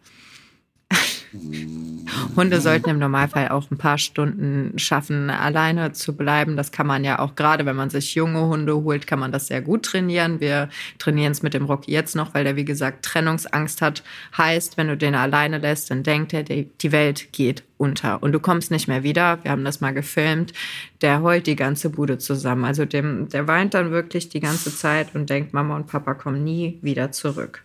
Hunde 2.36 2.60
sollten 2.60 2.90
im 2.90 2.98
Normalfall 2.98 3.48
auch 3.48 3.70
ein 3.70 3.78
paar 3.78 3.98
Stunden 3.98 4.78
schaffen, 4.78 5.30
alleine 5.30 5.92
zu 5.92 6.16
bleiben. 6.16 6.56
Das 6.56 6.72
kann 6.72 6.86
man 6.86 7.04
ja 7.04 7.18
auch 7.18 7.34
gerade, 7.34 7.66
wenn 7.66 7.76
man 7.76 7.90
sich 7.90 8.14
junge 8.14 8.46
Hunde 8.46 8.74
holt, 8.76 9.06
kann 9.06 9.18
man 9.18 9.32
das 9.32 9.48
sehr 9.48 9.60
gut 9.60 9.84
trainieren. 9.84 10.40
Wir 10.40 10.68
trainieren 10.98 11.32
es 11.32 11.42
mit 11.42 11.54
dem 11.54 11.64
Rocky 11.64 11.92
jetzt 11.92 12.16
noch, 12.16 12.34
weil 12.34 12.44
der, 12.44 12.56
wie 12.56 12.64
gesagt, 12.64 13.04
Trennungsangst 13.04 13.82
hat. 13.82 14.02
Heißt, 14.36 14.76
wenn 14.76 14.88
du 14.88 14.96
den 14.96 15.14
alleine 15.14 15.58
lässt, 15.58 15.90
dann 15.90 16.02
denkt 16.02 16.32
er, 16.32 16.42
die 16.42 16.92
Welt 16.92 17.32
geht 17.32 17.62
unter 17.76 18.22
und 18.22 18.32
du 18.32 18.40
kommst 18.40 18.70
nicht 18.70 18.88
mehr 18.88 19.02
wieder. 19.02 19.38
Wir 19.42 19.52
haben 19.52 19.64
das 19.64 19.80
mal 19.80 19.94
gefilmt. 19.94 20.52
Der 21.00 21.22
heult 21.22 21.46
die 21.46 21.56
ganze 21.56 21.90
Bude 21.90 22.18
zusammen. 22.18 22.64
Also 22.64 22.84
dem, 22.84 23.28
der 23.28 23.46
weint 23.46 23.74
dann 23.74 23.90
wirklich 23.92 24.28
die 24.28 24.40
ganze 24.40 24.74
Zeit 24.74 25.14
und 25.14 25.30
denkt, 25.30 25.54
Mama 25.54 25.76
und 25.76 25.86
Papa 25.86 26.14
kommen 26.14 26.42
nie 26.42 26.78
wieder 26.82 27.12
zurück. 27.12 27.62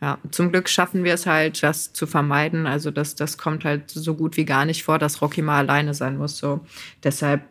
Ja, 0.00 0.18
zum 0.30 0.50
Glück 0.50 0.68
schaffen 0.68 1.04
wir 1.04 1.12
es 1.14 1.26
halt, 1.26 1.62
das 1.62 1.92
zu 1.92 2.06
vermeiden. 2.06 2.66
Also 2.66 2.90
das, 2.90 3.16
das 3.16 3.36
kommt 3.36 3.64
halt 3.64 3.90
so 3.90 4.14
gut 4.14 4.36
wie 4.36 4.46
gar 4.46 4.64
nicht 4.64 4.82
vor, 4.82 4.98
dass 4.98 5.20
Rocky 5.20 5.42
mal 5.42 5.58
alleine 5.58 5.92
sein 5.92 6.16
muss. 6.16 6.38
So 6.38 6.60
deshalb 7.04 7.42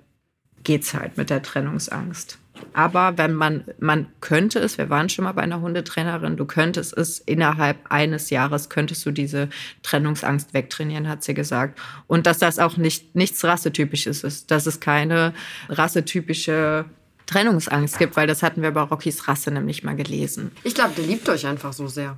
geht's 0.63 0.93
halt 0.93 1.17
mit 1.17 1.29
der 1.29 1.43
Trennungsangst. 1.43 2.39
Aber 2.73 3.17
wenn 3.17 3.33
man, 3.33 3.63
man 3.79 4.07
könnte 4.19 4.59
es, 4.59 4.77
wir 4.77 4.89
waren 4.89 5.09
schon 5.09 5.25
mal 5.25 5.31
bei 5.31 5.41
einer 5.41 5.61
Hundetrainerin, 5.61 6.37
du 6.37 6.45
könntest 6.45 6.97
es 6.97 7.19
innerhalb 7.19 7.77
eines 7.89 8.29
Jahres, 8.31 8.69
könntest 8.69 9.05
du 9.05 9.11
diese 9.11 9.49
Trennungsangst 9.83 10.53
wegtrainieren, 10.53 11.07
hat 11.07 11.23
sie 11.23 11.33
gesagt. 11.33 11.79
Und 12.07 12.25
dass 12.25 12.39
das 12.39 12.59
auch 12.59 12.77
nicht, 12.77 13.15
nichts 13.15 13.43
Rassetypisches 13.43 14.23
ist, 14.23 14.51
dass 14.51 14.65
es 14.65 14.79
keine 14.79 15.33
rassetypische 15.69 16.85
Trennungsangst 17.27 17.99
gibt, 17.99 18.17
weil 18.17 18.27
das 18.27 18.43
hatten 18.43 18.61
wir 18.61 18.71
bei 18.71 18.81
Rockys 18.81 19.27
Rasse 19.27 19.51
nämlich 19.51 19.83
mal 19.83 19.95
gelesen. 19.95 20.51
Ich 20.63 20.75
glaube, 20.75 20.93
der 20.97 21.05
liebt 21.05 21.29
euch 21.29 21.45
einfach 21.45 21.73
so 21.73 21.87
sehr. 21.87 22.17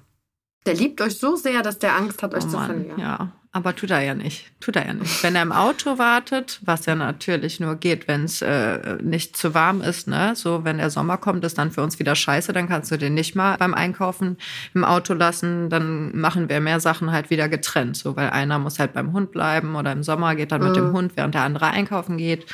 Der 0.65 0.75
liebt 0.75 1.01
euch 1.01 1.17
so 1.17 1.35
sehr, 1.35 1.63
dass 1.63 1.79
der 1.79 1.95
Angst 1.95 2.21
hat, 2.21 2.33
euch 2.33 2.45
oh 2.45 2.49
zu 2.49 2.59
verlieren. 2.59 2.99
Ja, 2.99 3.31
aber 3.51 3.75
tut 3.75 3.89
er 3.89 4.01
ja 4.01 4.13
nicht. 4.13 4.45
Tut 4.61 4.75
er 4.75 4.85
ja 4.85 4.93
nicht. 4.93 5.23
Wenn 5.23 5.35
er 5.35 5.41
im 5.41 5.51
Auto 5.51 5.97
wartet, 5.97 6.61
was 6.63 6.85
ja 6.85 6.95
natürlich 6.95 7.59
nur 7.59 7.75
geht, 7.75 8.07
wenn 8.07 8.23
es 8.25 8.41
äh, 8.41 8.97
nicht 9.01 9.35
zu 9.35 9.53
warm 9.53 9.81
ist, 9.81 10.07
ne? 10.07 10.35
So, 10.35 10.63
wenn 10.63 10.77
der 10.77 10.89
Sommer 10.89 11.17
kommt, 11.17 11.43
ist 11.43 11.57
dann 11.57 11.71
für 11.71 11.81
uns 11.81 11.97
wieder 11.97 12.15
scheiße, 12.15 12.53
dann 12.53 12.69
kannst 12.69 12.91
du 12.91 12.97
den 12.97 13.13
nicht 13.15 13.35
mal 13.35 13.57
beim 13.57 13.73
Einkaufen 13.73 14.37
im 14.73 14.85
Auto 14.85 15.15
lassen. 15.15 15.69
Dann 15.69 16.15
machen 16.15 16.47
wir 16.47 16.61
mehr 16.61 16.79
Sachen 16.79 17.11
halt 17.11 17.29
wieder 17.29 17.49
getrennt. 17.49 17.97
So, 17.97 18.15
weil 18.15 18.29
einer 18.29 18.57
muss 18.59 18.79
halt 18.79 18.93
beim 18.93 19.11
Hund 19.11 19.31
bleiben 19.31 19.75
oder 19.75 19.91
im 19.91 20.03
Sommer 20.03 20.35
geht 20.35 20.51
dann 20.51 20.63
mit 20.63 20.75
dem 20.75 20.89
mhm. 20.89 20.93
Hund, 20.93 21.11
während 21.15 21.33
der 21.33 21.41
andere 21.41 21.67
einkaufen 21.67 22.17
geht. 22.17 22.45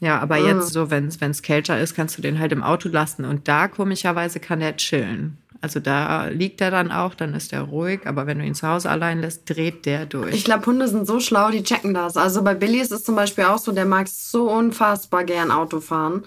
Ja, 0.00 0.18
aber 0.18 0.38
mhm. 0.38 0.46
jetzt 0.46 0.72
so, 0.72 0.90
wenn 0.90 1.06
es 1.06 1.42
kälter 1.42 1.80
ist, 1.80 1.94
kannst 1.94 2.18
du 2.18 2.22
den 2.22 2.40
halt 2.40 2.52
im 2.52 2.62
Auto 2.62 2.90
lassen. 2.90 3.24
Und 3.24 3.48
da 3.48 3.68
komischerweise 3.68 4.38
kann 4.38 4.60
der 4.60 4.76
chillen. 4.76 5.38
Also 5.64 5.80
da 5.80 6.26
liegt 6.26 6.60
er 6.60 6.70
dann 6.70 6.92
auch, 6.92 7.14
dann 7.14 7.32
ist 7.32 7.54
er 7.54 7.62
ruhig. 7.62 8.00
Aber 8.04 8.26
wenn 8.26 8.38
du 8.38 8.44
ihn 8.44 8.54
zu 8.54 8.68
Hause 8.68 8.90
allein 8.90 9.22
lässt, 9.22 9.48
dreht 9.48 9.86
der 9.86 10.04
durch. 10.04 10.34
Ich 10.34 10.44
glaube, 10.44 10.66
Hunde 10.66 10.88
sind 10.88 11.06
so 11.06 11.20
schlau, 11.20 11.50
die 11.50 11.62
checken 11.62 11.94
das. 11.94 12.18
Also 12.18 12.42
bei 12.42 12.52
Billy 12.52 12.80
ist 12.80 12.92
es 12.92 13.02
zum 13.02 13.16
Beispiel 13.16 13.44
auch 13.44 13.56
so, 13.56 13.72
der 13.72 13.86
mag 13.86 14.06
so 14.06 14.50
unfassbar 14.50 15.24
gern 15.24 15.50
Auto 15.50 15.80
fahren. 15.80 16.24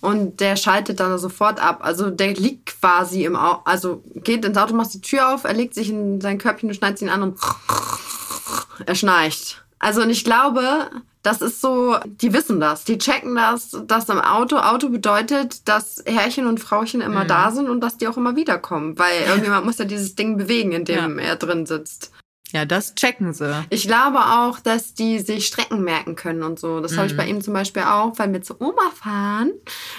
Und 0.00 0.40
der 0.40 0.56
schaltet 0.56 1.00
dann 1.00 1.18
sofort 1.18 1.62
ab. 1.62 1.80
Also 1.82 2.08
der 2.08 2.32
liegt 2.32 2.80
quasi 2.80 3.26
im 3.26 3.36
Auto, 3.36 3.60
also 3.66 4.02
geht 4.14 4.46
ins 4.46 4.56
Auto, 4.56 4.74
macht 4.74 4.94
die 4.94 5.02
Tür 5.02 5.34
auf, 5.34 5.44
er 5.44 5.52
legt 5.52 5.74
sich 5.74 5.90
in 5.90 6.22
sein 6.22 6.38
Körbchen, 6.38 6.70
du 6.70 6.74
schneidest 6.74 7.02
ihn 7.02 7.10
an 7.10 7.22
und 7.22 7.38
er 8.86 8.94
schnarcht. 8.94 9.62
Also 9.78 10.02
und 10.02 10.10
ich 10.10 10.24
glaube, 10.24 10.90
das 11.22 11.42
ist 11.42 11.60
so, 11.60 11.96
die 12.04 12.32
wissen 12.32 12.60
das, 12.60 12.84
die 12.84 12.98
checken 12.98 13.34
das, 13.34 13.76
dass 13.86 14.08
im 14.08 14.20
Auto, 14.20 14.56
Auto 14.56 14.88
bedeutet, 14.88 15.68
dass 15.68 16.02
Herrchen 16.06 16.46
und 16.46 16.58
Frauchen 16.58 17.00
immer 17.00 17.24
mhm. 17.24 17.28
da 17.28 17.50
sind 17.50 17.68
und 17.68 17.80
dass 17.80 17.96
die 17.96 18.08
auch 18.08 18.16
immer 18.16 18.36
wiederkommen, 18.36 18.98
weil 18.98 19.22
irgendjemand 19.26 19.66
muss 19.66 19.78
ja 19.78 19.84
dieses 19.84 20.14
Ding 20.14 20.36
bewegen, 20.36 20.72
in 20.72 20.84
dem 20.84 21.18
ja. 21.18 21.24
er 21.26 21.36
drin 21.36 21.66
sitzt. 21.66 22.12
Ja, 22.52 22.64
das 22.64 22.94
checken 22.94 23.34
sie. 23.34 23.66
Ich 23.68 23.82
glaube 23.82 24.18
auch, 24.18 24.58
dass 24.58 24.94
die 24.94 25.18
sich 25.18 25.46
Strecken 25.46 25.82
merken 25.84 26.16
können 26.16 26.42
und 26.42 26.58
so. 26.58 26.80
Das 26.80 26.92
mhm. 26.92 26.96
habe 26.96 27.06
ich 27.08 27.16
bei 27.16 27.26
ihm 27.26 27.42
zum 27.42 27.52
Beispiel 27.52 27.82
auch, 27.82 28.18
weil 28.18 28.32
wir 28.32 28.40
zu 28.40 28.58
Oma 28.58 28.90
fahren. 28.94 29.52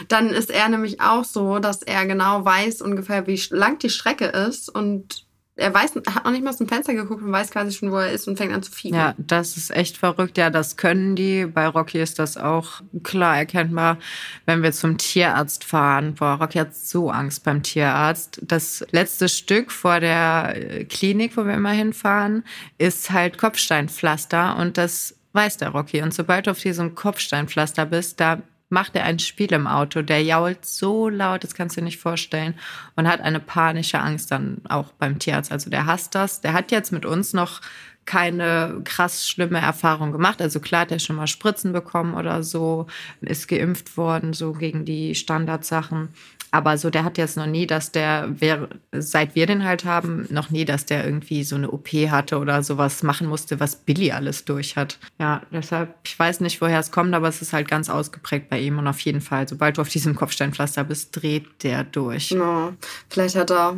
Dann 0.07 0.31
ist 0.31 0.49
er 0.49 0.67
nämlich 0.69 0.99
auch 0.99 1.25
so, 1.25 1.59
dass 1.59 1.83
er 1.83 2.07
genau 2.07 2.43
weiß 2.43 2.81
ungefähr, 2.81 3.27
wie 3.27 3.39
lang 3.51 3.77
die 3.77 3.91
Strecke 3.91 4.25
ist 4.25 4.67
und 4.73 5.27
er 5.59 5.73
weiß, 5.73 5.95
hat 5.95 6.25
noch 6.25 6.31
nicht 6.31 6.43
mal 6.43 6.49
aus 6.51 6.57
dem 6.57 6.67
Fenster 6.67 6.93
geguckt 6.93 7.21
und 7.21 7.31
weiß 7.31 7.51
quasi 7.51 7.71
schon, 7.71 7.91
wo 7.91 7.97
er 7.97 8.11
ist 8.11 8.27
und 8.27 8.37
fängt 8.37 8.53
an 8.53 8.63
zu 8.63 8.71
fiepen. 8.71 8.97
Ja, 8.97 9.13
das 9.17 9.57
ist 9.57 9.71
echt 9.71 9.97
verrückt. 9.97 10.37
Ja, 10.37 10.49
das 10.49 10.77
können 10.77 11.15
die. 11.15 11.45
Bei 11.45 11.67
Rocky 11.67 11.99
ist 11.99 12.19
das 12.19 12.37
auch 12.37 12.81
klar 13.03 13.37
erkennbar, 13.37 13.97
wenn 14.45 14.63
wir 14.63 14.71
zum 14.71 14.97
Tierarzt 14.97 15.63
fahren. 15.63 16.15
Boah, 16.15 16.35
Rocky 16.35 16.59
hat 16.59 16.75
so 16.75 17.09
Angst 17.11 17.43
beim 17.43 17.63
Tierarzt. 17.63 18.39
Das 18.41 18.85
letzte 18.91 19.29
Stück 19.29 19.71
vor 19.71 19.99
der 19.99 20.53
äh, 20.55 20.85
Klinik, 20.85 21.35
wo 21.37 21.45
wir 21.45 21.53
immer 21.53 21.71
hinfahren, 21.71 22.43
ist 22.77 23.11
halt 23.11 23.37
Kopfsteinpflaster 23.37 24.57
und 24.57 24.77
das 24.77 25.15
weiß 25.33 25.57
der 25.57 25.69
Rocky. 25.69 26.01
Und 26.01 26.13
sobald 26.13 26.47
du 26.47 26.51
auf 26.51 26.59
diesem 26.59 26.95
Kopfsteinpflaster 26.95 27.85
bist, 27.85 28.19
da 28.19 28.41
macht 28.69 28.95
er 28.95 29.03
ein 29.03 29.19
Spiel 29.19 29.51
im 29.51 29.67
Auto. 29.67 30.01
Der 30.01 30.23
jault 30.23 30.65
so 30.65 31.09
laut, 31.09 31.43
das 31.43 31.53
kannst 31.53 31.75
du 31.75 31.81
dir 31.81 31.85
nicht 31.85 31.99
vorstellen. 31.99 32.55
Und 32.95 33.07
hat 33.07 33.21
eine 33.21 33.39
panische 33.39 33.99
Angst 33.99 34.31
dann 34.31 34.61
auch 34.69 34.91
beim 34.93 35.19
Tierarzt. 35.19 35.51
Also 35.51 35.69
der 35.69 35.85
hasst 35.85 36.15
das. 36.15 36.41
Der 36.41 36.53
hat 36.53 36.71
jetzt 36.71 36.91
mit 36.91 37.05
uns 37.05 37.33
noch 37.33 37.61
keine 38.05 38.81
krass 38.85 39.29
schlimme 39.29 39.59
Erfahrung 39.59 40.11
gemacht. 40.11 40.41
Also 40.41 40.59
klar 40.59 40.81
hat 40.81 40.91
er 40.91 40.97
schon 40.97 41.15
mal 41.15 41.27
Spritzen 41.27 41.73
bekommen 41.73 42.15
oder 42.15 42.41
so, 42.41 42.87
ist 43.21 43.47
geimpft 43.47 43.97
worden, 43.97 44.33
so 44.33 44.53
gegen 44.53 44.83
die 44.83 45.13
Standardsachen. 45.13 46.09
Aber 46.51 46.77
so, 46.77 46.89
der 46.89 47.03
hat 47.03 47.17
jetzt 47.17 47.37
noch 47.37 47.45
nie, 47.45 47.67
dass 47.67 47.91
der, 47.91 48.27
wer, 48.29 48.67
seit 48.91 49.35
wir 49.35 49.45
den 49.45 49.63
halt 49.63 49.85
haben, 49.85 50.27
noch 50.29 50.49
nie, 50.49 50.65
dass 50.65 50.85
der 50.85 51.05
irgendwie 51.05 51.43
so 51.43 51.55
eine 51.55 51.69
OP 51.71 51.89
hatte 51.89 52.39
oder 52.39 52.63
sowas 52.63 53.03
machen 53.03 53.27
musste, 53.27 53.59
was 53.59 53.75
Billy 53.75 54.11
alles 54.11 54.45
durch 54.45 54.75
hat. 54.75 54.97
Ja, 55.19 55.41
deshalb, 55.51 55.95
ich 56.03 56.17
weiß 56.17 56.39
nicht, 56.41 56.61
woher 56.61 56.79
es 56.79 56.91
kommt, 56.91 57.13
aber 57.13 57.27
es 57.27 57.41
ist 57.41 57.53
halt 57.53 57.67
ganz 57.67 57.89
ausgeprägt 57.89 58.49
bei 58.49 58.59
ihm 58.59 58.79
und 58.79 58.87
auf 58.87 58.99
jeden 59.01 59.21
Fall, 59.21 59.47
sobald 59.47 59.77
du 59.77 59.81
auf 59.81 59.89
diesem 59.89 60.15
Kopfsteinpflaster 60.15 60.83
bist, 60.83 61.15
dreht 61.15 61.63
der 61.63 61.83
durch. 61.83 62.31
Ja, 62.31 62.73
vielleicht 63.09 63.35
hat 63.35 63.51
er 63.51 63.75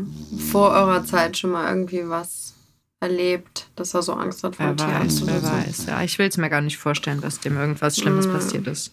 vor 0.51 0.71
eurer 0.71 1.03
Zeit 1.05 1.37
schon 1.37 1.51
mal 1.51 1.69
irgendwie 1.69 2.07
was 2.07 2.50
erlebt, 3.01 3.67
dass 3.75 3.95
er 3.95 4.03
so 4.03 4.13
Angst 4.13 4.43
hat 4.43 4.55
vor 4.55 4.67
wer 4.67 4.75
Tierarzt 4.75 5.21
weiß, 5.21 5.27
wer 5.27 5.39
so. 5.41 5.47
weiß. 5.47 5.85
Ja, 5.87 6.03
ich 6.03 6.17
will 6.19 6.27
es 6.27 6.37
mir 6.37 6.49
gar 6.49 6.61
nicht 6.61 6.77
vorstellen, 6.77 7.19
dass 7.19 7.39
dem 7.39 7.57
irgendwas 7.57 7.97
Schlimmes 7.97 8.27
mm. 8.27 8.31
passiert 8.31 8.67
ist. 8.67 8.91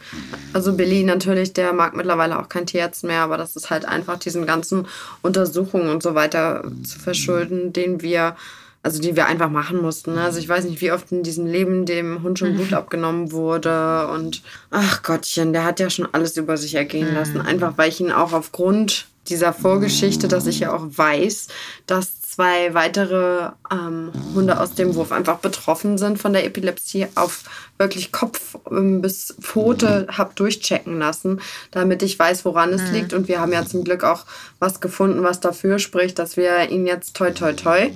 Also 0.54 0.72
Billy 0.72 1.04
natürlich, 1.04 1.52
der 1.52 1.74
mag 1.74 1.94
mittlerweile 1.94 2.38
auch 2.38 2.48
kein 2.48 2.66
Tierarzt 2.66 3.04
mehr, 3.04 3.20
aber 3.20 3.36
das 3.36 3.54
ist 3.54 3.68
halt 3.68 3.84
einfach 3.84 4.18
diesen 4.18 4.46
ganzen 4.46 4.86
Untersuchungen 5.20 5.90
und 5.90 6.02
so 6.02 6.14
weiter 6.14 6.64
zu 6.84 6.98
verschulden, 6.98 7.72
den 7.72 8.00
wir 8.00 8.34
also 8.80 9.02
die 9.02 9.16
wir 9.16 9.26
einfach 9.26 9.50
machen 9.50 9.82
mussten. 9.82 10.16
Also 10.16 10.38
ich 10.38 10.48
weiß 10.48 10.64
nicht, 10.64 10.80
wie 10.80 10.92
oft 10.92 11.10
in 11.12 11.24
diesem 11.24 11.46
Leben 11.46 11.84
dem 11.84 12.22
Hund 12.22 12.38
schon 12.38 12.54
Blut 12.54 12.72
abgenommen 12.72 13.32
wurde 13.32 14.08
und 14.08 14.42
ach 14.70 15.02
Gottchen, 15.02 15.52
der 15.52 15.64
hat 15.64 15.80
ja 15.80 15.90
schon 15.90 16.08
alles 16.12 16.36
über 16.36 16.56
sich 16.56 16.76
ergehen 16.76 17.12
lassen, 17.12 17.38
mm. 17.38 17.46
einfach 17.46 17.72
weil 17.76 17.90
ich 17.90 18.00
ihn 18.00 18.12
auch 18.12 18.32
aufgrund 18.32 19.06
dieser 19.28 19.52
Vorgeschichte, 19.52 20.28
dass 20.28 20.46
ich 20.46 20.60
ja 20.60 20.72
auch 20.72 20.86
weiß, 20.88 21.48
dass 21.86 22.17
zwei 22.38 22.72
weitere 22.72 23.50
ähm, 23.68 24.12
Hunde 24.32 24.60
aus 24.60 24.74
dem 24.74 24.94
Wurf 24.94 25.10
einfach 25.10 25.38
betroffen 25.38 25.98
sind 25.98 26.20
von 26.20 26.32
der 26.32 26.44
Epilepsie, 26.44 27.08
auf 27.16 27.42
wirklich 27.78 28.12
Kopf 28.12 28.56
ähm, 28.70 29.02
bis 29.02 29.34
Pfote 29.40 30.06
habe 30.08 30.30
durchchecken 30.36 31.00
lassen, 31.00 31.40
damit 31.72 32.04
ich 32.04 32.16
weiß, 32.16 32.44
woran 32.44 32.72
es 32.72 32.82
mhm. 32.82 32.94
liegt. 32.94 33.12
Und 33.12 33.26
wir 33.26 33.40
haben 33.40 33.52
ja 33.52 33.66
zum 33.66 33.82
Glück 33.82 34.04
auch 34.04 34.24
was 34.60 34.80
gefunden, 34.80 35.24
was 35.24 35.40
dafür 35.40 35.80
spricht, 35.80 36.20
dass 36.20 36.36
wir 36.36 36.70
ihn 36.70 36.86
jetzt 36.86 37.16
toi 37.16 37.32
toi 37.32 37.54
toi 37.54 37.90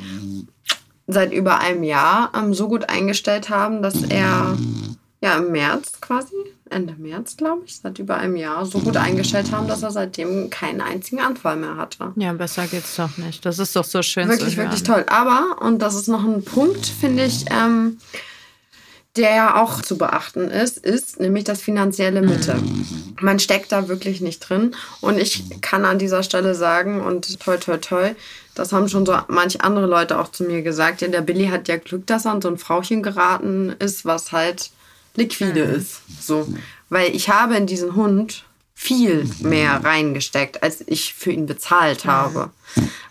seit 1.06 1.32
über 1.32 1.60
einem 1.60 1.84
Jahr 1.84 2.32
ähm, 2.36 2.52
so 2.52 2.66
gut 2.66 2.88
eingestellt 2.88 3.48
haben, 3.48 3.80
dass 3.80 4.02
er 4.02 4.58
ja 5.20 5.36
im 5.36 5.52
März 5.52 6.00
quasi 6.00 6.34
Ende 6.72 6.94
März, 6.98 7.36
glaube 7.36 7.62
ich, 7.66 7.76
seit 7.76 7.98
über 7.98 8.16
einem 8.16 8.36
Jahr 8.36 8.66
so 8.66 8.80
gut 8.80 8.96
eingestellt 8.96 9.52
haben, 9.52 9.68
dass 9.68 9.82
er 9.82 9.90
seitdem 9.90 10.50
keinen 10.50 10.80
einzigen 10.80 11.20
Anfall 11.20 11.56
mehr 11.56 11.76
hatte. 11.76 12.12
Ja, 12.16 12.32
besser 12.32 12.66
geht's 12.66 12.96
doch 12.96 13.16
nicht. 13.18 13.44
Das 13.46 13.58
ist 13.58 13.76
doch 13.76 13.84
so 13.84 14.02
schön. 14.02 14.28
Wirklich, 14.28 14.56
wirklich 14.56 14.82
toll. 14.82 15.04
Aber, 15.08 15.62
und 15.62 15.80
das 15.80 15.94
ist 15.94 16.08
noch 16.08 16.24
ein 16.24 16.44
Punkt, 16.44 16.86
finde 16.86 17.24
ich, 17.24 17.44
ähm, 17.50 17.98
der 19.16 19.34
ja 19.34 19.62
auch 19.62 19.82
zu 19.82 19.98
beachten 19.98 20.50
ist, 20.50 20.78
ist 20.78 21.20
nämlich 21.20 21.44
das 21.44 21.60
finanzielle 21.60 22.22
Mittel. 22.22 22.56
Man 23.20 23.38
steckt 23.38 23.70
da 23.70 23.88
wirklich 23.88 24.22
nicht 24.22 24.40
drin. 24.40 24.74
Und 25.02 25.18
ich 25.18 25.60
kann 25.60 25.84
an 25.84 25.98
dieser 25.98 26.22
Stelle 26.22 26.54
sagen, 26.54 27.02
und 27.02 27.38
toi, 27.40 27.58
toi, 27.58 27.76
toi, 27.76 28.14
das 28.54 28.72
haben 28.72 28.88
schon 28.88 29.04
so 29.04 29.16
manche 29.28 29.60
andere 29.60 29.86
Leute 29.86 30.18
auch 30.18 30.30
zu 30.30 30.44
mir 30.44 30.62
gesagt. 30.62 31.02
Ja, 31.02 31.08
der 31.08 31.20
Billy 31.20 31.48
hat 31.48 31.68
ja 31.68 31.76
Glück, 31.76 32.06
dass 32.06 32.24
er 32.24 32.32
an 32.32 32.42
so 32.42 32.48
ein 32.48 32.58
Frauchen 32.58 33.02
geraten 33.02 33.74
ist, 33.78 34.06
was 34.06 34.32
halt 34.32 34.70
liquide 35.14 35.66
mhm. 35.66 35.74
ist. 35.74 36.00
So. 36.20 36.46
Weil 36.88 37.14
ich 37.14 37.28
habe 37.28 37.56
in 37.56 37.66
diesen 37.66 37.94
Hund 37.94 38.44
viel 38.74 39.28
mehr 39.40 39.84
reingesteckt, 39.84 40.62
als 40.62 40.82
ich 40.86 41.14
für 41.14 41.30
ihn 41.30 41.46
bezahlt 41.46 42.04
habe. 42.04 42.50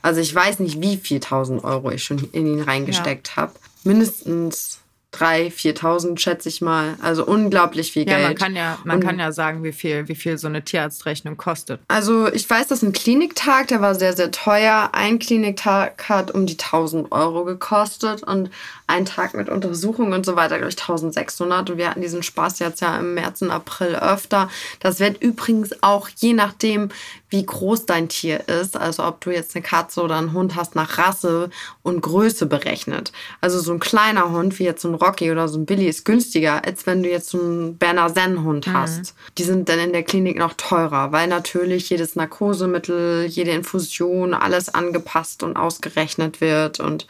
Also 0.02 0.20
ich 0.20 0.34
weiß 0.36 0.60
nicht, 0.60 0.82
wie 0.82 0.98
viel 0.98 1.22
tausend 1.22 1.64
Euro 1.64 1.92
ich 1.92 2.04
schon 2.04 2.20
in 2.34 2.46
ihn 2.46 2.62
reingesteckt 2.62 3.30
ja. 3.30 3.36
habe. 3.38 3.54
Mindestens 3.84 4.81
3.000, 5.14 5.76
4.000 5.78 6.20
schätze 6.20 6.48
ich 6.48 6.62
mal. 6.62 6.96
Also 7.02 7.26
unglaublich 7.26 7.92
viel 7.92 8.08
ja, 8.08 8.16
Geld. 8.16 8.28
Man 8.28 8.36
kann 8.36 8.56
ja, 8.56 8.78
man 8.86 8.98
und, 8.98 9.04
kann 9.04 9.20
ja 9.20 9.32
sagen, 9.32 9.64
wie 9.64 9.74
viel, 9.74 10.08
wie 10.08 10.16
viel 10.16 10.38
so 10.38 10.48
eine 10.48 10.64
Tierarztrechnung 10.64 11.36
kostet. 11.36 11.82
Also 11.90 12.32
ich 12.32 12.50
weiß, 12.50 12.68
dass 12.68 12.82
ein 12.82 12.94
Kliniktag, 12.94 13.68
der 13.68 13.82
war 13.82 13.96
sehr, 13.96 14.16
sehr 14.16 14.32
teuer. 14.32 14.90
Ein 14.94 15.20
Kliniktag 15.20 16.08
hat 16.08 16.32
um 16.32 16.46
die 16.46 16.56
1.000 16.56 17.12
Euro 17.12 17.44
gekostet 17.44 18.24
und 18.24 18.50
ein 18.88 19.06
Tag 19.06 19.34
mit 19.34 19.50
Untersuchung 19.50 20.12
und 20.14 20.26
so 20.26 20.36
weiter, 20.36 20.58
glaube 20.58 20.70
ich, 20.70 20.78
1.600. 20.78 21.72
Und 21.72 21.78
wir 21.78 21.90
hatten 21.90 22.02
diesen 22.02 22.24
Spaß 22.24 22.60
jetzt 22.60 22.82
ja 22.82 22.98
im 22.98 23.14
März 23.14 23.42
und 23.42 23.52
April 23.52 23.96
öfter. 23.96 24.50
Das 24.80 25.00
wird 25.00 25.22
übrigens 25.22 25.72
auch 25.82 26.10
je 26.18 26.34
nachdem, 26.34 26.90
wie 27.30 27.46
groß 27.46 27.86
dein 27.86 28.10
Tier 28.10 28.48
ist, 28.50 28.76
also 28.76 29.06
ob 29.06 29.22
du 29.22 29.32
jetzt 29.32 29.56
eine 29.56 29.64
Katze 29.64 30.02
oder 30.02 30.18
einen 30.18 30.34
Hund 30.34 30.56
hast, 30.56 30.76
nach 30.76 30.98
Rasse 30.98 31.50
und 31.82 32.02
Größe 32.02 32.46
berechnet. 32.46 33.14
Also 33.40 33.60
so 33.60 33.72
ein 33.72 33.80
kleiner 33.80 34.30
Hund 34.32 34.60
wie 34.60 34.66
jetzt 34.66 34.82
so 34.82 34.90
ein 34.90 34.96
Rocky 35.02 35.32
oder 35.32 35.48
so 35.48 35.60
ein 35.60 35.66
Billy 35.66 35.88
ist 35.88 36.06
günstiger, 36.06 36.64
als 36.66 36.86
wenn 36.86 37.04
du 37.04 37.10
jetzt 37.10 37.30
so 37.30 37.42
einen 37.42 37.78
Berner 37.78 38.10
Senn-Hund 38.10 38.68
mhm. 38.68 38.74
hast. 38.74 39.16
Die 39.38 39.44
sind 39.44 39.68
dann 39.70 39.80
in 39.80 39.94
der 39.94 40.04
Klinik 40.04 40.38
noch 40.38 40.54
teurer, 40.54 41.12
weil 41.12 41.28
natürlich 41.28 41.90
jedes 41.90 42.16
Narkosemittel, 42.16 43.26
jede 43.26 43.52
Infusion, 43.52 44.34
alles 44.34 44.74
angepasst 44.74 45.44
und 45.44 45.58
ausgerechnet 45.58 46.42
wird 46.42 46.80
und 46.80 47.08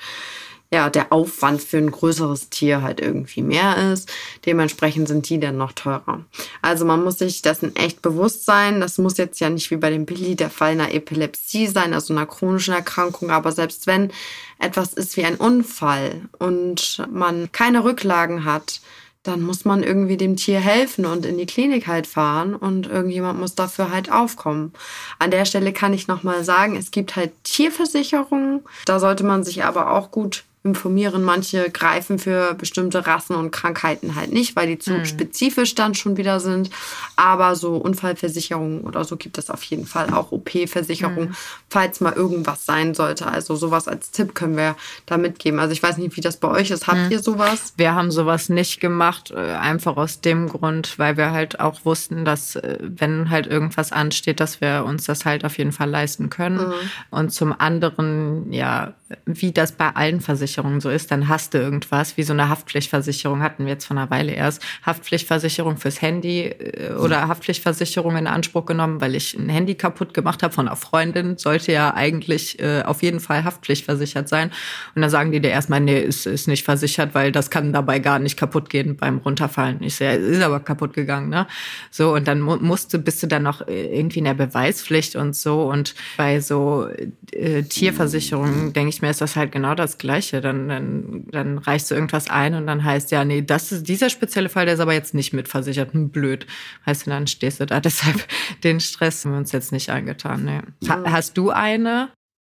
ja, 0.73 0.89
der 0.89 1.11
Aufwand 1.11 1.61
für 1.61 1.77
ein 1.77 1.91
größeres 1.91 2.49
Tier 2.49 2.81
halt 2.81 3.01
irgendwie 3.01 3.41
mehr 3.41 3.91
ist. 3.91 4.09
Dementsprechend 4.45 5.09
sind 5.09 5.27
die 5.27 5.39
dann 5.39 5.57
noch 5.57 5.73
teurer. 5.73 6.23
Also 6.61 6.85
man 6.85 7.03
muss 7.03 7.19
sich 7.19 7.41
dessen 7.41 7.75
echt 7.75 8.01
bewusst 8.01 8.45
sein. 8.45 8.79
Das 8.79 8.97
muss 8.97 9.17
jetzt 9.17 9.41
ja 9.41 9.49
nicht 9.49 9.69
wie 9.69 9.75
bei 9.75 9.89
dem 9.89 10.05
Billy 10.05 10.35
der 10.37 10.49
Fall 10.49 10.71
einer 10.71 10.93
Epilepsie 10.93 11.67
sein, 11.67 11.93
also 11.93 12.13
einer 12.13 12.25
chronischen 12.25 12.73
Erkrankung. 12.73 13.31
Aber 13.31 13.51
selbst 13.51 13.85
wenn 13.85 14.11
etwas 14.59 14.93
ist 14.93 15.17
wie 15.17 15.25
ein 15.25 15.35
Unfall 15.35 16.21
und 16.39 17.05
man 17.11 17.51
keine 17.51 17.83
Rücklagen 17.83 18.45
hat, 18.45 18.79
dann 19.23 19.41
muss 19.41 19.65
man 19.65 19.83
irgendwie 19.83 20.17
dem 20.17 20.35
Tier 20.35 20.59
helfen 20.59 21.05
und 21.05 21.25
in 21.25 21.37
die 21.37 21.45
Klinik 21.45 21.85
halt 21.85 22.07
fahren 22.07 22.55
und 22.55 22.87
irgendjemand 22.87 23.39
muss 23.39 23.55
dafür 23.55 23.91
halt 23.91 24.11
aufkommen. 24.11 24.73
An 25.19 25.31
der 25.31 25.45
Stelle 25.45 25.73
kann 25.73 25.93
ich 25.93 26.07
nochmal 26.07 26.43
sagen, 26.43 26.75
es 26.75 26.91
gibt 26.91 27.15
halt 27.15 27.31
Tierversicherungen. 27.43 28.61
Da 28.85 28.99
sollte 28.99 29.23
man 29.23 29.43
sich 29.43 29.63
aber 29.63 29.91
auch 29.91 30.09
gut 30.09 30.43
informieren. 30.63 31.23
Manche 31.23 31.71
greifen 31.71 32.19
für 32.19 32.53
bestimmte 32.53 33.07
Rassen 33.07 33.35
und 33.35 33.49
Krankheiten 33.49 34.15
halt 34.15 34.31
nicht, 34.31 34.55
weil 34.55 34.67
die 34.67 34.77
zu 34.77 34.93
mhm. 34.93 35.05
spezifisch 35.05 35.73
dann 35.73 35.95
schon 35.95 36.17
wieder 36.17 36.39
sind. 36.39 36.69
Aber 37.15 37.55
so 37.55 37.77
Unfallversicherungen 37.77 38.81
oder 38.81 39.03
so 39.03 39.17
gibt 39.17 39.39
es 39.39 39.49
auf 39.49 39.63
jeden 39.63 39.87
Fall 39.87 40.13
auch 40.13 40.31
OP-Versicherung, 40.31 41.29
mhm. 41.29 41.35
falls 41.67 41.99
mal 41.99 42.13
irgendwas 42.13 42.65
sein 42.65 42.93
sollte. 42.93 43.25
Also 43.25 43.55
sowas 43.55 43.87
als 43.87 44.11
Tipp 44.11 44.35
können 44.35 44.55
wir 44.55 44.75
da 45.07 45.17
mitgeben. 45.17 45.59
Also 45.59 45.73
ich 45.73 45.81
weiß 45.81 45.97
nicht, 45.97 46.15
wie 46.15 46.21
das 46.21 46.37
bei 46.37 46.49
euch 46.49 46.69
ist. 46.69 46.85
Habt 46.85 47.05
mhm. 47.05 47.11
ihr 47.11 47.23
sowas? 47.23 47.73
Wir 47.77 47.95
haben 47.95 48.11
sowas 48.11 48.49
nicht 48.49 48.79
gemacht, 48.79 49.31
äh, 49.31 49.53
einfach 49.53 49.97
aus 49.97 50.21
dem 50.21 50.47
Grund, 50.47 50.99
weil 50.99 51.17
wir 51.17 51.31
halt 51.31 51.59
auch 51.59 51.85
wussten, 51.85 52.23
dass 52.23 52.55
äh, 52.55 52.77
wenn 52.81 53.31
halt 53.31 53.47
irgendwas 53.47 53.91
ansteht, 53.91 54.39
dass 54.39 54.61
wir 54.61 54.85
uns 54.85 55.05
das 55.05 55.25
halt 55.25 55.43
auf 55.43 55.57
jeden 55.57 55.71
Fall 55.71 55.89
leisten 55.89 56.29
können. 56.29 56.67
Mhm. 56.67 56.73
Und 57.09 57.33
zum 57.33 57.59
anderen, 57.59 58.53
ja, 58.53 58.93
wie 59.25 59.51
das 59.51 59.71
bei 59.71 59.89
allen 59.89 60.21
Versicherungen 60.21 60.81
so 60.81 60.89
ist, 60.89 61.11
dann 61.11 61.27
hast 61.27 61.53
du 61.53 61.57
irgendwas, 61.57 62.17
wie 62.17 62.23
so 62.23 62.33
eine 62.33 62.49
Haftpflichtversicherung 62.49 63.41
hatten 63.41 63.65
wir 63.65 63.73
jetzt 63.73 63.85
vor 63.85 63.97
einer 63.97 64.09
Weile 64.09 64.33
erst, 64.33 64.61
Haftpflichtversicherung 64.85 65.77
fürs 65.77 66.01
Handy 66.01 66.41
äh, 66.43 66.93
oder 66.93 67.27
Haftpflichtversicherung 67.27 68.17
in 68.17 68.27
Anspruch 68.27 68.65
genommen, 68.65 69.01
weil 69.01 69.15
ich 69.15 69.37
ein 69.37 69.49
Handy 69.49 69.75
kaputt 69.75 70.13
gemacht 70.13 70.43
habe 70.43 70.53
von 70.53 70.67
einer 70.67 70.75
Freundin, 70.75 71.37
sollte 71.37 71.71
ja 71.71 71.93
eigentlich 71.93 72.59
äh, 72.59 72.83
auf 72.83 73.01
jeden 73.01 73.19
Fall 73.19 73.43
Haftpflichtversichert 73.43 74.29
sein. 74.29 74.51
Und 74.95 75.01
dann 75.01 75.09
sagen 75.09 75.31
die 75.31 75.39
dir 75.39 75.51
erstmal, 75.51 75.79
nee, 75.79 75.99
ist, 75.99 76.25
ist 76.25 76.47
nicht 76.47 76.65
versichert, 76.65 77.13
weil 77.13 77.31
das 77.31 77.49
kann 77.49 77.73
dabei 77.73 77.99
gar 77.99 78.19
nicht 78.19 78.37
kaputt 78.37 78.69
gehen 78.69 78.97
beim 78.97 79.17
Runterfallen. 79.17 79.81
Ich 79.83 79.95
sehe, 79.95 80.15
ist 80.15 80.41
aber 80.41 80.59
kaputt 80.59 80.93
gegangen, 80.93 81.29
ne? 81.29 81.47
So, 81.89 82.13
und 82.13 82.27
dann 82.27 82.39
musst 82.39 82.93
du, 82.93 82.99
bist 82.99 83.23
du 83.23 83.27
dann 83.27 83.43
noch 83.43 83.67
äh, 83.67 83.97
irgendwie 83.97 84.19
in 84.19 84.25
der 84.25 84.33
Beweispflicht 84.33 85.15
und 85.15 85.35
so. 85.35 85.63
Und 85.63 85.95
bei 86.17 86.39
so 86.39 86.87
äh, 87.31 87.63
Tierversicherungen 87.63 88.73
denke 88.73 88.89
ich 88.89 89.00
mir 89.01 89.09
ist 89.09 89.21
das 89.21 89.35
halt 89.35 89.51
genau 89.51 89.75
das 89.75 89.97
Gleiche. 89.97 90.41
Dann, 90.41 90.69
dann, 90.69 91.25
dann 91.31 91.57
reichst 91.57 91.91
du 91.91 91.95
irgendwas 91.95 92.29
ein 92.29 92.55
und 92.55 92.67
dann 92.67 92.83
heißt 92.83 93.11
ja, 93.11 93.25
nee, 93.25 93.41
das 93.41 93.71
ist 93.71 93.87
dieser 93.87 94.09
spezielle 94.09 94.49
Fall, 94.49 94.65
der 94.65 94.75
ist 94.75 94.79
aber 94.79 94.93
jetzt 94.93 95.13
nicht 95.13 95.33
mitversichert. 95.33 95.93
Hm, 95.93 96.09
blöd. 96.09 96.47
Heißt, 96.85 97.07
dann 97.07 97.27
stehst 97.27 97.59
du 97.59 97.65
da. 97.65 97.79
Deshalb 97.91 98.25
den 98.63 98.79
Stress 98.79 99.25
haben 99.25 99.31
wir 99.31 99.37
uns 99.37 99.51
jetzt 99.51 99.71
nicht 99.71 99.89
eingetan. 99.89 100.45
Nee. 100.45 100.89
Ha, 100.89 101.03
hast 101.05 101.37
du 101.37 101.51
eine? 101.51 102.09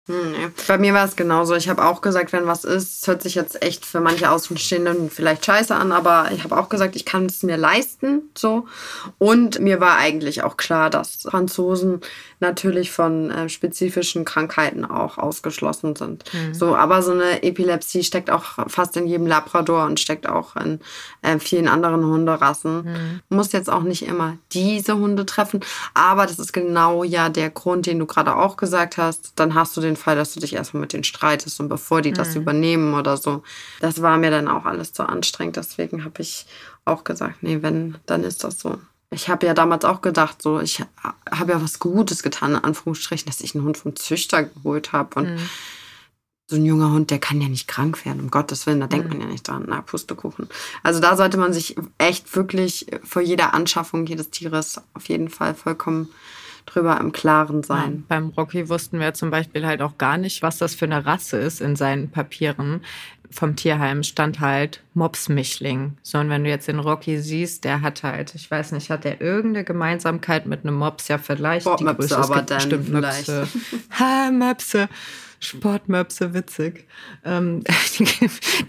Nee. 0.09 0.47
Bei 0.67 0.79
mir 0.79 0.95
war 0.95 1.05
es 1.05 1.15
genauso. 1.15 1.53
Ich 1.53 1.69
habe 1.69 1.85
auch 1.85 2.01
gesagt, 2.01 2.33
wenn 2.33 2.47
was 2.47 2.63
ist, 2.63 3.05
hört 3.05 3.21
sich 3.21 3.35
jetzt 3.35 3.61
echt 3.61 3.85
für 3.85 3.99
manche 3.99 4.31
Außenstehenden 4.31 5.11
vielleicht 5.11 5.45
scheiße 5.45 5.75
an, 5.75 5.91
aber 5.91 6.31
ich 6.33 6.43
habe 6.43 6.57
auch 6.57 6.67
gesagt, 6.67 6.95
ich 6.95 7.05
kann 7.05 7.27
es 7.27 7.43
mir 7.43 7.57
leisten. 7.57 8.23
So. 8.35 8.65
Und 9.19 9.59
mir 9.59 9.79
war 9.79 9.97
eigentlich 9.97 10.41
auch 10.41 10.57
klar, 10.57 10.89
dass 10.89 11.27
Franzosen 11.29 12.01
natürlich 12.39 12.91
von 12.91 13.31
äh, 13.31 13.49
spezifischen 13.49 14.25
Krankheiten 14.25 14.85
auch 14.85 15.17
ausgeschlossen 15.17 15.95
sind. 15.95 16.23
Mhm. 16.33 16.53
So, 16.53 16.75
aber 16.75 17.01
so 17.01 17.11
eine 17.11 17.43
Epilepsie 17.43 18.03
steckt 18.03 18.31
auch 18.31 18.69
fast 18.69 18.95
in 18.97 19.07
jedem 19.07 19.27
Labrador 19.27 19.85
und 19.85 19.99
steckt 19.99 20.27
auch 20.27 20.55
in 20.55 20.79
äh, 21.21 21.39
vielen 21.39 21.67
anderen 21.67 22.05
Hunderassen. 22.05 22.83
Mhm. 22.83 23.21
Muss 23.29 23.51
jetzt 23.51 23.69
auch 23.69 23.83
nicht 23.83 24.05
immer 24.05 24.37
diese 24.51 24.97
Hunde 24.97 25.25
treffen, 25.25 25.59
aber 25.93 26.25
das 26.25 26.39
ist 26.39 26.53
genau 26.53 27.03
ja 27.03 27.29
der 27.29 27.49
Grund, 27.49 27.85
den 27.85 27.99
du 27.99 28.05
gerade 28.05 28.35
auch 28.35 28.57
gesagt 28.57 28.97
hast. 28.97 29.33
Dann 29.35 29.53
hast 29.53 29.75
du 29.75 29.81
den 29.81 29.95
Fall, 29.95 30.15
dass 30.15 30.33
du 30.33 30.39
dich 30.39 30.53
erstmal 30.53 30.81
mit 30.81 30.93
denen 30.93 31.03
streitest 31.03 31.59
und 31.59 31.69
bevor 31.69 32.01
die 32.01 32.11
mhm. 32.11 32.15
das 32.15 32.35
übernehmen 32.35 32.93
oder 32.93 33.17
so. 33.17 33.43
Das 33.81 34.01
war 34.01 34.17
mir 34.17 34.31
dann 34.31 34.47
auch 34.47 34.65
alles 34.65 34.93
zu 34.93 35.03
anstrengend. 35.03 35.57
Deswegen 35.57 36.05
habe 36.05 36.21
ich 36.21 36.45
auch 36.85 37.03
gesagt, 37.03 37.43
nee, 37.43 37.59
wenn, 37.61 37.95
dann 38.05 38.23
ist 38.23 38.43
das 38.43 38.59
so. 38.59 38.79
Ich 39.11 39.27
habe 39.27 39.47
ja 39.47 39.53
damals 39.53 39.85
auch 39.85 40.01
gedacht, 40.01 40.41
so, 40.41 40.59
ich 40.59 40.83
habe 41.31 41.51
ja 41.51 41.61
was 41.61 41.79
Gutes 41.79 42.21
getan, 42.21 42.51
in 42.51 42.63
Anführungsstrichen, 42.63 43.25
dass 43.25 43.41
ich 43.41 43.55
einen 43.55 43.63
Hund 43.63 43.77
vom 43.77 43.95
Züchter 43.95 44.43
geholt 44.43 44.91
habe. 44.91 45.19
Und 45.19 45.31
mhm. 45.31 45.49
so 46.47 46.57
ein 46.57 46.65
junger 46.65 46.91
Hund, 46.91 47.09
der 47.09 47.17
kann 47.17 47.41
ja 47.41 47.47
nicht 47.47 47.67
krank 47.67 48.05
werden, 48.05 48.19
um 48.19 48.29
Gottes 48.29 48.67
Willen, 48.67 48.79
da 48.79 48.85
mhm. 48.85 48.89
denkt 48.91 49.09
man 49.09 49.21
ja 49.21 49.27
nicht 49.27 49.47
dran. 49.47 49.65
Na, 49.67 49.81
Pustekuchen. 49.81 50.47
Also 50.83 50.99
da 50.99 51.17
sollte 51.17 51.37
man 51.37 51.53
sich 51.53 51.75
echt 51.97 52.35
wirklich 52.35 52.85
vor 53.03 53.23
jeder 53.23 53.55
Anschaffung 53.55 54.05
jedes 54.05 54.29
Tieres 54.29 54.79
auf 54.93 55.09
jeden 55.09 55.29
Fall 55.29 55.55
vollkommen 55.55 56.09
drüber 56.67 56.99
im 56.99 57.11
Klaren 57.11 57.63
sein. 57.63 57.95
Ja, 57.95 58.03
beim 58.07 58.29
Rocky 58.29 58.69
wussten 58.69 58.99
wir 58.99 59.13
zum 59.15 59.31
Beispiel 59.31 59.65
halt 59.65 59.81
auch 59.81 59.97
gar 59.97 60.17
nicht, 60.17 60.43
was 60.43 60.59
das 60.59 60.75
für 60.75 60.85
eine 60.85 61.05
Rasse 61.05 61.37
ist 61.37 61.61
in 61.61 61.75
seinen 61.75 62.11
Papieren. 62.11 62.81
Vom 63.31 63.55
Tierheim 63.55 64.03
stand 64.03 64.39
halt 64.39 64.81
Mopsmischling. 64.93 65.97
So, 66.01 66.17
und 66.17 66.29
wenn 66.29 66.43
du 66.43 66.49
jetzt 66.49 66.67
den 66.67 66.79
Rocky 66.79 67.19
siehst, 67.19 67.63
der 67.63 67.81
hat 67.81 68.03
halt, 68.03 68.33
ich 68.35 68.49
weiß 68.49 68.71
nicht, 68.71 68.89
hat 68.89 69.03
der 69.03 69.21
irgendeine 69.21 69.63
Gemeinsamkeit 69.63 70.45
mit 70.45 70.63
einem 70.63 70.75
Mops? 70.75 71.07
Ja, 71.07 71.17
vielleicht 71.17 71.65
Boah, 71.65 71.77
die 71.77 71.83
Möpse, 71.83 72.15
Größe. 72.15 72.17
aber 72.17 72.41
dann 72.41 72.57
bestimmt 72.57 72.89
Möpse. 72.89 73.47
ha, 73.99 74.31
Möpse. 74.31 74.89
Sportmöpse, 75.39 76.33
witzig. 76.33 76.87
Ähm, 77.23 77.63
die 77.99 78.05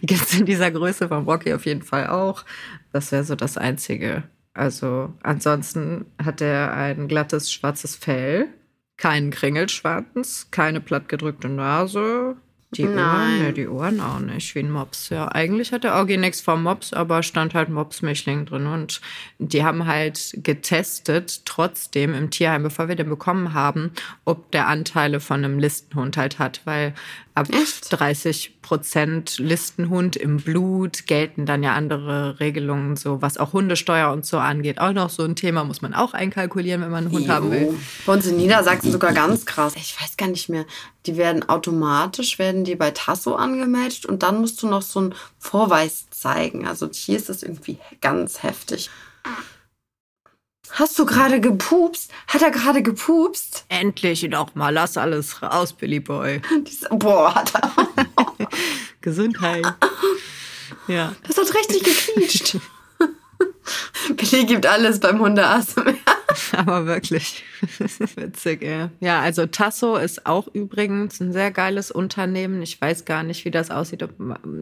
gibt 0.02 0.22
es 0.22 0.38
in 0.38 0.46
dieser 0.46 0.70
Größe 0.70 1.08
vom 1.08 1.28
Rocky 1.28 1.52
auf 1.52 1.66
jeden 1.66 1.82
Fall 1.82 2.08
auch. 2.08 2.44
Das 2.92 3.12
wäre 3.12 3.24
so 3.24 3.34
das 3.34 3.56
Einzige. 3.56 4.24
Also 4.54 5.12
ansonsten 5.22 6.06
hat 6.22 6.40
er 6.40 6.72
ein 6.74 7.08
glattes 7.08 7.52
schwarzes 7.52 7.96
Fell, 7.96 8.48
keinen 8.96 9.30
Kringelschwanz, 9.30 10.48
keine 10.50 10.80
plattgedrückte 10.80 11.48
Nase, 11.48 12.36
die 12.72 12.84
Nein. 12.84 12.96
Ohren? 12.96 13.38
Ne, 13.42 13.52
die 13.52 13.68
Ohren 13.68 14.00
auch 14.00 14.20
nicht, 14.20 14.54
wie 14.54 14.60
ein 14.60 14.70
Mops. 14.70 15.08
Ja, 15.08 15.28
eigentlich 15.28 15.72
hat 15.72 15.84
der 15.84 15.98
Augi 15.98 16.16
nichts 16.16 16.40
vom 16.40 16.62
Mops, 16.62 16.92
aber 16.92 17.22
stand 17.22 17.54
halt 17.54 17.68
Mops-Mischling 17.68 18.46
drin. 18.46 18.66
Und 18.66 19.00
die 19.38 19.64
haben 19.64 19.86
halt 19.86 20.38
getestet, 20.42 21.44
trotzdem 21.46 22.14
im 22.14 22.30
Tierheim, 22.30 22.62
bevor 22.62 22.88
wir 22.88 22.96
den 22.96 23.08
bekommen 23.08 23.54
haben, 23.54 23.90
ob 24.24 24.50
der 24.52 24.68
Anteile 24.68 25.20
von 25.20 25.44
einem 25.44 25.58
Listenhund 25.58 26.16
halt 26.16 26.38
hat. 26.38 26.60
Weil 26.64 26.94
ab 27.40 27.48
Echt? 27.50 27.90
30 27.90 28.62
Prozent 28.62 29.38
Listenhund 29.38 30.16
im 30.16 30.36
Blut 30.36 31.06
gelten 31.06 31.46
dann 31.46 31.62
ja 31.62 31.74
andere 31.74 32.38
Regelungen, 32.38 32.96
so 32.96 33.20
was 33.22 33.38
auch 33.38 33.52
Hundesteuer 33.52 34.12
und 34.12 34.24
so 34.24 34.38
angeht. 34.38 34.78
Auch 34.78 34.92
noch 34.92 35.10
so 35.10 35.24
ein 35.24 35.36
Thema 35.36 35.64
muss 35.64 35.82
man 35.82 35.94
auch 35.94 36.14
einkalkulieren, 36.14 36.82
wenn 36.82 36.90
man 36.90 37.06
einen 37.06 37.12
Hund 37.12 37.26
jo. 37.26 37.32
haben 37.32 37.50
will. 37.50 37.74
Bei 38.06 38.12
uns 38.12 38.26
in 38.26 38.36
Niedersachsen 38.36 38.92
sogar 38.92 39.12
ganz 39.12 39.46
krass. 39.46 39.74
Ich 39.76 40.00
weiß 40.00 40.16
gar 40.16 40.28
nicht 40.28 40.48
mehr. 40.48 40.66
Die 41.06 41.16
werden 41.16 41.48
automatisch, 41.48 42.38
werden 42.38 42.64
die 42.64 42.76
bei 42.76 42.90
Tasso 42.90 43.34
angemeldet 43.34 44.04
und 44.04 44.22
dann 44.22 44.40
musst 44.40 44.62
du 44.62 44.68
noch 44.68 44.82
so 44.82 45.00
einen 45.00 45.14
Vorweis 45.38 46.08
zeigen. 46.10 46.66
Also 46.66 46.88
hier 46.92 47.16
ist 47.16 47.28
das 47.28 47.42
irgendwie 47.42 47.78
ganz 48.00 48.42
heftig. 48.42 48.90
Hast 50.72 50.98
du 50.98 51.06
gerade 51.06 51.40
gepupst? 51.40 52.10
Hat 52.26 52.42
er 52.42 52.50
gerade 52.50 52.82
gepupst? 52.82 53.64
Endlich 53.68 54.26
doch 54.30 54.54
mal, 54.54 54.70
lass 54.70 54.96
alles 54.96 55.42
raus, 55.42 55.72
Billy 55.72 56.00
Boy. 56.00 56.40
Boah, 56.90 57.34
hat 57.34 57.52
er. 57.54 57.72
Gesundheit. 59.00 59.64
Ja. 60.86 61.14
Das 61.26 61.36
hat 61.36 61.54
richtig 61.54 61.82
gequietscht. 61.84 62.58
Billy 64.16 64.44
gibt 64.44 64.66
alles 64.66 65.00
beim 65.00 65.20
Hundearzt. 65.20 65.80
Aber 66.56 66.86
wirklich. 66.86 67.44
Witzig, 68.16 68.62
ey. 68.62 68.88
Ja, 69.00 69.20
also 69.20 69.46
Tasso 69.46 69.96
ist 69.96 70.26
auch 70.26 70.48
übrigens 70.52 71.20
ein 71.20 71.32
sehr 71.32 71.50
geiles 71.50 71.90
Unternehmen. 71.90 72.62
Ich 72.62 72.80
weiß 72.80 73.04
gar 73.04 73.22
nicht, 73.22 73.44
wie 73.44 73.50
das 73.50 73.70
aussieht. 73.70 74.06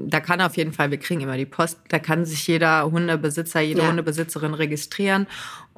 Da 0.07 0.21
kann 0.21 0.41
auf 0.41 0.57
jeden 0.57 0.73
Fall, 0.73 0.91
wir 0.91 0.99
kriegen 0.99 1.21
immer 1.21 1.37
die 1.37 1.47
Post, 1.47 1.79
da 1.89 1.99
kann 1.99 2.25
sich 2.25 2.47
jeder 2.47 2.91
Hundebesitzer, 2.91 3.61
jede 3.61 3.83
ja. 3.83 3.89
Hundebesitzerin 3.89 4.55
registrieren. 4.55 5.27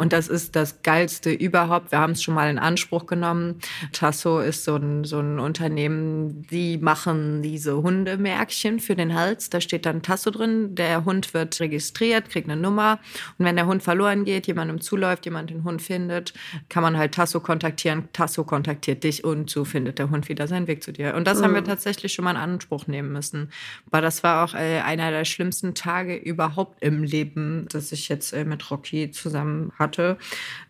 Und 0.00 0.14
das 0.14 0.28
ist 0.28 0.56
das 0.56 0.80
Geilste 0.82 1.30
überhaupt. 1.30 1.92
Wir 1.92 1.98
haben 1.98 2.12
es 2.12 2.22
schon 2.22 2.32
mal 2.32 2.48
in 2.48 2.58
Anspruch 2.58 3.04
genommen. 3.04 3.60
Tasso 3.92 4.40
ist 4.40 4.64
so 4.64 4.76
ein, 4.76 5.04
so 5.04 5.20
ein 5.20 5.38
Unternehmen, 5.38 6.46
die 6.50 6.78
machen 6.78 7.42
diese 7.42 7.82
Hundemärkchen 7.82 8.80
für 8.80 8.94
den 8.94 9.14
Hals. 9.14 9.50
Da 9.50 9.60
steht 9.60 9.84
dann 9.84 10.00
Tasso 10.00 10.30
drin. 10.30 10.74
Der 10.74 11.04
Hund 11.04 11.34
wird 11.34 11.60
registriert, 11.60 12.30
kriegt 12.30 12.48
eine 12.48 12.58
Nummer. 12.58 12.98
Und 13.36 13.44
wenn 13.44 13.56
der 13.56 13.66
Hund 13.66 13.82
verloren 13.82 14.24
geht, 14.24 14.46
jemandem 14.46 14.80
zuläuft, 14.80 15.26
jemand 15.26 15.50
den 15.50 15.64
Hund 15.64 15.82
findet, 15.82 16.32
kann 16.70 16.82
man 16.82 16.96
halt 16.96 17.12
Tasso 17.12 17.40
kontaktieren. 17.40 18.08
Tasso 18.14 18.44
kontaktiert 18.44 19.04
dich 19.04 19.22
und 19.22 19.50
so 19.50 19.66
findet 19.66 19.98
der 19.98 20.08
Hund 20.08 20.30
wieder 20.30 20.48
seinen 20.48 20.66
Weg 20.66 20.82
zu 20.82 20.92
dir. 20.92 21.14
Und 21.14 21.26
das 21.26 21.40
mhm. 21.40 21.44
haben 21.44 21.54
wir 21.56 21.60
mhm. 21.60 21.66
tatsächlich 21.66 22.14
schon 22.14 22.24
mal 22.24 22.30
in 22.30 22.36
Anspruch 22.38 22.86
nehmen 22.86 23.12
müssen. 23.12 23.50
Aber 23.88 24.00
das 24.00 24.22
war 24.22 24.46
auch 24.46 24.54
äh, 24.54 24.80
einer 24.80 25.10
der 25.10 25.26
schlimmsten 25.26 25.74
Tage 25.74 26.16
überhaupt 26.16 26.82
im 26.82 27.02
Leben, 27.02 27.66
dass 27.70 27.92
ich 27.92 28.08
jetzt 28.08 28.32
äh, 28.32 28.46
mit 28.46 28.70
Rocky 28.70 29.10
zusammen 29.10 29.72
hatte 29.78 29.89
hatte. 29.90 30.18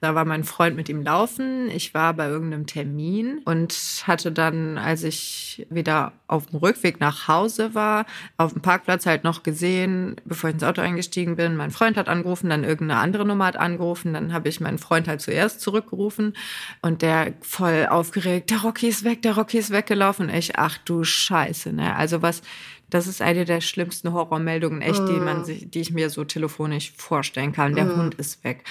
Da 0.00 0.14
war 0.14 0.24
mein 0.24 0.44
Freund 0.44 0.76
mit 0.76 0.88
ihm 0.88 1.02
laufen. 1.02 1.68
Ich 1.70 1.92
war 1.92 2.14
bei 2.14 2.28
irgendeinem 2.28 2.66
Termin 2.66 3.42
und 3.44 4.02
hatte 4.06 4.32
dann, 4.32 4.78
als 4.78 5.02
ich 5.02 5.66
wieder 5.68 6.12
auf 6.26 6.46
dem 6.46 6.58
Rückweg 6.58 7.00
nach 7.00 7.28
Hause 7.28 7.74
war, 7.74 8.06
auf 8.38 8.54
dem 8.54 8.62
Parkplatz 8.62 9.04
halt 9.04 9.24
noch 9.24 9.42
gesehen, 9.42 10.16
bevor 10.24 10.48
ich 10.48 10.54
ins 10.54 10.64
Auto 10.64 10.80
eingestiegen 10.80 11.36
bin, 11.36 11.56
mein 11.56 11.70
Freund 11.70 11.98
hat 11.98 12.08
angerufen, 12.08 12.48
dann 12.48 12.64
irgendeine 12.64 13.00
andere 13.00 13.26
Nummer 13.26 13.46
hat 13.46 13.56
angerufen. 13.56 14.14
Dann 14.14 14.32
habe 14.32 14.48
ich 14.48 14.60
meinen 14.60 14.78
Freund 14.78 15.06
halt 15.06 15.20
zuerst 15.20 15.60
zurückgerufen 15.60 16.34
und 16.80 17.02
der 17.02 17.34
voll 17.42 17.86
aufgeregt, 17.90 18.50
der 18.50 18.62
Rocky 18.62 18.88
ist 18.88 19.04
weg, 19.04 19.20
der 19.22 19.36
Rocky 19.36 19.58
ist 19.58 19.70
weggelaufen. 19.70 20.28
Und 20.28 20.34
ich, 20.34 20.58
ach 20.58 20.78
du 20.78 21.04
Scheiße, 21.04 21.72
ne? 21.72 21.94
Also 21.94 22.22
was, 22.22 22.40
das 22.90 23.06
ist 23.06 23.22
eine 23.22 23.44
der 23.44 23.60
schlimmsten 23.60 24.12
Horrormeldungen, 24.12 24.82
echt, 24.82 25.06
die 25.08 25.20
man 25.20 25.44
sich, 25.44 25.70
die 25.70 25.80
ich 25.80 25.92
mir 25.92 26.10
so 26.10 26.24
telefonisch 26.24 26.92
vorstellen 26.96 27.52
kann. 27.52 27.74
Der 27.74 27.84
mm. 27.84 27.96
Hund 27.96 28.14
ist 28.14 28.42
weg 28.44 28.64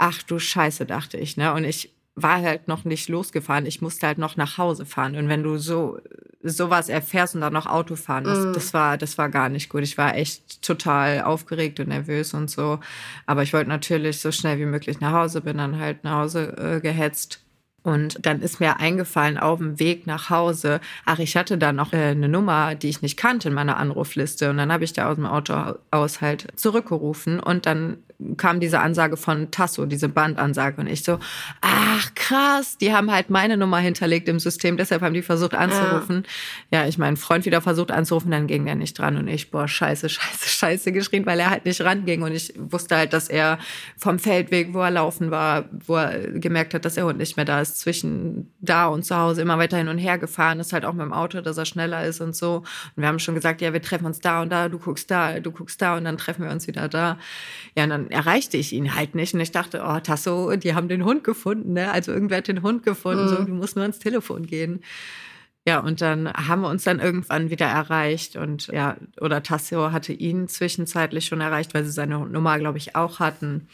ach 0.00 0.22
du 0.22 0.38
Scheiße, 0.38 0.86
dachte 0.86 1.18
ich, 1.18 1.36
ne? 1.36 1.52
Und 1.52 1.64
ich 1.64 1.92
war 2.14 2.40
halt 2.40 2.68
noch 2.68 2.84
nicht 2.84 3.08
losgefahren. 3.08 3.66
Ich 3.66 3.82
musste 3.82 4.06
halt 4.06 4.18
noch 4.18 4.36
nach 4.36 4.58
Hause 4.58 4.84
fahren. 4.84 5.14
Und 5.14 5.28
wenn 5.28 5.42
du 5.42 5.58
so 5.58 5.98
sowas 6.42 6.88
erfährst 6.88 7.34
und 7.34 7.42
dann 7.42 7.52
noch 7.52 7.66
Auto 7.66 7.96
fahren 7.96 8.24
musst, 8.24 8.46
mm. 8.46 8.52
das 8.54 8.74
war 8.74 8.98
das 8.98 9.18
war 9.18 9.28
gar 9.28 9.48
nicht 9.48 9.68
gut. 9.68 9.82
Ich 9.82 9.98
war 9.98 10.16
echt 10.16 10.62
total 10.62 11.22
aufgeregt 11.22 11.80
und 11.80 11.88
nervös 11.88 12.34
und 12.34 12.50
so. 12.50 12.80
Aber 13.26 13.42
ich 13.42 13.52
wollte 13.52 13.68
natürlich 13.68 14.20
so 14.20 14.32
schnell 14.32 14.58
wie 14.58 14.66
möglich 14.66 15.00
nach 15.00 15.12
Hause, 15.12 15.42
bin 15.42 15.58
dann 15.58 15.78
halt 15.78 16.02
nach 16.02 16.22
Hause 16.22 16.56
äh, 16.56 16.80
gehetzt 16.80 17.40
und 17.82 18.24
dann 18.26 18.42
ist 18.42 18.60
mir 18.60 18.78
eingefallen 18.78 19.38
auf 19.38 19.58
dem 19.58 19.78
Weg 19.78 20.06
nach 20.06 20.28
Hause, 20.28 20.80
ach, 21.06 21.18
ich 21.18 21.36
hatte 21.36 21.56
da 21.56 21.72
noch 21.72 21.92
äh, 21.92 22.08
eine 22.08 22.28
Nummer, 22.28 22.74
die 22.74 22.88
ich 22.88 23.02
nicht 23.02 23.16
kannte 23.16 23.48
in 23.48 23.54
meiner 23.54 23.78
Anrufliste. 23.78 24.50
Und 24.50 24.58
dann 24.58 24.72
habe 24.72 24.84
ich 24.84 24.92
da 24.92 25.08
aus 25.08 25.16
dem 25.16 25.26
Auto 25.26 25.74
aus 25.90 26.20
halt 26.20 26.48
zurückgerufen 26.56 27.40
und 27.40 27.66
dann 27.66 27.98
kam 28.36 28.60
diese 28.60 28.80
Ansage 28.80 29.16
von 29.16 29.50
Tasso, 29.50 29.86
diese 29.86 30.10
Bandansage. 30.10 30.80
Und 30.80 30.88
ich 30.88 31.02
so, 31.02 31.18
ach 31.62 32.14
krass, 32.14 32.76
die 32.76 32.92
haben 32.92 33.10
halt 33.10 33.30
meine 33.30 33.56
Nummer 33.56 33.78
hinterlegt 33.78 34.28
im 34.28 34.38
System, 34.38 34.76
deshalb 34.76 35.00
haben 35.00 35.14
die 35.14 35.22
versucht 35.22 35.54
anzurufen. 35.54 36.24
Ja, 36.70 36.82
ja 36.82 36.88
ich 36.88 36.98
meinen 36.98 37.16
Freund 37.16 37.46
wieder 37.46 37.62
versucht 37.62 37.90
anzurufen, 37.90 38.30
dann 38.30 38.46
ging 38.46 38.66
der 38.66 38.74
nicht 38.74 38.98
dran. 38.98 39.16
Und 39.16 39.28
ich, 39.28 39.50
boah, 39.50 39.66
scheiße, 39.66 40.08
scheiße, 40.10 40.48
scheiße 40.48 40.92
geschrien, 40.92 41.24
weil 41.24 41.40
er 41.40 41.48
halt 41.48 41.64
nicht 41.64 41.80
ranging. 41.80 42.22
Und 42.22 42.32
ich 42.32 42.52
wusste 42.58 42.96
halt, 42.96 43.14
dass 43.14 43.28
er 43.28 43.58
vom 43.96 44.18
Feldweg, 44.18 44.74
wo 44.74 44.80
er 44.80 44.90
laufen 44.90 45.30
war, 45.30 45.64
wo 45.86 45.96
er 45.96 46.18
gemerkt 46.32 46.74
hat, 46.74 46.84
dass 46.84 46.94
der 46.96 47.06
Hund 47.06 47.18
nicht 47.18 47.36
mehr 47.36 47.46
da 47.46 47.60
ist, 47.60 47.70
ist 47.70 47.80
zwischen 47.80 48.52
da 48.60 48.86
und 48.86 49.04
zu 49.04 49.16
Hause 49.16 49.42
immer 49.42 49.58
weiter 49.58 49.78
hin 49.78 49.88
und 49.88 49.98
her 49.98 50.18
gefahren, 50.18 50.60
ist 50.60 50.72
halt 50.72 50.84
auch 50.84 50.92
mit 50.92 51.02
dem 51.02 51.12
Auto, 51.12 51.40
dass 51.40 51.56
er 51.56 51.64
schneller 51.64 52.04
ist 52.04 52.20
und 52.20 52.36
so. 52.36 52.56
Und 52.96 53.02
wir 53.02 53.06
haben 53.06 53.18
schon 53.18 53.34
gesagt, 53.34 53.60
ja, 53.60 53.72
wir 53.72 53.82
treffen 53.82 54.06
uns 54.06 54.20
da 54.20 54.42
und 54.42 54.50
da, 54.50 54.68
du 54.68 54.78
guckst 54.78 55.10
da, 55.10 55.40
du 55.40 55.50
guckst 55.50 55.80
da 55.80 55.96
und 55.96 56.04
dann 56.04 56.18
treffen 56.18 56.44
wir 56.44 56.50
uns 56.50 56.66
wieder 56.66 56.88
da. 56.88 57.18
Ja, 57.76 57.84
und 57.84 57.90
dann 57.90 58.09
erreichte 58.10 58.56
ich 58.56 58.72
ihn 58.72 58.94
halt 58.94 59.14
nicht 59.14 59.34
und 59.34 59.40
ich 59.40 59.52
dachte, 59.52 59.82
oh, 59.84 60.00
Tasso, 60.00 60.54
die 60.56 60.74
haben 60.74 60.88
den 60.88 61.04
Hund 61.04 61.24
gefunden, 61.24 61.74
ne? 61.74 61.90
Also 61.90 62.12
irgendwer 62.12 62.38
hat 62.38 62.48
den 62.48 62.62
Hund 62.62 62.82
gefunden, 62.82 63.24
mhm. 63.24 63.28
so, 63.28 63.44
du 63.44 63.54
musst 63.54 63.76
nur 63.76 63.82
ans 63.82 63.98
Telefon 63.98 64.46
gehen. 64.46 64.80
Ja, 65.66 65.80
und 65.80 66.00
dann 66.00 66.32
haben 66.32 66.62
wir 66.62 66.68
uns 66.68 66.84
dann 66.84 67.00
irgendwann 67.00 67.50
wieder 67.50 67.66
erreicht 67.66 68.36
und 68.36 68.68
ja, 68.68 68.96
oder 69.20 69.42
Tassio 69.42 69.92
hatte 69.92 70.12
ihn 70.12 70.48
zwischenzeitlich 70.48 71.26
schon 71.26 71.42
erreicht, 71.42 71.74
weil 71.74 71.84
sie 71.84 71.90
seine 71.90 72.18
Nummer, 72.18 72.58
glaube 72.58 72.78
ich, 72.78 72.96
auch 72.96 73.20
hatten 73.20 73.68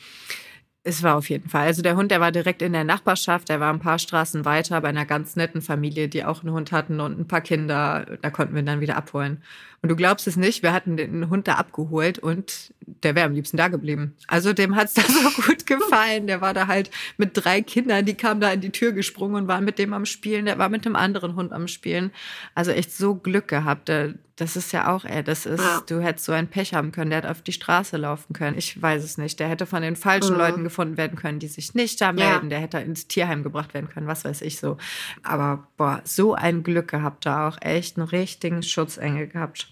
Es 0.89 1.03
war 1.03 1.17
auf 1.17 1.29
jeden 1.31 1.49
Fall. 1.49 1.67
Also 1.67 1.83
der 1.83 1.97
Hund, 1.97 2.13
der 2.13 2.21
war 2.21 2.31
direkt 2.31 2.63
in 2.63 2.73
der 2.73 2.85
Nachbarschaft, 2.85 3.49
der 3.49 3.59
war 3.59 3.73
ein 3.73 3.81
paar 3.81 3.99
Straßen 3.99 4.45
weiter 4.45 4.81
bei 4.81 4.89
einer 4.89 5.05
ganz 5.05 5.35
netten 5.35 5.61
Familie, 5.61 6.07
die 6.07 6.25
auch 6.25 6.45
einen 6.45 6.53
Hund 6.53 6.71
hatten 6.71 7.01
und 7.01 7.19
ein 7.19 7.27
paar 7.27 7.41
Kinder. 7.41 8.07
Da 8.23 8.31
konnten 8.31 8.55
wir 8.55 8.63
ihn 8.63 8.67
dann 8.67 8.81
wieder 8.81 8.97
abholen. 8.97 9.43
Und 9.83 9.89
du 9.89 9.97
glaubst 9.97 10.29
es 10.29 10.37
nicht, 10.37 10.63
wir 10.63 10.73
hatten 10.73 10.97
den 10.97 11.29
Hund 11.29 11.49
da 11.49 11.55
abgeholt 11.55 12.21
und 12.21 12.73
der 13.03 13.17
wäre 13.17 13.27
am 13.27 13.35
liebsten 13.35 13.57
da 13.57 13.67
geblieben. 13.67 14.15
Also 14.29 14.53
dem 14.53 14.77
hat's 14.77 14.95
da 14.95 15.03
so 15.03 15.43
gut 15.43 15.67
gefallen. 15.67 16.29
Der 16.29 16.41
war 16.41 16.55
da 16.55 16.69
halt 16.69 16.93
mit 17.17 17.31
drei 17.35 17.63
Kindern, 17.63 18.05
die 18.05 18.15
kamen 18.15 18.41
da 18.41 18.53
in 18.53 18.61
die 18.61 18.71
Tür 18.71 18.93
gesprungen 18.93 19.35
und 19.35 19.49
waren 19.49 19.65
mit 19.65 19.81
dem 19.81 19.93
am 19.93 20.07
Spielen. 20.07 20.47
Der 20.47 20.59
war 20.59 20.69
mit 20.69 20.87
einem 20.87 20.95
anderen 20.95 21.35
Hund 21.35 21.53
am 21.53 21.67
Spielen. 21.67 22.13
Also 22.55 22.71
echt 22.71 22.93
so 22.93 23.17
Glück 23.17 23.49
gehabt. 23.49 23.91
Das 24.37 24.55
ist 24.55 24.71
ja 24.73 24.95
auch, 24.95 25.07
ey, 25.07 25.25
das 25.25 25.47
ist, 25.47 25.65
ja. 25.65 25.83
du 25.87 26.01
hättest 26.01 26.27
so 26.27 26.33
ein 26.33 26.49
Pech 26.49 26.75
haben 26.75 26.93
können, 26.93 27.09
der 27.09 27.21
hätte 27.21 27.31
auf 27.31 27.41
die 27.41 27.53
Straße 27.53 27.97
laufen 27.97 28.35
können. 28.35 28.59
Ich 28.59 28.81
weiß 28.81 29.03
es 29.03 29.17
nicht. 29.17 29.41
Der 29.41 29.49
hätte 29.49 29.65
von 29.65 29.81
den 29.81 29.97
falschen 29.97 30.35
mhm. 30.35 30.39
Leuten 30.39 30.65
gefunden 30.65 30.99
werden 30.99 31.17
können, 31.17 31.39
die 31.39 31.49
sich 31.49 31.75
nicht 31.75 32.01
da 32.03 32.13
melden. 32.13 32.45
Ja. 32.45 32.51
Der 32.51 32.61
hätte 32.61 32.79
ins 32.79 33.09
Tierheim 33.09 33.43
gebracht 33.43 33.73
werden 33.73 33.89
können, 33.89 34.07
was 34.07 34.27
weiß 34.27 34.43
ich 34.43 34.59
so. 34.59 34.77
Aber 35.23 35.67
boah, 35.79 36.03
so 36.05 36.35
ein 36.35 36.63
Glück 36.63 36.89
gehabt 36.89 37.25
da 37.25 37.49
auch. 37.49 37.57
Echt 37.63 37.97
einen 37.97 38.07
richtigen 38.09 38.63
Schutzengel 38.63 39.27
gehabt. 39.27 39.69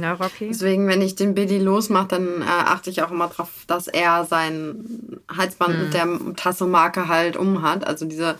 Ja, 0.00 0.14
Rocky. 0.14 0.48
Deswegen, 0.48 0.86
wenn 0.86 1.02
ich 1.02 1.16
den 1.16 1.34
Billy 1.34 1.58
losmache, 1.58 2.08
dann 2.08 2.42
äh, 2.42 2.44
achte 2.44 2.90
ich 2.90 3.02
auch 3.02 3.10
immer 3.10 3.26
darauf, 3.26 3.64
dass 3.66 3.88
er 3.88 4.24
sein 4.24 5.20
Halsband 5.28 5.76
mhm. 5.76 5.82
mit 5.82 5.94
der 5.94 6.08
Tassemarke 6.36 7.08
halt 7.08 7.36
umhat. 7.36 7.84
Also 7.86 8.06
diese 8.06 8.36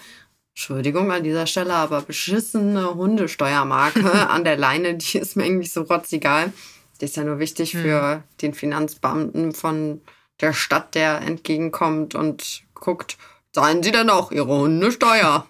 Entschuldigung 0.60 1.10
an 1.10 1.24
dieser 1.24 1.46
Stelle, 1.46 1.72
aber 1.72 2.02
beschissene 2.02 2.94
Hundesteuermarke 2.94 4.28
an 4.28 4.44
der 4.44 4.58
Leine, 4.58 4.94
die 4.94 5.16
ist 5.16 5.34
mir 5.34 5.44
eigentlich 5.44 5.72
so 5.72 5.80
rotzegal. 5.80 6.52
Die 7.00 7.06
ist 7.06 7.16
ja 7.16 7.24
nur 7.24 7.38
wichtig 7.38 7.72
mhm. 7.72 7.78
für 7.80 8.24
den 8.42 8.52
Finanzbeamten 8.52 9.52
von 9.54 10.02
der 10.42 10.52
Stadt, 10.52 10.94
der 10.94 11.22
entgegenkommt 11.22 12.14
und 12.14 12.64
guckt, 12.74 13.16
zahlen 13.54 13.82
Sie 13.82 13.90
denn 13.90 14.10
auch 14.10 14.32
Ihre 14.32 14.48
Hundesteuer? 14.48 15.46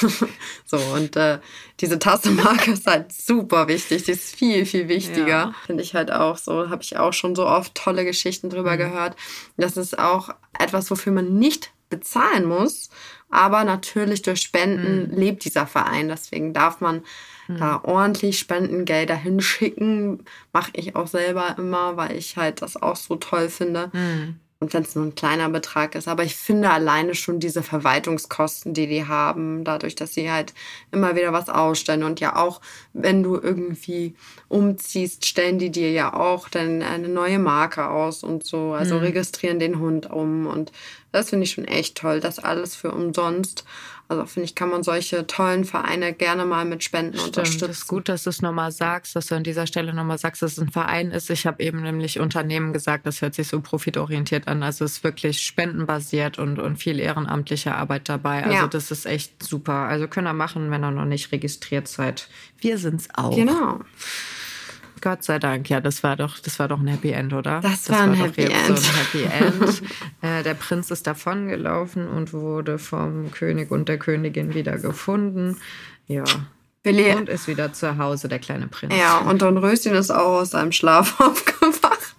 so, 0.64 0.78
und 0.78 1.14
äh, 1.16 1.40
diese 1.80 1.98
Tassemarke 1.98 2.70
ist 2.70 2.86
halt 2.86 3.12
super 3.12 3.68
wichtig. 3.68 4.04
Die 4.04 4.12
ist 4.12 4.34
viel, 4.34 4.64
viel 4.64 4.88
wichtiger. 4.88 5.26
Ja. 5.26 5.54
Finde 5.66 5.82
ich 5.82 5.94
halt 5.94 6.10
auch 6.10 6.38
so. 6.38 6.70
Habe 6.70 6.82
ich 6.82 6.96
auch 6.96 7.12
schon 7.12 7.36
so 7.36 7.46
oft 7.46 7.74
tolle 7.74 8.06
Geschichten 8.06 8.48
drüber 8.48 8.72
mhm. 8.72 8.78
gehört. 8.78 9.16
Das 9.58 9.76
ist 9.76 9.98
auch 9.98 10.30
etwas, 10.58 10.90
wofür 10.90 11.12
man 11.12 11.38
nicht 11.38 11.70
bezahlen 11.90 12.46
muss. 12.46 12.88
Aber 13.28 13.64
natürlich 13.64 14.22
durch 14.22 14.40
Spenden 14.40 15.10
mhm. 15.10 15.16
lebt 15.16 15.44
dieser 15.44 15.66
Verein. 15.66 16.08
Deswegen 16.08 16.52
darf 16.52 16.80
man 16.80 17.02
mhm. 17.48 17.58
da 17.58 17.80
ordentlich 17.82 18.38
Spendengelder 18.38 19.16
hinschicken. 19.16 20.24
Mache 20.52 20.70
ich 20.74 20.94
auch 20.96 21.08
selber 21.08 21.56
immer, 21.58 21.96
weil 21.96 22.16
ich 22.16 22.36
halt 22.36 22.62
das 22.62 22.80
auch 22.80 22.96
so 22.96 23.16
toll 23.16 23.48
finde. 23.48 23.90
Mhm. 23.92 24.40
Und 24.58 24.72
wenn 24.72 24.84
es 24.84 24.94
nur 24.94 25.04
ein 25.04 25.14
kleiner 25.14 25.50
Betrag 25.50 25.94
ist. 25.94 26.08
Aber 26.08 26.24
ich 26.24 26.34
finde 26.34 26.70
alleine 26.70 27.14
schon 27.14 27.40
diese 27.40 27.62
Verwaltungskosten, 27.62 28.72
die 28.72 28.86
die 28.86 29.06
haben, 29.06 29.64
dadurch, 29.64 29.94
dass 29.96 30.14
sie 30.14 30.30
halt 30.30 30.54
immer 30.90 31.14
wieder 31.14 31.32
was 31.34 31.50
ausstellen. 31.50 32.04
Und 32.04 32.20
ja 32.20 32.36
auch, 32.36 32.62
wenn 32.94 33.22
du 33.22 33.34
irgendwie 33.34 34.14
umziehst, 34.48 35.26
stellen 35.26 35.58
die 35.58 35.70
dir 35.70 35.92
ja 35.92 36.14
auch 36.14 36.48
dann 36.48 36.82
eine 36.82 37.08
neue 37.08 37.38
Marke 37.38 37.88
aus 37.88 38.22
und 38.22 38.44
so. 38.44 38.72
Also 38.72 38.94
mhm. 38.94 39.02
registrieren 39.02 39.58
den 39.58 39.78
Hund 39.78 40.10
um. 40.10 40.46
Und 40.46 40.72
das 41.12 41.28
finde 41.28 41.44
ich 41.44 41.50
schon 41.50 41.66
echt 41.66 41.98
toll. 41.98 42.20
Das 42.20 42.38
alles 42.38 42.74
für 42.74 42.92
umsonst. 42.92 43.64
Also 44.08 44.24
finde 44.26 44.44
ich, 44.44 44.54
kann 44.54 44.70
man 44.70 44.84
solche 44.84 45.26
tollen 45.26 45.64
Vereine 45.64 46.12
gerne 46.12 46.44
mal 46.44 46.64
mit 46.64 46.84
Spenden 46.84 47.14
Stimmt, 47.14 47.36
unterstützen. 47.36 47.70
Es 47.70 47.78
ist 47.78 47.86
gut, 47.88 48.08
dass 48.08 48.22
du 48.22 48.30
es 48.30 48.40
nochmal 48.40 48.70
sagst, 48.70 49.16
dass 49.16 49.26
du 49.26 49.34
an 49.34 49.42
dieser 49.42 49.66
Stelle 49.66 49.92
nochmal 49.92 50.18
sagst, 50.18 50.42
dass 50.42 50.52
es 50.52 50.58
ein 50.58 50.70
Verein 50.70 51.10
ist. 51.10 51.28
Ich 51.28 51.46
habe 51.46 51.62
eben 51.62 51.82
nämlich 51.82 52.20
Unternehmen 52.20 52.72
gesagt, 52.72 53.06
das 53.06 53.20
hört 53.20 53.34
sich 53.34 53.48
so 53.48 53.60
profitorientiert 53.60 54.46
an. 54.46 54.62
Also 54.62 54.84
es 54.84 54.98
ist 54.98 55.04
wirklich 55.04 55.42
spendenbasiert 55.42 56.38
und, 56.38 56.60
und 56.60 56.76
viel 56.76 57.00
ehrenamtliche 57.00 57.74
Arbeit 57.74 58.08
dabei. 58.08 58.44
Also 58.44 58.54
ja. 58.54 58.66
das 58.68 58.92
ist 58.92 59.06
echt 59.06 59.42
super. 59.42 59.72
Also 59.72 60.06
könnt 60.06 60.28
ihr 60.28 60.34
machen, 60.34 60.70
wenn 60.70 60.84
ihr 60.84 60.92
noch 60.92 61.04
nicht 61.04 61.32
registriert 61.32 61.88
seid. 61.88 62.28
Wir 62.60 62.78
sind's 62.78 63.08
auch. 63.14 63.34
Genau. 63.34 63.80
Gott 65.00 65.22
sei 65.22 65.38
Dank, 65.38 65.68
ja, 65.68 65.80
das 65.80 66.02
war 66.02 66.16
doch, 66.16 66.38
das 66.38 66.58
war 66.58 66.68
doch 66.68 66.80
ein 66.80 66.86
Happy 66.86 67.10
End, 67.10 67.32
oder? 67.32 67.60
Das, 67.60 67.84
das 67.84 67.90
war 67.90 68.02
ein, 68.02 68.14
Happy 68.14 68.44
End. 68.44 68.66
So 68.66 68.72
ein 68.74 68.96
Happy 68.96 69.22
End. 69.24 69.82
äh, 70.22 70.42
der 70.42 70.54
Prinz 70.54 70.90
ist 70.90 71.06
davongelaufen 71.06 72.08
und 72.08 72.32
wurde 72.32 72.78
vom 72.78 73.30
König 73.30 73.70
und 73.70 73.88
der 73.88 73.98
Königin 73.98 74.54
wieder 74.54 74.78
gefunden. 74.78 75.56
Ja. 76.06 76.24
Billy. 76.82 77.12
Und 77.14 77.28
ist 77.28 77.48
wieder 77.48 77.72
zu 77.72 77.98
Hause, 77.98 78.28
der 78.28 78.38
kleine 78.38 78.68
Prinz. 78.68 78.94
Ja, 78.94 79.18
und 79.18 79.42
Don 79.42 79.58
Röschen 79.58 79.94
ist 79.94 80.10
auch 80.10 80.40
aus 80.40 80.50
seinem 80.50 80.72
Schlaf 80.72 81.20
aufgewacht. 81.20 82.14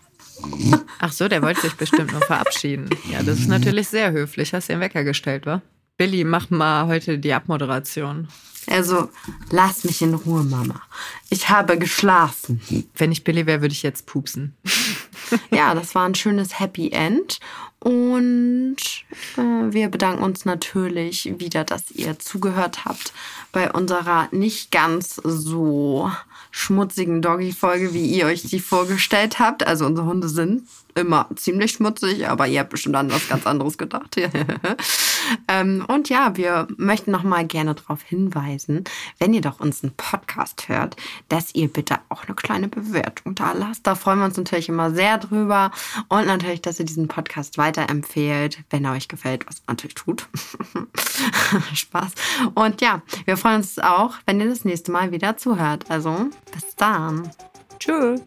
Ach 0.99 1.11
so, 1.11 1.27
der 1.27 1.41
wollte 1.41 1.61
sich 1.61 1.73
bestimmt 1.75 2.13
noch 2.13 2.23
verabschieden. 2.23 2.89
Ja, 3.11 3.23
das 3.23 3.39
ist 3.39 3.47
natürlich 3.47 3.87
sehr 3.87 4.11
höflich. 4.11 4.53
Hast 4.53 4.69
du 4.69 4.73
den 4.73 4.81
Wecker 4.81 5.03
gestellt, 5.03 5.45
wa? 5.45 5.61
Billy, 5.97 6.23
mach 6.23 6.49
mal 6.49 6.87
heute 6.87 7.17
die 7.17 7.33
Abmoderation. 7.33 8.27
Also, 8.69 9.09
lass 9.49 9.83
mich 9.83 10.01
in 10.01 10.13
Ruhe, 10.13 10.43
Mama. 10.43 10.81
Ich 11.29 11.49
habe 11.49 11.77
geschlafen. 11.77 12.61
Wenn 12.95 13.11
ich 13.11 13.23
Billy 13.23 13.45
wäre, 13.45 13.61
würde 13.61 13.73
ich 13.73 13.83
jetzt 13.83 14.05
pupsen. 14.05 14.55
ja, 15.51 15.73
das 15.73 15.95
war 15.95 16.05
ein 16.05 16.15
schönes 16.15 16.59
Happy 16.59 16.91
End. 16.91 17.39
Und 17.79 18.77
äh, 19.37 19.41
wir 19.73 19.89
bedanken 19.89 20.23
uns 20.23 20.45
natürlich 20.45 21.33
wieder, 21.39 21.63
dass 21.63 21.91
ihr 21.91 22.19
zugehört 22.19 22.85
habt 22.85 23.13
bei 23.51 23.71
unserer 23.71 24.27
nicht 24.31 24.71
ganz 24.71 25.15
so 25.23 26.11
schmutzigen 26.51 27.21
Doggy-Folge, 27.21 27.93
wie 27.93 28.05
ihr 28.05 28.25
euch 28.25 28.43
die 28.43 28.59
vorgestellt 28.59 29.39
habt. 29.39 29.65
Also 29.65 29.85
unsere 29.85 30.07
Hunde 30.07 30.27
sind 30.27 30.67
immer 30.97 31.29
ziemlich 31.35 31.71
schmutzig, 31.71 32.27
aber 32.27 32.47
ihr 32.47 32.59
habt 32.59 32.71
bestimmt 32.71 32.95
an 32.95 33.11
was 33.11 33.27
ganz 33.29 33.45
anderes 33.45 33.77
gedacht. 33.77 34.15
ähm, 35.47 35.85
und 35.87 36.09
ja, 36.09 36.35
wir 36.35 36.67
möchten 36.77 37.11
noch 37.11 37.23
mal 37.23 37.45
gerne 37.45 37.75
darauf 37.75 38.01
hinweisen, 38.01 38.83
wenn 39.19 39.33
ihr 39.33 39.41
doch 39.41 39.59
unseren 39.59 39.91
Podcast 39.91 40.67
hört, 40.67 40.95
dass 41.29 41.53
ihr 41.55 41.67
bitte 41.67 41.97
auch 42.09 42.25
eine 42.25 42.35
kleine 42.35 42.67
Bewertung 42.67 43.35
da 43.35 43.53
lasst. 43.53 43.85
Da 43.85 43.95
freuen 43.95 44.19
wir 44.19 44.25
uns 44.25 44.37
natürlich 44.37 44.69
immer 44.69 44.91
sehr 44.91 45.17
drüber 45.17 45.71
und 46.09 46.27
natürlich, 46.27 46.61
dass 46.61 46.79
ihr 46.79 46.85
diesen 46.85 47.07
Podcast 47.07 47.57
weiterempfehlt, 47.57 48.59
wenn 48.69 48.85
er 48.85 48.93
euch 48.93 49.07
gefällt, 49.07 49.47
was 49.47 49.61
natürlich 49.67 49.95
tut. 49.95 50.27
Spaß. 51.73 52.11
Und 52.55 52.81
ja, 52.81 53.01
wir 53.25 53.37
freuen 53.37 53.57
uns 53.57 53.79
auch, 53.79 54.15
wenn 54.25 54.39
ihr 54.39 54.49
das 54.49 54.65
nächste 54.65 54.91
Mal 54.91 55.11
wieder 55.11 55.37
zuhört. 55.37 55.85
Also 55.89 56.29
bis 56.51 56.75
dann. 56.75 57.29
Tschüss. 57.79 58.21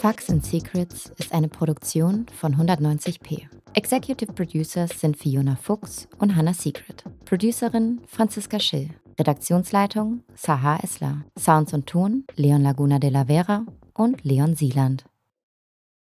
Facts 0.00 0.28
and 0.28 0.44
Secrets 0.44 1.12
ist 1.16 1.32
eine 1.32 1.48
Produktion 1.48 2.26
von 2.38 2.56
190p. 2.56 3.42
Executive 3.72 4.32
Producers 4.32 4.90
sind 5.00 5.16
Fiona 5.16 5.56
Fuchs 5.56 6.08
und 6.18 6.36
Hannah 6.36 6.54
Secret. 6.54 7.04
Producerin 7.24 8.00
Franziska 8.06 8.60
Schill. 8.60 8.90
Redaktionsleitung 9.18 10.22
Sahar 10.34 10.82
Esler. 10.82 11.24
Sounds 11.38 11.72
und 11.72 11.86
Ton 11.86 12.24
Leon 12.36 12.62
Laguna 12.62 12.98
de 12.98 13.10
la 13.10 13.26
Vera 13.26 13.64
und 13.94 14.24
Leon 14.24 14.56
Sieland. 14.56 15.04